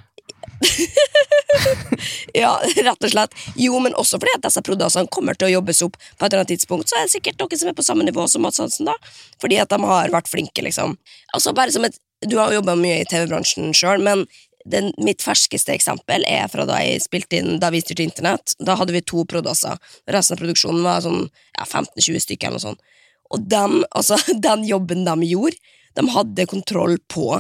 Ja, 2.42 2.58
rett 2.76 3.04
og 3.04 3.12
slett. 3.12 3.36
Jo, 3.56 3.80
men 3.84 3.96
også 3.98 4.20
fordi 4.22 4.36
at 4.38 4.46
disse 4.46 4.64
prodasene 4.66 5.10
kommer 5.14 5.38
til 5.38 5.50
å 5.50 5.54
jobbes 5.58 5.84
opp 5.86 5.96
på 5.98 6.26
et 6.26 6.28
eller 6.28 6.44
annet 6.44 6.54
tidspunkt, 6.56 6.90
så 6.90 7.00
er 7.00 7.08
det 7.08 7.14
sikkert 7.16 7.40
noen 7.42 7.62
som 7.62 7.72
er 7.72 7.78
på 7.78 7.86
samme 7.86 8.08
nivå 8.08 8.28
som 8.30 8.44
Mads 8.46 8.60
Hansen, 8.62 8.90
da. 8.90 8.98
Fordi 9.42 9.60
at 9.64 9.72
de 9.72 9.80
har 9.84 10.14
vært 10.14 10.30
flinke, 10.32 10.66
liksom. 10.66 10.98
Altså, 11.34 11.56
bare 11.58 11.74
som 11.74 11.88
et 11.88 11.98
Du 12.26 12.40
har 12.40 12.50
jobba 12.50 12.74
mye 12.74 13.04
i 13.04 13.06
TV-bransjen 13.06 13.76
sjøl, 13.78 14.02
men 14.02 14.24
den, 14.66 14.90
mitt 14.98 15.22
ferskeste 15.22 15.70
eksempel 15.76 16.24
er 16.28 16.48
fra 16.50 16.66
da 16.66 16.80
jeg 16.82 17.04
spilte 17.04 17.38
inn 17.38 17.60
Da 17.62 17.70
vi 17.70 17.82
styrte 17.84 18.08
internett. 18.08 18.56
Da 18.60 18.76
hadde 18.80 18.96
vi 18.96 19.04
to 19.06 19.22
prodasser. 19.30 19.78
Resten 20.10 20.36
av 20.36 20.42
produksjonen 20.42 20.82
var 20.86 21.04
sånn 21.06 21.28
ja, 21.28 21.64
15-20 21.64 22.24
stykker 22.26 22.50
eller 22.50 22.58
noe 22.58 22.66
sånt. 22.72 22.82
Og 23.36 23.46
den, 23.52 23.84
altså, 23.92 24.18
den 24.48 24.66
jobben 24.68 25.06
de 25.08 25.30
gjorde, 25.30 25.62
de 25.98 26.10
hadde 26.14 26.50
kontroll 26.50 26.98
på 27.10 27.40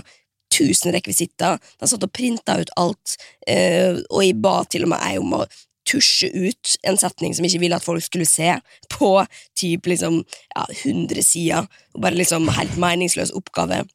tusen 0.57 0.93
rekvisitter. 0.95 1.61
De 1.79 1.89
satt 1.89 2.05
og 2.05 2.13
printa 2.13 2.57
ut 2.61 2.73
alt, 2.79 3.17
eh, 3.47 3.99
og 4.09 4.23
jeg 4.25 4.37
ba 4.41 4.59
til 4.69 4.87
og 4.87 4.93
med 4.95 5.03
ei 5.05 5.17
om 5.21 5.39
å 5.39 5.45
tusje 5.87 6.27
ut 6.33 6.77
en 6.83 6.97
setning 6.99 7.35
som 7.35 7.45
jeg 7.45 7.55
ikke 7.55 7.63
ville 7.63 7.77
at 7.79 7.85
folk 7.85 8.03
skulle 8.03 8.27
se, 8.27 8.57
på 8.91 9.11
typ 9.57 9.87
liksom 9.87 10.19
ja, 10.23 10.65
100 10.83 11.23
sider. 11.23 11.69
Bare 11.97 12.19
liksom 12.19 12.49
helt 12.57 12.75
meningsløs 12.81 13.31
oppgave. 13.37 13.85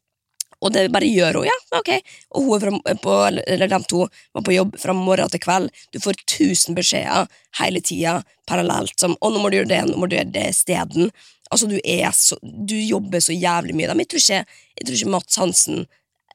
Og 0.63 0.71
det 0.71 0.85
bare 0.93 1.09
gjør 1.11 1.41
hun, 1.41 1.47
ja, 1.49 1.55
ok. 1.75 1.91
Og 2.39 2.47
hun 2.47 2.61
fra, 2.63 2.95
på, 3.03 3.15
eller 3.27 3.71
de 3.71 3.79
to 3.89 4.05
var 4.07 4.45
på 4.47 4.55
jobb 4.55 4.77
fra 4.79 4.95
morgen 4.95 5.31
til 5.31 5.41
kveld. 5.43 5.71
Du 5.91 5.99
får 6.03 6.21
tusen 6.23 6.77
beskjeder 6.77 7.27
hele 7.59 7.81
tida, 7.83 8.21
parallelt, 8.47 8.95
som 8.99 9.17
'Å, 9.19 9.31
nå 9.31 9.43
må 9.43 9.51
du 9.51 9.59
gjøre 9.59 9.73
det, 9.73 9.81
nå 9.89 9.99
må 9.99 10.07
du 10.07 10.15
gjøre 10.15 10.31
det 10.31 10.47
isteden'. 10.53 11.11
Altså, 11.51 11.67
du 11.67 11.77
er 11.83 12.09
så 12.15 12.39
Du 12.41 12.75
jobber 12.75 13.19
så 13.19 13.35
jævlig 13.35 13.75
mye. 13.75 13.91
Jeg 13.91 14.09
tror 14.09 14.23
ikke, 14.23 14.45
jeg 14.79 14.87
tror 14.87 14.95
ikke 14.95 15.13
Mats 15.13 15.35
Hansen 15.35 15.85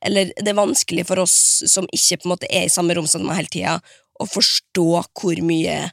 Eller 0.04 0.32
det 0.36 0.48
er 0.52 0.58
vanskelig 0.58 1.06
for 1.08 1.18
oss 1.24 1.34
som 1.66 1.88
ikke 1.94 2.20
på 2.20 2.28
en 2.28 2.34
måte 2.36 2.50
er 2.50 2.66
i 2.66 2.72
samme 2.72 2.94
rom 2.94 3.06
som 3.10 3.24
dem 3.24 3.34
hele 3.34 3.50
tida, 3.50 3.78
å 4.18 4.26
forstå 4.26 4.86
hvor 5.18 5.40
mye 5.46 5.90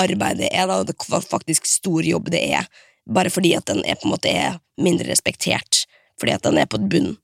arbeid 0.00 0.38
det 0.40 0.48
er, 0.52 0.66
da, 0.70 0.80
og 0.80 1.06
hvor 1.08 1.24
faktisk 1.24 1.66
stor 1.68 2.04
jobb 2.06 2.30
det 2.32 2.40
er, 2.56 2.68
bare 3.08 3.32
fordi 3.32 3.54
at 3.58 3.66
den 3.68 3.82
er 3.84 3.98
på 4.00 4.08
en 4.08 4.14
måte 4.14 4.30
er 4.32 4.60
mindre 4.80 5.08
respektert. 5.10 5.84
Fordi 6.20 6.36
at 6.36 6.44
den 6.46 6.60
er 6.60 6.68
på 6.70 6.78
bunn. 6.78 7.16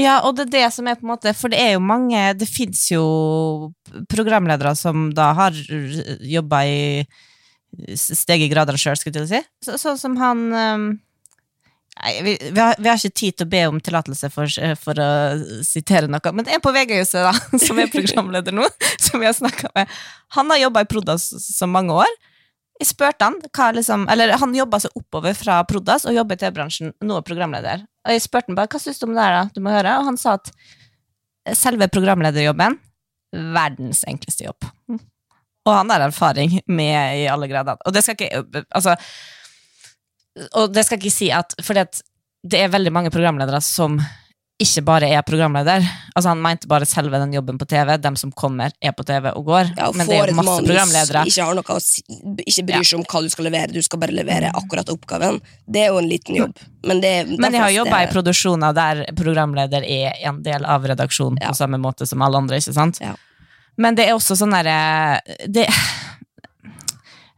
Ja, 0.00 0.20
og 0.24 0.36
det 0.38 0.46
er 0.48 0.52
det 0.54 0.66
som 0.72 0.86
er 0.88 0.96
på 0.96 1.04
en 1.04 1.10
måte 1.10 1.34
For 1.36 1.52
det 1.52 1.58
er 1.60 1.74
jo 1.74 1.80
mange 1.84 2.16
Det 2.38 2.46
fins 2.48 2.86
jo 2.88 3.02
programledere 4.08 4.70
som 4.78 5.10
da 5.12 5.26
har 5.36 5.52
jobba 5.52 6.62
i 6.64 6.78
steg 7.98 8.46
i 8.46 8.48
gradene 8.48 8.80
sjøl, 8.80 8.96
skulle 8.96 9.12
jeg 9.12 9.18
til 9.18 9.26
å 9.26 9.30
si. 9.34 9.42
Så- 9.66 9.76
Sånn 9.82 9.98
som 10.00 10.16
han 10.16 10.46
Nei, 10.54 10.96
vi, 12.22 12.38
vi, 12.40 12.60
har, 12.60 12.74
vi 12.78 12.88
har 12.88 12.96
ikke 12.96 13.18
tid 13.20 13.36
til 13.36 13.46
å 13.46 13.50
be 13.50 13.60
om 13.68 13.78
tillatelse 13.84 14.30
for, 14.32 14.48
for 14.80 15.00
å 15.02 15.10
sitere 15.66 16.08
noe, 16.10 16.32
men 16.32 16.46
det 16.46 16.56
er 16.56 16.62
på 16.64 16.72
VG-huset, 16.74 17.20
da, 17.26 17.32
som 17.66 17.80
er 17.80 17.92
programleder 17.92 18.56
nå, 18.56 18.66
som 19.02 19.20
vi 19.20 19.28
har 19.28 19.36
snakka 19.36 19.72
med. 19.76 19.94
Han 20.36 20.52
har 20.54 20.64
jobba 20.64 20.84
i 20.84 20.90
Prodas 20.90 21.30
så 21.44 21.68
mange 21.70 21.96
år. 22.04 22.18
Jeg 22.80 22.88
spurte 22.94 23.26
han 23.26 23.74
liksom 23.76 24.06
Eller 24.08 24.30
han 24.40 24.54
jobba 24.56 24.78
seg 24.80 24.94
oppover 24.96 25.34
fra 25.36 25.58
Prodas 25.68 26.06
og 26.08 26.16
jobber 26.16 26.38
i 26.38 26.40
TV-bransjen, 26.40 26.94
nå 27.04 27.18
er 27.18 27.26
programleder. 27.26 27.82
Og 28.06 28.14
jeg 28.14 28.24
spurte 28.24 28.48
han 28.48 28.56
bare 28.56 28.72
hva 28.72 28.80
syns 28.80 29.02
du 29.02 29.04
om 29.04 29.12
det 29.12 29.26
her, 29.26 29.36
da? 29.36 29.42
Du 29.52 29.60
må 29.60 29.74
høre. 29.74 29.98
Og 30.00 30.08
han 30.08 30.16
sa 30.20 30.38
at 30.38 30.48
selve 31.56 31.90
programlederjobben 31.92 32.78
verdens 33.30 34.00
enkleste 34.08 34.46
jobb. 34.46 34.70
Og 35.68 35.74
han 35.74 35.92
har 35.92 36.06
erfaring 36.06 36.56
med 36.72 37.20
i 37.20 37.26
alle 37.30 37.50
grader. 37.50 37.76
Og 37.84 37.94
det 37.94 38.02
skal 38.06 38.16
ikke 38.16 38.64
Altså 38.70 38.96
Og 40.54 40.72
det 40.72 40.86
skal 40.86 41.00
ikke 41.00 41.12
si 41.12 41.30
at 41.34 41.54
For 41.64 41.74
det 41.76 42.58
er 42.60 42.72
veldig 42.72 42.92
mange 42.94 43.10
programledere 43.12 43.60
som 43.64 43.98
ikke 44.60 44.82
bare 44.84 45.08
er 45.08 45.22
programleder. 45.24 45.84
Altså 46.12 46.34
Han 46.34 46.42
mente 46.44 46.68
bare 46.68 46.84
selve 46.88 47.16
den 47.22 47.32
jobben 47.32 47.56
på 47.58 47.64
TV. 47.68 47.94
Dem 47.96 48.16
som 48.20 48.32
kommer, 48.32 48.72
er 48.84 48.92
på 48.92 49.04
TV 49.08 49.30
og 49.32 49.46
går. 49.46 49.70
Ja, 49.76 49.88
og 49.88 49.96
Men 49.96 50.08
det 50.08 50.18
er 50.18 50.28
jo 50.28 50.36
masse 50.36 50.50
manus, 50.50 50.68
programledere. 50.68 51.22
Ikke, 51.30 51.46
har 51.48 51.56
noe 51.56 52.42
ikke 52.44 52.64
bryr 52.68 52.84
seg 52.90 52.98
om 52.98 53.06
hva 53.08 53.22
du 53.24 53.30
skal 53.32 53.48
levere, 53.48 53.72
du 53.72 53.80
skal 53.82 54.02
bare 54.02 54.16
levere 54.16 54.52
akkurat 54.60 54.92
oppgaven. 54.92 55.40
Det 55.64 55.86
er 55.86 55.94
jo 55.94 56.02
en 56.02 56.10
liten 56.10 56.36
jobb. 56.42 56.60
Men, 56.84 57.00
det, 57.00 57.14
Men 57.40 57.56
jeg 57.56 57.62
har 57.64 57.72
jobba 57.78 58.02
i 58.04 58.10
produksjoner 58.12 58.76
der 58.76 59.02
programleder 59.16 59.84
er 59.88 60.20
en 60.28 60.42
del 60.44 60.64
av 60.68 60.84
redaksjonen 60.92 61.40
Ja. 61.40 61.48
på 61.54 61.56
samme 61.56 61.80
måte 61.80 62.06
som 62.06 62.20
alle 62.22 62.36
andre. 62.36 62.60
ikke 62.60 62.76
sant? 62.76 63.00
Ja. 63.00 63.16
Men 63.80 63.96
det 63.96 64.08
er 64.08 64.14
også 64.18 64.36
sånn 64.36 64.52
derre 64.52 65.20
det, 65.48 65.66
Jeg 65.72 66.19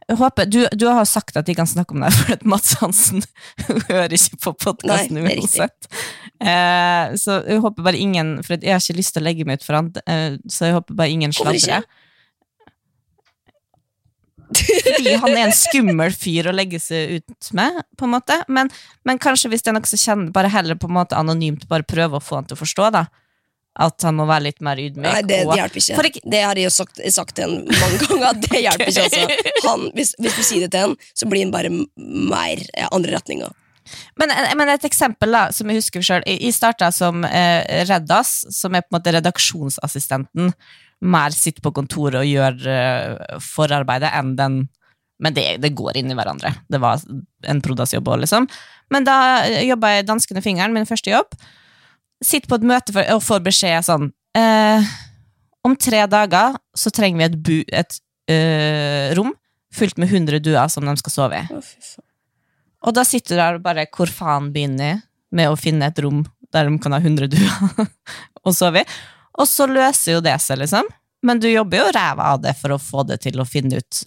håper, 0.09 0.45
du, 0.45 0.67
du 0.71 0.85
har 0.87 1.05
sagt 1.05 1.37
at 1.39 1.47
de 1.47 1.55
kan 1.55 1.67
snakke 1.69 1.95
om 1.95 2.03
det, 2.03 2.11
for 2.17 2.35
at 2.35 2.45
Mats 2.47 2.77
Hansen 2.81 3.23
hører 3.89 4.15
ikke 4.15 4.39
på 4.47 4.55
podkasten 4.67 5.21
uansett. 5.23 5.89
Eh, 6.43 7.15
så 7.19 7.39
jeg 7.47 7.61
håper 7.63 7.85
bare 7.85 7.99
ingen 7.99 8.35
For 8.43 8.57
jeg 8.57 8.73
har 8.73 8.81
ikke 8.81 8.97
lyst 8.97 9.13
til 9.15 9.23
å 9.23 9.27
legge 9.29 9.45
meg 9.47 9.61
ut 9.61 9.67
for 9.67 9.79
han, 9.79 9.91
eh, 10.09 10.39
så 10.51 10.69
jeg 10.69 10.79
håper 10.79 10.97
bare 10.99 11.13
ingen 11.13 11.35
sladrer. 11.35 11.85
Fordi 14.53 15.15
han 15.17 15.31
er 15.33 15.47
en 15.47 15.55
skummel 15.55 16.13
fyr 16.13 16.49
å 16.49 16.53
legge 16.53 16.77
seg 16.81 17.17
ut 17.17 17.51
med, 17.57 17.79
på 17.97 18.05
en 18.05 18.13
måte. 18.13 18.37
Men, 18.53 18.69
men 19.07 19.21
kanskje 19.21 19.49
hvis 19.49 19.65
det 19.65 19.71
er 19.71 19.77
noe 19.79 19.89
som 19.89 20.01
kjenner 20.01 20.33
Bare 20.35 20.51
heller 20.53 20.77
på 20.77 20.89
en 20.89 20.97
måte 20.99 21.17
anonymt 21.17 21.65
bare 21.71 21.87
prøve 21.87 22.19
å 22.19 22.23
få 22.23 22.41
han 22.41 22.49
til 22.49 22.57
å 22.57 22.61
forstå, 22.61 22.89
da. 22.93 23.07
At 23.73 24.03
han 24.05 24.13
må 24.19 24.27
være 24.29 24.45
litt 24.51 24.59
mer 24.61 24.77
ydmyk. 24.77 25.07
Nei, 25.07 25.21
det, 25.25 25.39
det 25.49 25.55
hjelper 25.57 25.79
ikke. 25.81 26.03
Ikke- 26.11 26.29
Det 26.29 26.41
har 26.45 26.59
jeg 26.59 26.67
jo 26.67 26.73
sagt, 26.75 26.99
sagt 27.15 27.33
til 27.39 27.47
han 27.47 27.55
mange 27.65 27.97
ganger. 28.05 28.37
Det 28.43 28.59
hjelper 28.61 28.91
ikke 28.91 29.05
altså. 29.07 29.23
han, 29.67 29.87
hvis, 29.97 30.11
hvis 30.21 30.35
du 30.37 30.43
sier 30.45 30.65
det 30.67 30.71
til 30.75 30.87
han, 30.87 30.95
så 31.17 31.25
blir 31.31 31.41
han 31.47 31.53
bare 31.55 31.71
mer 31.73 32.61
ja, 32.77 32.91
andre 32.93 33.15
retninger. 33.15 33.55
Men, 34.15 34.31
men 34.55 34.69
et 34.71 34.85
eksempel 34.87 35.33
da, 35.35 35.41
som 35.51 35.67
jeg 35.67 35.81
husker 35.81 36.05
selv 36.05 36.23
Jeg 36.29 36.53
starta 36.55 36.87
som 36.95 37.25
eh, 37.27 37.83
Reddas, 37.89 38.29
som 38.55 38.77
er 38.77 38.85
på 38.85 38.93
en 38.93 38.99
måte 38.99 39.11
redaksjonsassistenten. 39.17 40.53
Mer 41.03 41.35
sitter 41.35 41.65
på 41.65 41.73
kontoret 41.75 42.21
og 42.21 42.29
gjør 42.29 42.61
eh, 42.71 43.39
forarbeidet 43.43 44.13
enn 44.15 44.35
den 44.39 44.61
Men 45.23 45.35
det, 45.35 45.47
det 45.65 45.73
går 45.75 45.97
inn 45.99 46.11
i 46.13 46.15
hverandre. 46.17 46.53
Det 46.69 46.79
var 46.83 47.01
en 47.47 47.59
Prodas-jobb 47.63 48.07
òg, 48.13 48.21
liksom. 48.23 48.47
Men 48.91 49.05
da 49.07 49.17
jobba 49.65 49.97
jeg 49.97 50.07
danskende 50.07 50.41
fingeren, 50.43 50.73
min 50.75 50.87
første 50.89 51.11
jobb. 51.13 51.35
Sitter 52.23 52.49
på 52.49 52.59
et 52.59 52.67
møte 52.67 52.95
for, 52.95 53.07
og 53.15 53.23
får 53.23 53.43
beskjed 53.45 53.85
sånn 53.87 54.09
eh, 54.37 54.91
Om 55.67 55.75
tre 55.79 56.05
dager 56.11 56.57
så 56.77 56.91
trenger 56.93 57.19
vi 57.19 57.25
et, 57.27 57.37
bu, 57.37 57.55
et 57.67 57.97
eh, 58.31 59.13
rom 59.17 59.33
fylt 59.73 59.97
med 60.01 60.11
100 60.11 60.43
duer 60.45 60.69
som 60.69 60.85
de 60.85 60.93
skal 61.01 61.13
sove 61.13 61.39
i. 61.41 61.57
Oh. 61.57 62.03
Og 62.87 62.95
da 62.95 63.05
sitter 63.07 63.33
du 63.33 63.41
der 63.41 63.57
og 63.57 63.65
bare 63.65 63.87
Hvor 63.89 64.11
faen 64.11 64.51
begynner 64.53 64.91
jeg 64.91 65.01
med 65.33 65.49
å 65.49 65.57
finne 65.57 65.89
et 65.89 66.01
rom 66.03 66.21
der 66.53 66.69
de 66.69 66.77
kan 66.77 66.93
ha 66.93 66.99
100 67.01 67.31
duer 67.33 67.87
å 68.47 68.53
sove 68.53 68.83
i? 68.83 68.89
Og 69.41 69.49
så 69.49 69.65
løser 69.65 70.19
jo 70.19 70.21
det 70.21 70.35
seg, 70.43 70.59
liksom. 70.61 70.85
Men 71.25 71.39
du 71.41 71.47
jobber 71.49 71.79
jo 71.79 71.93
ræva 71.95 72.33
av 72.35 72.43
det 72.43 72.53
for 72.59 72.75
å 72.75 72.81
få 72.81 73.05
det 73.09 73.23
til 73.23 73.41
å 73.41 73.47
finne 73.49 73.79
ut 73.81 74.01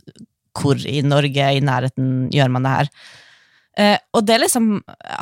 hvor 0.56 0.78
i 0.88 1.00
Norge, 1.04 1.48
i 1.52 1.62
nærheten, 1.64 2.28
gjør 2.32 2.52
man 2.52 2.66
det 2.66 2.74
her. 2.76 2.90
Eh, 3.76 3.96
og 4.16 4.24
det 4.24 4.36
er 4.36 4.44
liksom 4.44 4.68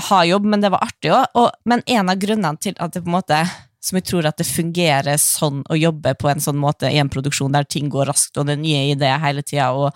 ha 0.08 0.24
jobb, 0.28 0.46
men 0.46 0.62
det 0.62 0.70
var 0.74 0.84
artig 0.86 1.12
òg. 1.14 1.54
Men 1.68 1.82
en 1.86 2.12
av 2.12 2.20
grunnene 2.22 2.60
til 2.62 2.76
at 2.78 2.94
det 2.94 3.04
på 3.04 3.10
en 3.10 3.18
måte 3.18 3.40
som 3.84 3.98
jeg 3.98 4.06
tror 4.08 4.28
at 4.28 4.38
det 4.40 4.48
fungerer 4.48 5.18
sånn 5.20 5.60
å 5.68 5.76
jobbe 5.76 6.14
på 6.16 6.30
en 6.30 6.40
sånn 6.40 6.56
måte 6.56 6.88
i 6.88 7.00
en 7.02 7.10
produksjon 7.12 7.52
der 7.52 7.66
ting 7.68 7.90
går 7.92 8.08
raskt, 8.08 8.38
og 8.38 8.48
det 8.48 8.56
er 8.56 8.62
nye 8.62 8.84
ideer 8.94 9.20
hele 9.20 9.44
tida, 9.44 9.72
og, 9.76 9.90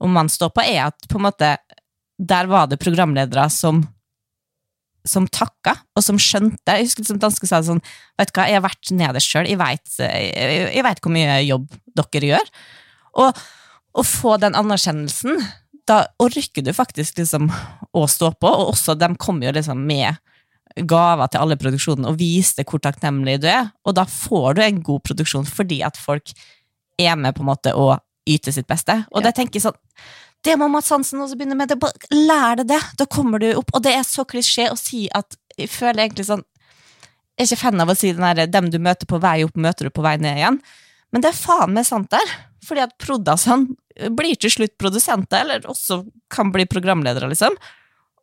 og 0.00 0.08
man 0.14 0.30
står 0.32 0.54
på, 0.54 0.64
er 0.64 0.86
at 0.86 1.08
på 1.10 1.20
en 1.20 1.26
måte 1.26 1.50
der 2.16 2.48
var 2.48 2.70
det 2.70 2.80
programledere 2.80 3.48
som 3.52 3.82
som 5.04 5.26
takka, 5.28 5.74
og 5.92 6.00
som 6.00 6.16
skjønte. 6.16 6.78
Jeg 6.78 6.86
husker 6.86 7.04
som 7.04 7.18
danske 7.20 7.44
sa 7.44 7.58
sånn 7.60 7.82
Vet 8.16 8.30
du 8.30 8.38
hva, 8.38 8.46
jeg 8.48 8.56
har 8.56 8.64
vært 8.64 8.92
nederst 8.96 9.28
sjøl, 9.28 9.50
jeg 9.50 9.60
veit 9.60 9.98
vet 10.86 11.02
hvor 11.04 11.12
mye 11.12 11.34
jobb 11.44 11.66
dere 11.92 12.30
gjør. 12.30 12.52
Og 13.20 13.42
å 14.00 14.04
få 14.06 14.38
den 14.40 14.56
anerkjennelsen, 14.56 15.44
da 15.88 16.04
orker 16.22 16.64
du 16.64 16.72
faktisk 16.72 17.18
liksom 17.20 17.50
å 17.92 18.06
stå 18.08 18.32
på, 18.40 18.48
og 18.48 18.72
også 18.72 18.96
de 18.98 19.10
kommer 19.20 19.48
jo 19.48 19.56
liksom 19.58 19.82
med 19.86 20.16
gaver 20.88 21.30
til 21.30 21.44
alle 21.44 21.58
produksjonene 21.60 22.10
og 22.10 22.18
viste 22.18 22.64
hvor 22.66 22.82
takknemlig 22.82 23.36
du 23.44 23.48
er, 23.50 23.68
og 23.86 23.94
da 23.98 24.06
får 24.10 24.56
du 24.56 24.64
en 24.64 24.82
god 24.82 25.04
produksjon 25.06 25.46
fordi 25.46 25.82
at 25.86 26.00
folk 26.00 26.32
er 26.98 27.14
med 27.20 27.36
på 27.36 27.44
en 27.44 27.50
måte 27.52 27.74
å 27.76 27.92
yte 28.26 28.52
sitt 28.54 28.66
beste. 28.66 29.04
Og 29.12 29.20
Ja. 29.20 29.28
det 29.28 29.36
tenker 29.36 29.60
jeg 29.60 29.68
sånn 29.68 29.80
det 30.44 30.58
må 30.60 30.68
Mats 30.68 30.90
Hansen 30.92 31.22
også 31.24 31.38
begynne 31.38 31.56
med. 31.56 31.70
Det, 31.72 31.78
bare, 31.80 31.96
lær 32.12 32.58
deg 32.60 32.68
det, 32.68 32.80
da 32.98 33.06
kommer 33.08 33.40
du 33.40 33.46
opp. 33.56 33.70
Og 33.72 33.82
det 33.82 33.94
er 33.96 34.02
så 34.04 34.26
klisjé 34.28 34.68
å 34.68 34.76
si 34.76 35.06
at 35.08 35.38
jeg 35.56 35.70
føler 35.72 36.04
egentlig 36.04 36.26
sånn 36.28 36.44
Jeg 37.34 37.48
er 37.48 37.56
ikke 37.56 37.62
fan 37.64 37.80
av 37.80 37.88
å 37.90 37.96
si 37.98 38.12
den 38.12 38.22
der, 38.22 38.46
dem 38.46 38.68
du 38.70 38.76
møter 38.78 39.08
på 39.10 39.18
vei 39.18 39.42
opp, 39.42 39.56
møter 39.56 39.88
du 39.88 39.90
på 39.90 40.04
vei 40.04 40.12
ned 40.22 40.36
igjen. 40.38 40.58
Men 41.14 41.22
det 41.22 41.30
er 41.30 41.38
faen 41.38 41.74
meg 41.76 41.86
sant 41.86 42.10
der. 42.12 42.28
Fordi 42.64 42.80
at 42.82 42.98
Prodasson 42.98 43.76
blir 44.16 44.34
til 44.40 44.50
slutt 44.50 44.78
produsenter, 44.80 45.40
eller 45.44 45.68
også 45.70 46.04
kan 46.32 46.52
bli 46.52 46.66
programledere, 46.66 47.28
liksom. 47.30 47.54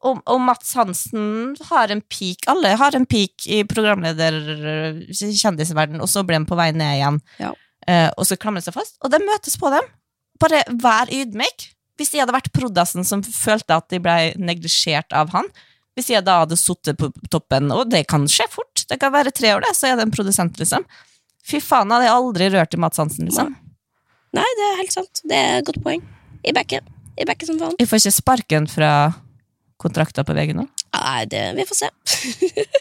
Og, 0.01 0.21
og 0.25 0.41
Mats 0.41 0.73
Hansen 0.75 1.55
har 1.69 1.91
en 1.93 2.01
peak, 2.09 2.37
alle 2.49 2.77
har 2.79 2.95
en 2.97 3.05
peak 3.05 3.45
i 3.45 3.63
programleder-kjendisverden, 3.69 6.01
og 6.01 6.09
så 6.09 6.23
blir 6.25 6.39
de 6.41 6.45
på 6.49 6.57
vei 6.57 6.71
ned 6.73 6.95
igjen. 6.97 7.21
Ja. 7.41 7.53
Eh, 7.87 8.09
og 8.17 8.25
så 8.27 8.35
klamrer 8.41 8.61
de 8.61 8.65
seg 8.69 8.75
fast. 8.79 8.95
Og 9.05 9.09
de 9.13 9.19
møtes 9.23 9.55
på 9.61 9.67
dem. 9.73 9.85
Bare 10.41 10.59
vær 10.81 11.07
ydmyk. 11.13 11.59
Hvis 12.01 12.13
jeg 12.15 12.21
hadde 12.23 12.33
vært 12.33 12.55
prodasen 12.55 13.03
som 13.05 13.21
følte 13.21 13.77
at 13.77 13.85
de 13.93 13.99
ble 14.01 14.33
neglisjert 14.41 15.13
av 15.13 15.29
han, 15.35 15.45
hvis 15.97 16.09
jeg 16.13 16.23
da 16.25 16.39
hadde 16.41 16.57
sittet 16.57 16.97
på 16.97 17.11
toppen, 17.29 17.71
og 17.75 17.91
det 17.91 18.05
kan 18.09 18.27
skje 18.31 18.47
fort, 18.49 18.85
det 18.89 18.97
kan 19.01 19.11
være 19.13 19.31
tre 19.35 19.49
år, 19.53 19.61
det, 19.65 19.75
så 19.77 19.87
er 19.91 19.95
det 19.99 20.05
en 20.07 20.15
produsent, 20.15 20.57
liksom. 20.57 20.83
Fy 21.47 21.61
faen, 21.63 21.91
hadde 21.93 22.07
jeg 22.07 22.15
aldri 22.15 22.49
rørt 22.53 22.75
i 22.75 22.79
Mats 22.81 23.01
Hansen, 23.01 23.27
liksom. 23.29 23.55
Nei, 24.35 24.47
det 24.57 24.67
er 24.67 24.77
helt 24.79 24.95
sant. 24.95 25.23
Det 25.27 25.37
er 25.37 25.59
et 25.59 25.67
godt 25.67 25.81
poeng. 25.83 26.03
I 26.47 26.53
backen. 26.55 26.85
I 27.19 27.27
backen 27.27 27.49
som 27.49 27.59
faen. 27.59 27.75
Jeg 27.81 27.89
får 27.89 28.03
ikke 28.03 28.19
sparken 28.19 28.69
fra 28.71 28.91
kontrakta 29.81 30.23
på 30.25 30.35
VG 30.37 30.53
nå. 30.55 30.67
Nei, 30.91 31.25
det 31.31 31.41
Vi 31.57 31.65
får 31.67 31.77
se. 31.79 31.89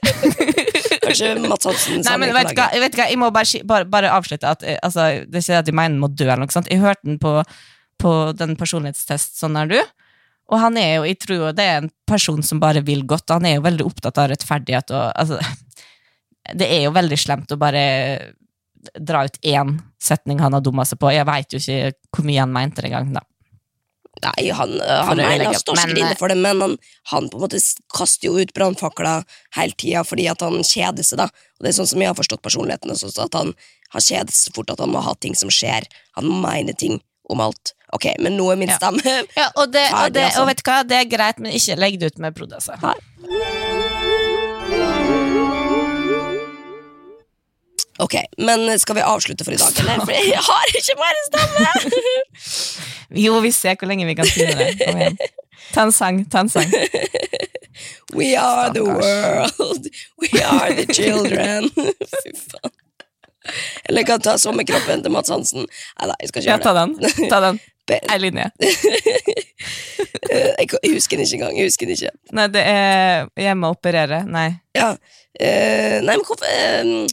Kanskje 1.04 1.30
Mats 1.44 1.68
Hansen 1.68 2.02
Nei, 2.04 2.16
men 2.20 2.34
vet 2.34 2.50
du 2.50 2.58
hva, 2.58 2.66
hva, 2.74 3.06
jeg 3.06 3.18
må 3.20 3.30
bare, 3.34 3.62
bare, 3.66 3.86
bare 3.88 4.10
avslutte 4.12 4.50
at 4.50 4.64
eh, 4.66 4.78
altså, 4.82 5.06
Det 5.24 5.38
er 5.38 5.44
ikke 5.44 5.54
det 5.54 5.60
at 5.60 5.70
jeg 5.70 5.78
mener 5.78 5.94
han 5.94 6.02
må 6.02 6.10
dø, 6.12 6.26
eller 6.26 6.44
noe 6.44 6.54
sånt. 6.54 6.70
Jeg 6.70 6.82
hørte 6.82 7.06
den 7.06 7.20
på, 7.22 7.38
på 8.02 8.14
den 8.36 8.56
personlighetstest, 8.60 9.38
sånn 9.40 9.58
er 9.60 9.70
du. 9.70 9.78
Og 10.50 10.58
han 10.58 10.76
er 10.80 10.96
jo, 10.98 11.06
jeg 11.06 11.20
tror 11.22 11.36
jo 11.38 11.52
det 11.54 11.66
er 11.66 11.80
en 11.84 11.92
person 12.10 12.42
som 12.42 12.60
bare 12.62 12.82
vil 12.86 13.04
godt, 13.08 13.28
og 13.30 13.38
han 13.38 13.48
er 13.48 13.58
jo 13.58 13.66
veldig 13.68 13.86
opptatt 13.86 14.18
av 14.18 14.30
rettferdighet. 14.32 14.90
Og, 14.90 15.06
altså, 15.14 15.38
det 16.60 16.68
er 16.68 16.84
jo 16.88 16.94
veldig 16.96 17.20
slemt 17.20 17.54
å 17.54 17.60
bare 17.60 17.84
dra 18.98 19.24
ut 19.28 19.36
én 19.42 19.76
setning 20.02 20.40
han 20.40 20.56
har 20.56 20.64
dumma 20.64 20.86
seg 20.88 21.00
på. 21.00 21.12
Jeg 21.12 21.28
veit 21.28 21.52
jo 21.52 21.60
ikke 21.60 21.92
hvor 22.16 22.26
mye 22.28 22.40
han 22.40 22.54
mente 22.54 22.86
da. 22.86 23.24
Nei, 24.20 24.50
han, 24.52 24.72
han, 24.84 25.20
han, 25.20 25.20
å 25.22 25.44
han 25.48 25.56
står 25.56 25.78
ikke 25.80 26.00
inne 26.02 26.16
for 26.18 26.28
det, 26.32 26.36
men 26.42 26.60
han, 26.60 26.74
han 27.12 27.28
på 27.32 27.38
en 27.38 27.44
måte 27.46 27.60
kaster 27.94 28.28
jo 28.28 28.40
ut 28.42 28.52
brannfakler 28.56 29.22
hele 29.56 29.76
tida 29.78 30.02
fordi 30.04 30.26
at 30.28 30.42
han 30.44 30.58
kjeder 30.66 31.06
seg. 31.06 31.22
da 31.22 31.28
Og 31.30 31.64
det 31.64 31.70
er 31.70 31.76
sånn 31.78 31.88
som 31.92 32.02
jeg 32.02 32.10
har 32.10 32.18
forstått 32.18 32.42
personligheten, 32.44 32.92
også, 32.92 33.12
at 33.24 33.38
han, 33.38 33.54
han 33.94 34.06
kjeder 34.08 34.34
seg 34.34 34.58
fort 34.58 34.74
at 34.74 34.82
han 34.82 34.92
må 34.92 35.04
ha 35.06 35.14
ting 35.22 35.38
som 35.38 35.52
skjer. 35.54 35.88
Han 36.18 36.28
mener 36.42 36.76
ting 36.76 37.00
om 37.30 37.40
alt. 37.46 37.74
Ok, 37.94 38.10
men 38.22 38.36
nå 38.38 38.50
er 38.52 38.60
min 38.60 38.70
stemme 38.74 39.16
Ja, 39.38 39.48
og, 39.54 39.72
det, 39.72 39.86
og, 39.94 40.12
det, 40.14 40.28
altså. 40.28 40.44
og 40.44 40.50
vet 40.50 40.62
du 40.62 40.68
hva, 40.68 40.78
det 40.86 41.00
er 41.00 41.10
greit, 41.10 41.42
men 41.42 41.56
ikke 41.56 41.78
legg 41.80 42.00
det 42.02 42.12
ut 42.12 42.22
med 42.22 42.36
Prod, 42.36 42.58
Ok, 48.00 48.14
men 48.40 48.64
skal 48.80 48.96
vi 48.96 49.02
avslutte 49.04 49.44
for 49.44 49.52
i 49.52 49.58
dag, 49.60 49.74
eller? 49.82 50.04
For 50.06 50.14
jeg 50.16 50.40
har 50.46 50.74
ikke 50.80 50.96
mer 51.00 51.20
stemme! 51.28 51.66
Jo, 53.24 53.40
vi 53.42 53.50
ser 53.50 53.74
hvor 53.74 53.88
lenge 53.90 54.04
vi 54.06 54.14
kan 54.14 54.28
finne 54.30 54.54
det. 54.54 54.68
Kom 54.86 55.00
igjen. 55.02 55.16
Ta 55.74 55.82
en 55.82 55.90
sang, 55.92 56.20
ta 56.30 56.44
en 56.44 56.48
sang. 56.52 56.70
We 58.14 58.28
are 58.38 58.68
the 58.74 58.84
world, 58.86 59.88
we 60.22 60.30
are 60.42 60.70
the 60.78 60.86
children. 60.94 61.66
Fy 62.22 62.30
faen. 62.38 62.70
Eller 63.88 64.02
jeg 64.04 64.06
kan 64.12 64.22
ta 64.22 64.36
sommerkroppen 64.38 65.02
til 65.02 65.10
Mats 65.14 65.32
Hansen. 65.34 65.66
Nei 65.66 66.08
da, 66.12 66.14
jeg 66.22 66.30
skal 66.30 66.42
ikke 66.44 66.50
Ja, 66.52 66.56
gjøre 66.56 66.66
ta 66.68 66.72
det. 66.78 67.12
den. 67.18 67.30
Ta 67.34 67.40
den. 67.48 67.60
Be- 67.90 68.00
Ei 68.14 68.18
linje. 68.22 68.46
Eh, 70.30 70.52
Jeg 70.60 70.68
jeg 70.84 70.92
husker 70.94 71.16
den 71.18 71.26
ikke 71.26 71.38
engang. 71.40 71.56
Jeg 71.58 71.66
husker 71.70 71.88
den 71.90 71.96
ikke. 71.98 72.12
Nei, 72.36 72.46
det 72.54 72.62
er 72.62 73.26
hjemme 73.42 73.70
å 73.70 73.74
operere. 73.74 74.22
Nei. 74.30 74.48
Ja. 74.76 74.92
eh, 75.40 75.98
nei, 76.04 76.14
men 76.14 76.26
hvorfor 76.28 76.46
eh, 76.46 77.08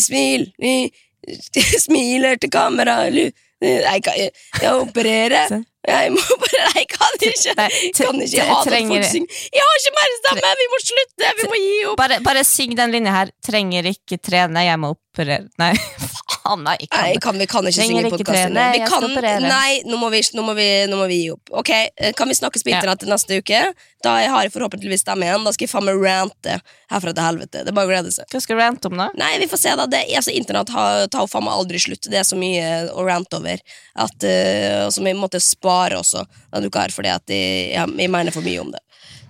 Smil. 0.00 0.48
Eh, 0.62 0.88
Smiler 1.84 2.38
til 2.40 2.50
kamera. 2.50 3.02
Eh, 3.08 3.32
Jeg 3.60 4.02
kan 4.06 4.16
jeg, 4.16 4.30
jeg 4.62 4.72
opererer. 4.86 5.60
Jeg 5.88 6.10
må 6.12 6.20
bare 6.42 6.70
Jeg 6.76 6.86
kan 6.92 7.14
ikke. 7.24 7.52
Kan 7.96 8.18
ikke 8.20 8.42
ha 8.44 8.56
det 8.68 8.80
folk 8.84 9.04
synger. 9.08 9.36
Jeg 9.56 9.62
har 9.64 9.78
ikke 9.80 9.92
mer 9.96 10.10
stemme! 10.18 10.50
Vi 10.60 10.66
må 10.72 10.80
slutte! 10.84 11.30
Vi 11.38 11.46
må 11.48 11.56
gi 11.56 11.78
opp! 11.88 11.96
Bare, 11.96 12.18
bare 12.20 12.42
syng 12.44 12.74
den 12.76 12.92
linja 12.92 13.14
her. 13.14 13.32
Trenger 13.40 13.88
ikke 13.88 14.18
trene, 14.20 14.60
jeg 14.68 14.76
må 14.82 14.90
operere 14.92 15.48
Nei, 15.58 15.70
faen, 16.42 16.64
nei. 16.66 16.76
Ikke 16.84 17.00
Nei, 17.00 17.14
kan, 17.22 17.38
vi 17.38 17.46
kan 17.50 17.66
ikke 17.68 17.84
synge 17.86 18.02
i 18.02 18.10
podkasten. 18.12 18.58
Vi 18.74 18.80
kan, 18.88 19.06
nei, 19.44 19.80
nå 19.88 19.98
må, 20.00 20.10
vi, 20.12 20.20
nå, 20.36 20.44
må 20.46 20.54
vi, 20.58 20.66
nå 20.90 20.98
må 20.98 21.06
vi 21.10 21.18
gi 21.22 21.30
opp. 21.34 21.52
Ok, 21.62 21.70
eh, 21.70 22.12
Kan 22.16 22.28
vi 22.28 22.36
snakkes 22.38 22.64
på 22.66 22.72
Ja. 22.72 22.80
internett 22.80 23.06
neste 23.08 23.38
uke? 23.40 23.62
Da 24.02 24.14
jeg 24.22 24.30
har 24.32 24.46
jeg 24.46 24.52
forhåpentligvis 24.54 25.04
stemme 25.04 25.28
igjen. 25.28 25.44
Da 25.44 25.52
skal 25.52 25.66
jeg 25.66 25.72
faen 25.72 25.84
meg 25.88 26.00
rante 26.00 26.58
herfra 26.90 27.12
til 27.14 27.24
helvete. 27.26 27.64
Det 27.64 27.72
er 27.72 27.76
bare 27.76 27.90
å 27.90 27.92
glede 27.92 28.12
seg. 28.14 28.28
Hva 28.32 28.40
skal 28.40 28.56
du 28.56 28.62
rante 28.62 28.90
om, 28.90 28.96
da? 28.96 29.08
Nei, 29.20 29.32
vi 29.42 29.48
får 29.50 29.60
se, 29.60 29.74
da. 29.76 29.86
Det, 29.86 30.04
altså, 30.16 30.34
internett 30.34 30.72
tar 30.72 31.20
jo 31.20 31.30
faen 31.30 31.44
meg 31.44 31.56
aldri 31.60 31.80
slutt. 31.82 32.08
Det 32.10 32.20
er 32.20 32.28
så 32.28 32.38
mye 32.40 32.68
å 32.94 33.04
rante 33.06 33.36
over. 33.36 33.60
At, 34.00 34.16
uh, 34.24 34.88
som 34.90 35.04
vi 35.04 35.12
måtte 35.18 35.40
spare 35.44 36.00
også 36.00 36.24
denne 36.50 36.70
uka 36.70 36.86
her, 36.86 36.94
fordi 36.94 37.12
at 37.12 37.28
jeg, 37.28 37.74
jeg, 37.74 37.96
jeg 38.00 38.10
mener 38.10 38.32
for 38.32 38.46
mye 38.46 38.64
om 38.64 38.72
det. 38.72 38.80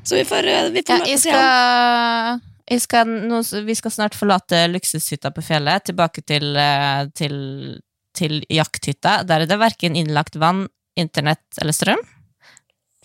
Så 0.05 0.17
vi 0.17 0.25
får, 0.25 0.47
eh, 0.49 0.71
vi 0.71 0.83
får 0.87 1.03
Ja, 1.03 1.07
jeg 1.13 1.21
skal, 1.21 2.41
skal, 2.79 3.09
nå, 3.27 3.41
vi 3.67 3.75
skal 3.75 3.91
snart 3.91 4.15
forlate 4.15 4.67
luksushytta 4.71 5.33
på 5.35 5.43
fjellet, 5.43 5.89
tilbake 5.89 6.23
til, 6.23 6.53
eh, 6.57 7.09
til, 7.19 7.35
til 8.15 8.45
jakthytta. 8.47 9.23
Der 9.27 9.43
er 9.43 9.51
det 9.51 9.59
verken 9.59 9.99
innlagt 9.99 10.39
vann 10.39 10.69
internett 10.99 11.43
eller 11.61 11.75
strøm. 11.75 12.03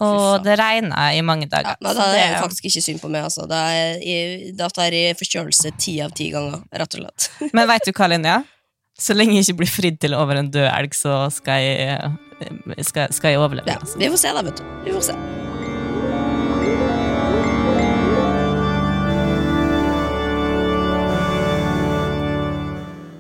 Og 0.03 0.43
det 0.43 0.57
regna 0.59 1.07
i 1.16 1.22
mange 1.24 1.47
dager. 1.47 1.78
Ja, 1.80 1.93
det- 1.93 2.20
er 2.20 2.34
det 2.34 2.41
faktisk 2.43 2.66
ikke 2.66 2.82
synd 2.84 3.01
på 3.01 3.09
meg. 3.09 3.24
Altså. 3.24 3.47
Da, 3.47 3.70
er 3.72 4.70
tar 4.70 4.91
jeg 4.91 5.16
forkjølelse 5.16 5.72
ti 5.80 6.01
av 6.01 6.11
ti 6.11 6.32
ganger, 6.32 6.61
rett 6.74 6.95
og 6.95 7.01
slett. 7.01 7.30
Men 7.55 7.68
veit 7.68 7.86
du 7.86 7.93
hva, 7.93 8.09
Linja? 8.11 8.43
Så 8.99 9.16
lenge 9.16 9.36
jeg 9.36 9.47
ikke 9.47 9.57
blir 9.63 9.72
fridd 9.72 9.99
til 9.99 10.13
over 10.16 10.36
en 10.36 10.51
død 10.51 10.70
elg, 10.72 10.93
så 10.95 11.32
skal 11.32 11.59
jeg, 11.59 11.97
eh, 11.97 12.84
skal, 12.84 13.11
skal 13.11 13.32
jeg 13.36 13.39
overleve. 13.39 13.68
Ja, 13.68 13.80
altså. 13.80 13.97
vi 13.99 14.07
får 14.11 14.24
se, 14.24 14.36
da, 14.38 14.41
vet 14.41 14.61
du. 14.61 14.63
Vi 14.86 14.95
får 14.95 15.11
se. 15.11 15.45